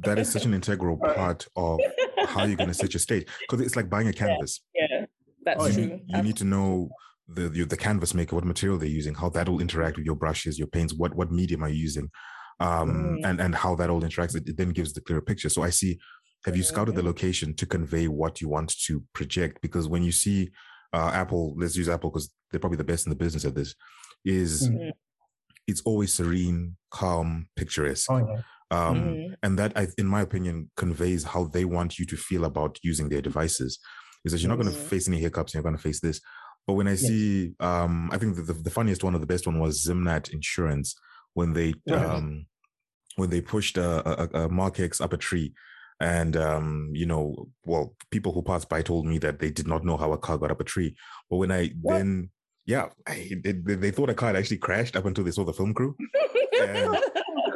[0.00, 1.80] that is such an integral part of
[2.26, 5.06] how you're going to set your stage because it's like buying a canvas yeah, yeah.
[5.44, 6.88] that's you true need, you need to know
[7.28, 10.14] the, the, the canvas maker what material they're using how that will interact with your
[10.14, 12.10] brushes your paints what what medium are you using
[12.60, 13.28] um mm.
[13.28, 15.70] and and how that all interacts it, it then gives the clearer picture so i
[15.70, 15.98] see
[16.44, 19.60] have you scouted the location to convey what you want to project?
[19.60, 20.50] Because when you see
[20.92, 23.74] uh, Apple, let's use Apple because they're probably the best in the business at this,
[24.24, 24.90] is mm-hmm.
[25.66, 28.10] it's always serene, calm, picturesque.
[28.10, 28.42] Oh, yeah.
[28.70, 29.34] Um, mm-hmm.
[29.42, 33.08] And that, I, in my opinion, conveys how they want you to feel about using
[33.08, 33.78] their devices.
[34.24, 34.70] Is that you're not mm-hmm.
[34.70, 36.20] going to face any hiccups, you're going to face this.
[36.66, 37.00] But when I yes.
[37.00, 40.96] see, um, I think the, the, funniest one or the best one was Zimnat Insurance
[41.34, 42.46] when they um,
[43.14, 45.52] when they pushed a, a, a Mark X up a tree
[46.00, 49.84] and um, you know, well, people who passed by told me that they did not
[49.84, 50.96] know how a car got up a tree.
[51.30, 51.94] But when I what?
[51.94, 52.30] then,
[52.66, 55.52] yeah, I, they, they, thought a car had actually crashed up until they saw the
[55.52, 55.96] film crew.
[56.60, 56.96] and,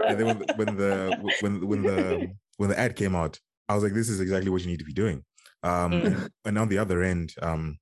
[0.06, 3.38] and then when, when the when when the when the ad came out,
[3.68, 5.24] I was like, this is exactly what you need to be doing.
[5.62, 6.06] Um, mm.
[6.06, 7.78] and, and, on the other end, um,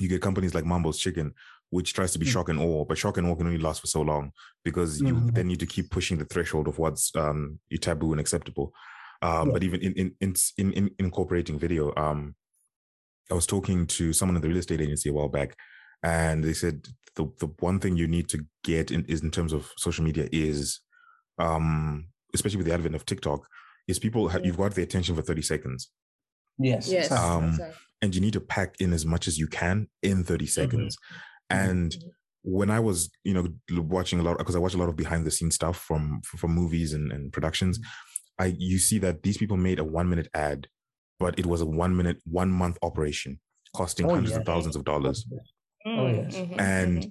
[0.00, 1.32] you get companies like Mambo's Chicken,
[1.70, 2.30] which tries to be mm.
[2.30, 4.32] shock and awe, but shock and awe can only last for so long
[4.64, 5.34] because you mm.
[5.34, 8.72] then need to keep pushing the threshold of what's um, taboo and acceptable.
[9.24, 9.52] Um, yeah.
[9.52, 12.34] But even in, in in, in incorporating video, um,
[13.30, 15.56] I was talking to someone in the real estate agency a while back,
[16.02, 16.86] and they said
[17.16, 20.28] the the one thing you need to get in is in terms of social media
[20.30, 20.80] is,
[21.38, 23.46] um, especially with the advent of TikTok,
[23.88, 25.90] is people have, you've got the attention for thirty seconds.
[26.58, 26.90] Yes.
[26.90, 27.10] Yes.
[27.10, 27.58] Um,
[28.02, 30.50] and you need to pack in as much as you can in 30 mm-hmm.
[30.50, 30.96] seconds.
[30.96, 31.68] Mm-hmm.
[31.68, 32.08] And mm-hmm.
[32.42, 33.48] when I was, you know,
[33.82, 36.52] watching a lot because I watch a lot of behind the scenes stuff from from
[36.52, 37.80] movies and, and productions.
[38.40, 38.52] Mm-hmm.
[38.52, 40.68] I you see that these people made a one minute ad,
[41.18, 43.40] but it was a one minute, one month operation
[43.74, 44.38] costing oh, hundreds yeah.
[44.38, 45.26] of thousands of dollars.
[45.86, 46.36] Oh yes.
[46.36, 47.08] Mm-hmm, and mm-hmm.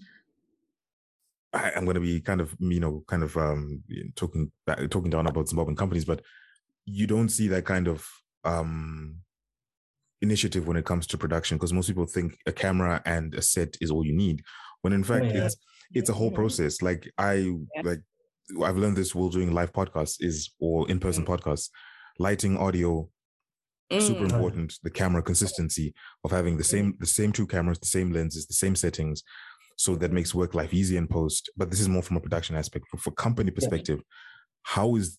[1.53, 3.83] I, am going to be kind of, you know, kind of um,
[4.15, 6.21] talking back, talking down about Zimbabwean companies, but
[6.85, 8.07] you don't see that kind of
[8.43, 9.17] um,
[10.21, 13.77] initiative when it comes to production because most people think a camera and a set
[13.81, 14.41] is all you need,
[14.81, 15.45] when in fact oh, yeah.
[15.45, 15.57] it's
[15.93, 16.81] it's a whole process.
[16.81, 17.81] Like I yeah.
[17.83, 18.01] like
[18.63, 21.27] I've learned this while doing live podcasts is or in person mm.
[21.27, 21.69] podcasts,
[22.19, 23.09] lighting, audio,
[23.91, 24.01] mm.
[24.01, 24.75] super important.
[24.83, 25.93] The camera consistency
[26.23, 29.23] of having the same the same two cameras, the same lenses, the same settings,
[29.77, 31.49] so that makes work life easy in post.
[31.55, 32.85] But this is more from a production aspect.
[32.89, 34.03] For, for company perspective, yeah.
[34.63, 35.17] how is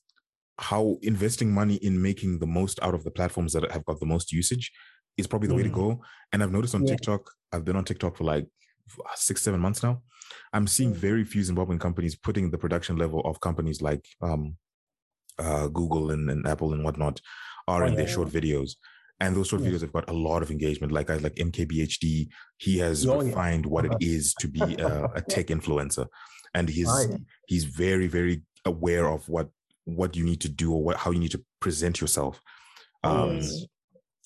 [0.59, 4.07] how investing money in making the most out of the platforms that have got the
[4.07, 4.71] most usage
[5.17, 5.59] is probably the mm.
[5.59, 5.75] way to mm.
[5.75, 6.01] go.
[6.33, 6.93] And I've noticed on yeah.
[6.93, 8.47] TikTok, I've been on TikTok for like
[9.15, 10.03] six, seven months now.
[10.53, 10.97] I'm seeing mm.
[10.97, 14.57] very few Zimbabwean companies putting the production level of companies like um,
[15.39, 17.21] uh, Google and, and, Apple and whatnot
[17.67, 18.73] are oh, in their short videos.
[19.21, 19.71] And those short yeah.
[19.71, 20.93] videos have got a lot of engagement.
[20.93, 22.29] Like guys like MKBHD,
[22.59, 23.71] he has oh, refined yeah.
[23.71, 24.23] what it uh-huh.
[24.41, 26.07] to be a, a tech influencer,
[26.53, 29.51] and he's oh, he's very very aware of what
[29.85, 32.41] what you need to do or what how you need to present yourself.
[33.05, 33.41] Um,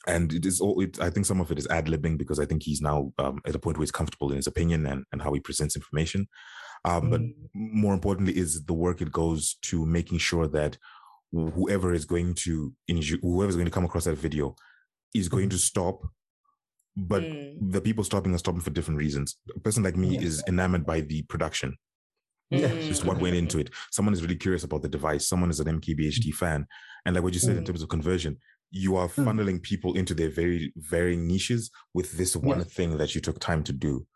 [0.09, 2.63] and it is all it, i think some of it is ad-libbing because i think
[2.63, 5.33] he's now um, at a point where he's comfortable in his opinion and, and how
[5.33, 6.27] he presents information
[6.85, 7.11] um, mm.
[7.11, 7.21] but
[7.55, 10.79] more importantly is the work it goes to making sure that
[11.33, 12.73] whoever is going to
[13.23, 14.57] whoever is going to come across that video
[15.15, 15.51] is going mm.
[15.51, 16.03] to stop
[16.97, 17.55] but mm.
[17.73, 20.21] the people stopping are stopping for different reasons a person like me yeah.
[20.21, 21.77] is enamored by the production
[22.51, 22.69] yeah.
[22.81, 25.81] just what went into it someone is really curious about the device someone is an
[25.81, 26.67] mkbhd fan
[27.05, 27.67] and like what you said in mm.
[27.67, 28.39] terms of conversion
[28.71, 29.27] you are hmm.
[29.27, 29.63] funneling mm.
[29.63, 33.73] people into their very varying niches with this one thing that you took time to
[33.73, 34.07] do.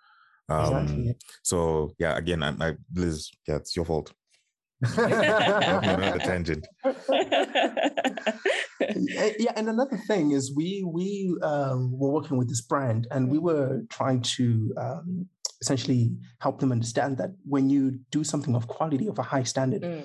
[0.48, 1.16] Um, exactly.
[1.42, 4.12] So yeah, again, I, I, Liz, yeah, it's your fault.
[4.96, 6.66] another tangent.
[9.38, 13.38] yeah, and another thing is we we um, were working with this brand, and we
[13.38, 15.28] were trying to um,
[15.60, 16.10] essentially
[16.40, 19.82] help them understand that when you do something of quality of a high standard.
[19.82, 20.04] Mm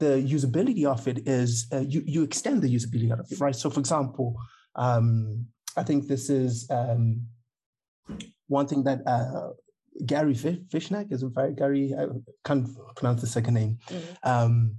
[0.00, 3.54] the usability of it is uh, you you extend the usability of it, right?
[3.54, 4.36] So, for example,
[4.74, 5.46] um,
[5.76, 7.22] I think this is um,
[8.48, 9.50] one thing that uh,
[10.06, 11.94] Gary Fish, Fishnack is very Gary.
[11.98, 12.06] I
[12.44, 13.78] can't pronounce the second name.
[13.88, 14.28] Mm-hmm.
[14.28, 14.76] Um,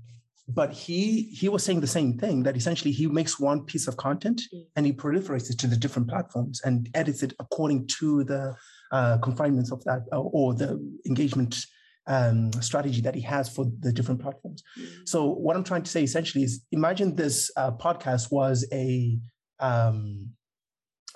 [0.48, 3.98] but he he was saying the same thing that essentially he makes one piece of
[3.98, 4.64] content mm-hmm.
[4.76, 8.56] and he proliferates it to the different platforms and edits it according to the
[8.92, 11.66] uh, confinements of that uh, or the engagement
[12.08, 14.64] um, strategy that he has for the different platforms.
[14.80, 14.94] Mm-hmm.
[15.06, 19.18] So what I'm trying to say essentially is imagine this uh, podcast was a
[19.60, 20.30] um,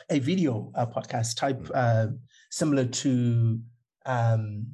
[0.10, 1.72] a video uh, podcast type mm-hmm.
[1.74, 2.08] uh,
[2.50, 3.60] similar to
[4.06, 4.66] um,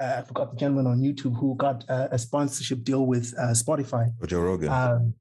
[0.00, 4.08] uh, I forgot the gentleman on YouTube who got a sponsorship deal with uh, Spotify.
[4.20, 4.70] Or Joe Rogan.
[4.70, 5.14] Um,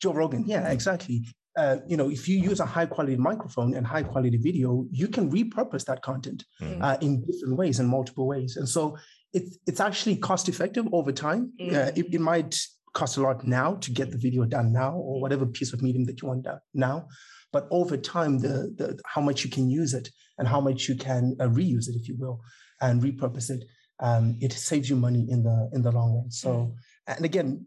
[0.00, 1.26] Joe Rogan, yeah, exactly.
[1.56, 5.06] Uh, you know, if you use a high quality microphone and high quality video, you
[5.06, 6.82] can repurpose that content mm.
[6.82, 8.56] uh, in different ways, and multiple ways.
[8.56, 8.96] And so
[9.32, 11.52] it's it's actually cost effective over time.
[11.60, 11.74] Mm.
[11.74, 12.58] Uh, it, it, might
[12.94, 16.04] cost a lot now to get the video done now or whatever piece of medium
[16.04, 17.08] that you want done now,
[17.52, 20.96] but over time, the the how much you can use it and how much you
[20.96, 22.40] can uh, reuse it, if you will,
[22.80, 23.64] and repurpose it,
[24.00, 26.30] um, it saves you money in the in the long run.
[26.30, 26.74] So, mm.
[27.06, 27.64] and again.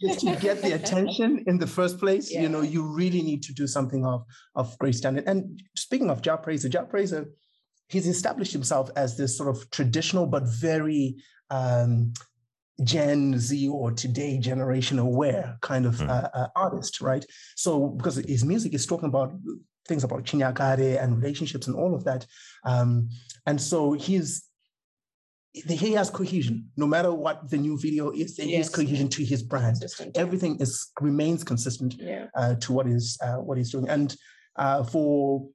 [0.00, 2.42] just to get the attention in the first place, yeah.
[2.42, 4.22] you know, you really need to do something of
[4.54, 5.24] of great standard.
[5.26, 7.26] And speaking of Jah Prayzah, Jah Prayzah
[7.88, 11.16] he's established himself as this sort of traditional but very
[11.50, 12.12] um,
[12.84, 16.08] Gen Z or today generation aware kind of mm.
[16.08, 17.24] uh, uh, artist, right?
[17.56, 19.34] So because his music is talking about
[19.88, 22.26] things about chinyakare and relationships and all of that,
[22.64, 23.08] um,
[23.46, 24.44] and so he's
[25.52, 28.46] he has cohesion no matter what the new video is yes.
[28.46, 32.26] he has cohesion to his brand consistent, everything is remains consistent yeah.
[32.36, 34.14] uh, to what is uh, what he's doing and
[34.56, 35.48] uh, for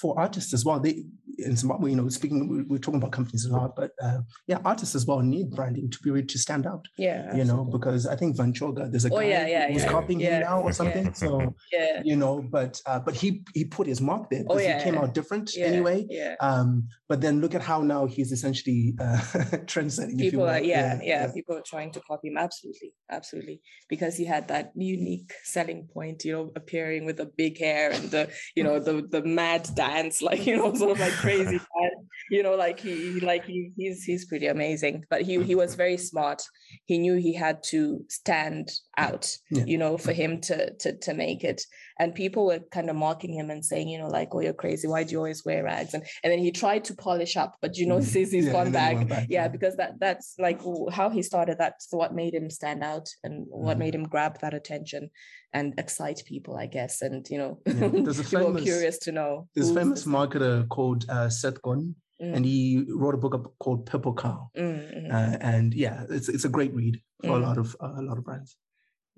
[0.00, 0.80] for artists as well.
[0.80, 1.04] They
[1.38, 4.94] in Zimbabwe, you know, speaking, we're talking about companies a lot, but uh, yeah, artists
[4.94, 6.86] as well need branding to be able to stand out.
[6.96, 7.38] Yeah, absolutely.
[7.38, 9.90] you know, because I think Van Choga, there's a oh, guy yeah, yeah, who's yeah.
[9.90, 11.12] copying him now or something.
[11.14, 14.72] So yeah, you know, but uh, but he he put his mark there because oh,
[14.72, 16.06] he came out different anyway.
[16.08, 16.36] Yeah.
[16.40, 19.18] Um, but then look at how now he's essentially uh,
[19.66, 20.18] trendsetting.
[20.18, 22.36] People are yeah, yeah, people are trying to copy him.
[22.36, 26.24] Absolutely, absolutely, because he had that unique selling point.
[26.24, 30.22] You know, appearing with the big hair and the you know the the mad dance,
[30.22, 31.60] like you know, sort of like crazy.
[32.30, 35.04] you know, like he like he he's he's pretty amazing.
[35.10, 36.42] But he he was very smart.
[36.84, 39.64] He knew he had to stand out, yeah.
[39.66, 41.62] you know, for him to to to make it.
[41.98, 44.88] And people were kind of mocking him and saying, you know, like, oh, you're crazy.
[44.88, 45.92] Why do you always wear rags?
[45.92, 48.04] And and then he tried to polish up, but you know, mm-hmm.
[48.14, 50.60] since he's yeah, gone back, back, yeah, because that that's like
[50.92, 51.58] how he started.
[51.58, 53.78] That's what made him stand out and what mm-hmm.
[53.78, 55.10] made him grab that attention
[55.52, 57.02] and excite people, I guess.
[57.02, 57.88] And you know, yeah.
[57.92, 59.48] there's a famous, curious to know.
[59.54, 62.34] There's a famous marketer called uh, Seth Godin, mm.
[62.34, 64.50] and he wrote a book called Purple Cow.
[64.56, 65.10] Mm-hmm.
[65.12, 67.42] Uh, and yeah, it's it's a great read for mm.
[67.42, 68.56] a lot of uh, a lot of brands.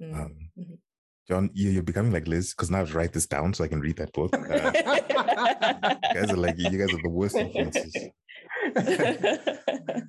[0.01, 0.15] Mm.
[0.15, 0.75] Um, mm-hmm.
[1.29, 3.69] John, you're becoming like Liz because now I have to write this down so I
[3.69, 4.35] can read that book.
[4.35, 4.41] Uh,
[6.15, 7.95] you guys are like you guys are the worst influences.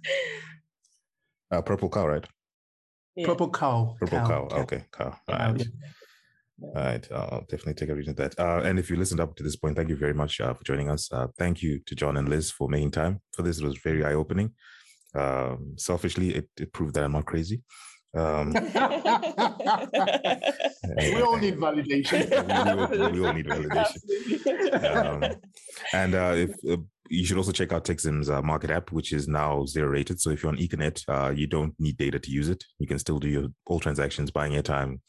[1.52, 2.26] uh, purple cow, right?
[3.16, 3.28] Yeah.
[3.28, 3.96] Purple cow.
[4.00, 4.28] Purple cow.
[4.28, 4.48] cow.
[4.48, 4.62] cow.
[4.62, 5.16] Okay, cow.
[5.28, 5.60] All right.
[5.60, 5.66] Yeah.
[6.64, 8.40] All right, I'll definitely take a read of that.
[8.40, 10.64] Uh, and if you listened up to this point, thank you very much uh, for
[10.64, 11.12] joining us.
[11.12, 13.60] Uh, thank you to John and Liz for making time for this.
[13.60, 14.54] It was very eye opening.
[15.16, 17.62] Um, selfishly, it, it proved that I'm not crazy.
[18.16, 18.62] Um, we
[21.22, 22.30] all need validation.
[22.30, 24.00] we, all, we all need validation.
[24.74, 25.24] Um,
[25.94, 26.78] and uh, if uh,
[27.10, 30.22] you should also check out Techzim's uh, market app, which is now zero rated.
[30.22, 32.64] So if you're on Econet, uh, you don't need data to use it.
[32.80, 35.00] You can still do your all transactions, buying airtime,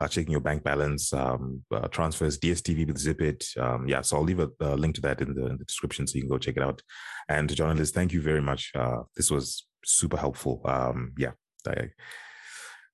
[0.00, 3.56] uh, checking your bank balance, um, uh, transfers, DSTV with Zipit.
[3.56, 6.06] Um, yeah, so I'll leave a, a, link to that in the, in the, description
[6.06, 6.82] so you can go check it out.
[7.28, 8.72] And Liz, thank you very much.
[9.16, 10.60] this was super helpful.
[10.64, 11.32] Um, yeah,
[11.66, 11.90] I,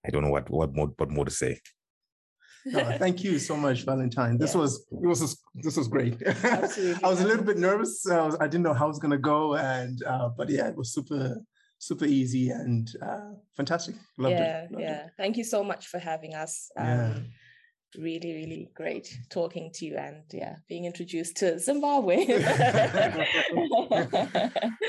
[0.06, 1.60] I don't know what what more what more to say.
[2.66, 4.38] No, thank you so much, Valentine.
[4.38, 4.60] This yeah.
[4.60, 6.16] was it was this was great.
[6.44, 8.06] I was a little bit nervous.
[8.06, 10.76] I, was, I didn't know how it was gonna go, and uh, but yeah, it
[10.76, 11.36] was super
[11.78, 13.94] super easy and uh, fantastic.
[14.18, 14.72] Loved yeah, it.
[14.72, 15.06] Loved yeah.
[15.06, 15.12] It.
[15.16, 16.70] Thank you so much for having us.
[16.76, 17.18] Um, yeah
[17.98, 22.38] really really great talking to you and yeah being introduced to zimbabwe you're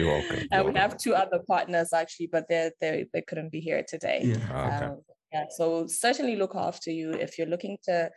[0.08, 3.84] welcome and we have two other partners actually but they they they couldn't be here
[3.88, 4.96] today yeah, ah, okay.
[5.34, 8.10] Yeah so certainly look after you if you're looking to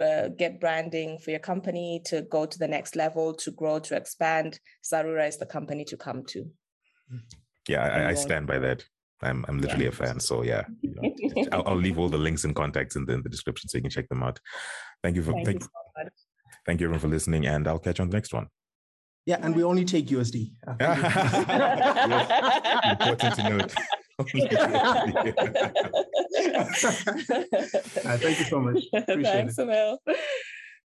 [0.00, 3.96] uh, get branding for your company to go to the next level to grow to
[3.96, 6.50] expand zarura is the company to come to
[7.68, 8.84] yeah i, I stand by that
[9.22, 9.90] I'm I'm literally yeah.
[9.90, 10.20] a fan.
[10.20, 11.02] So yeah, you know,
[11.52, 13.82] I'll, I'll, leave all the links and contacts in the, in the description so you
[13.82, 14.38] can check them out.
[15.02, 16.08] Thank you for thank, thank you, so
[16.66, 18.46] thank you everyone for listening, and I'll catch you on the next one.
[19.26, 20.52] Yeah, and we only take USD.
[23.00, 23.74] Important to note.
[26.54, 28.84] uh, thank you so much.
[28.92, 29.62] Appreciate Thanks, it.
[29.62, 29.98] Emil.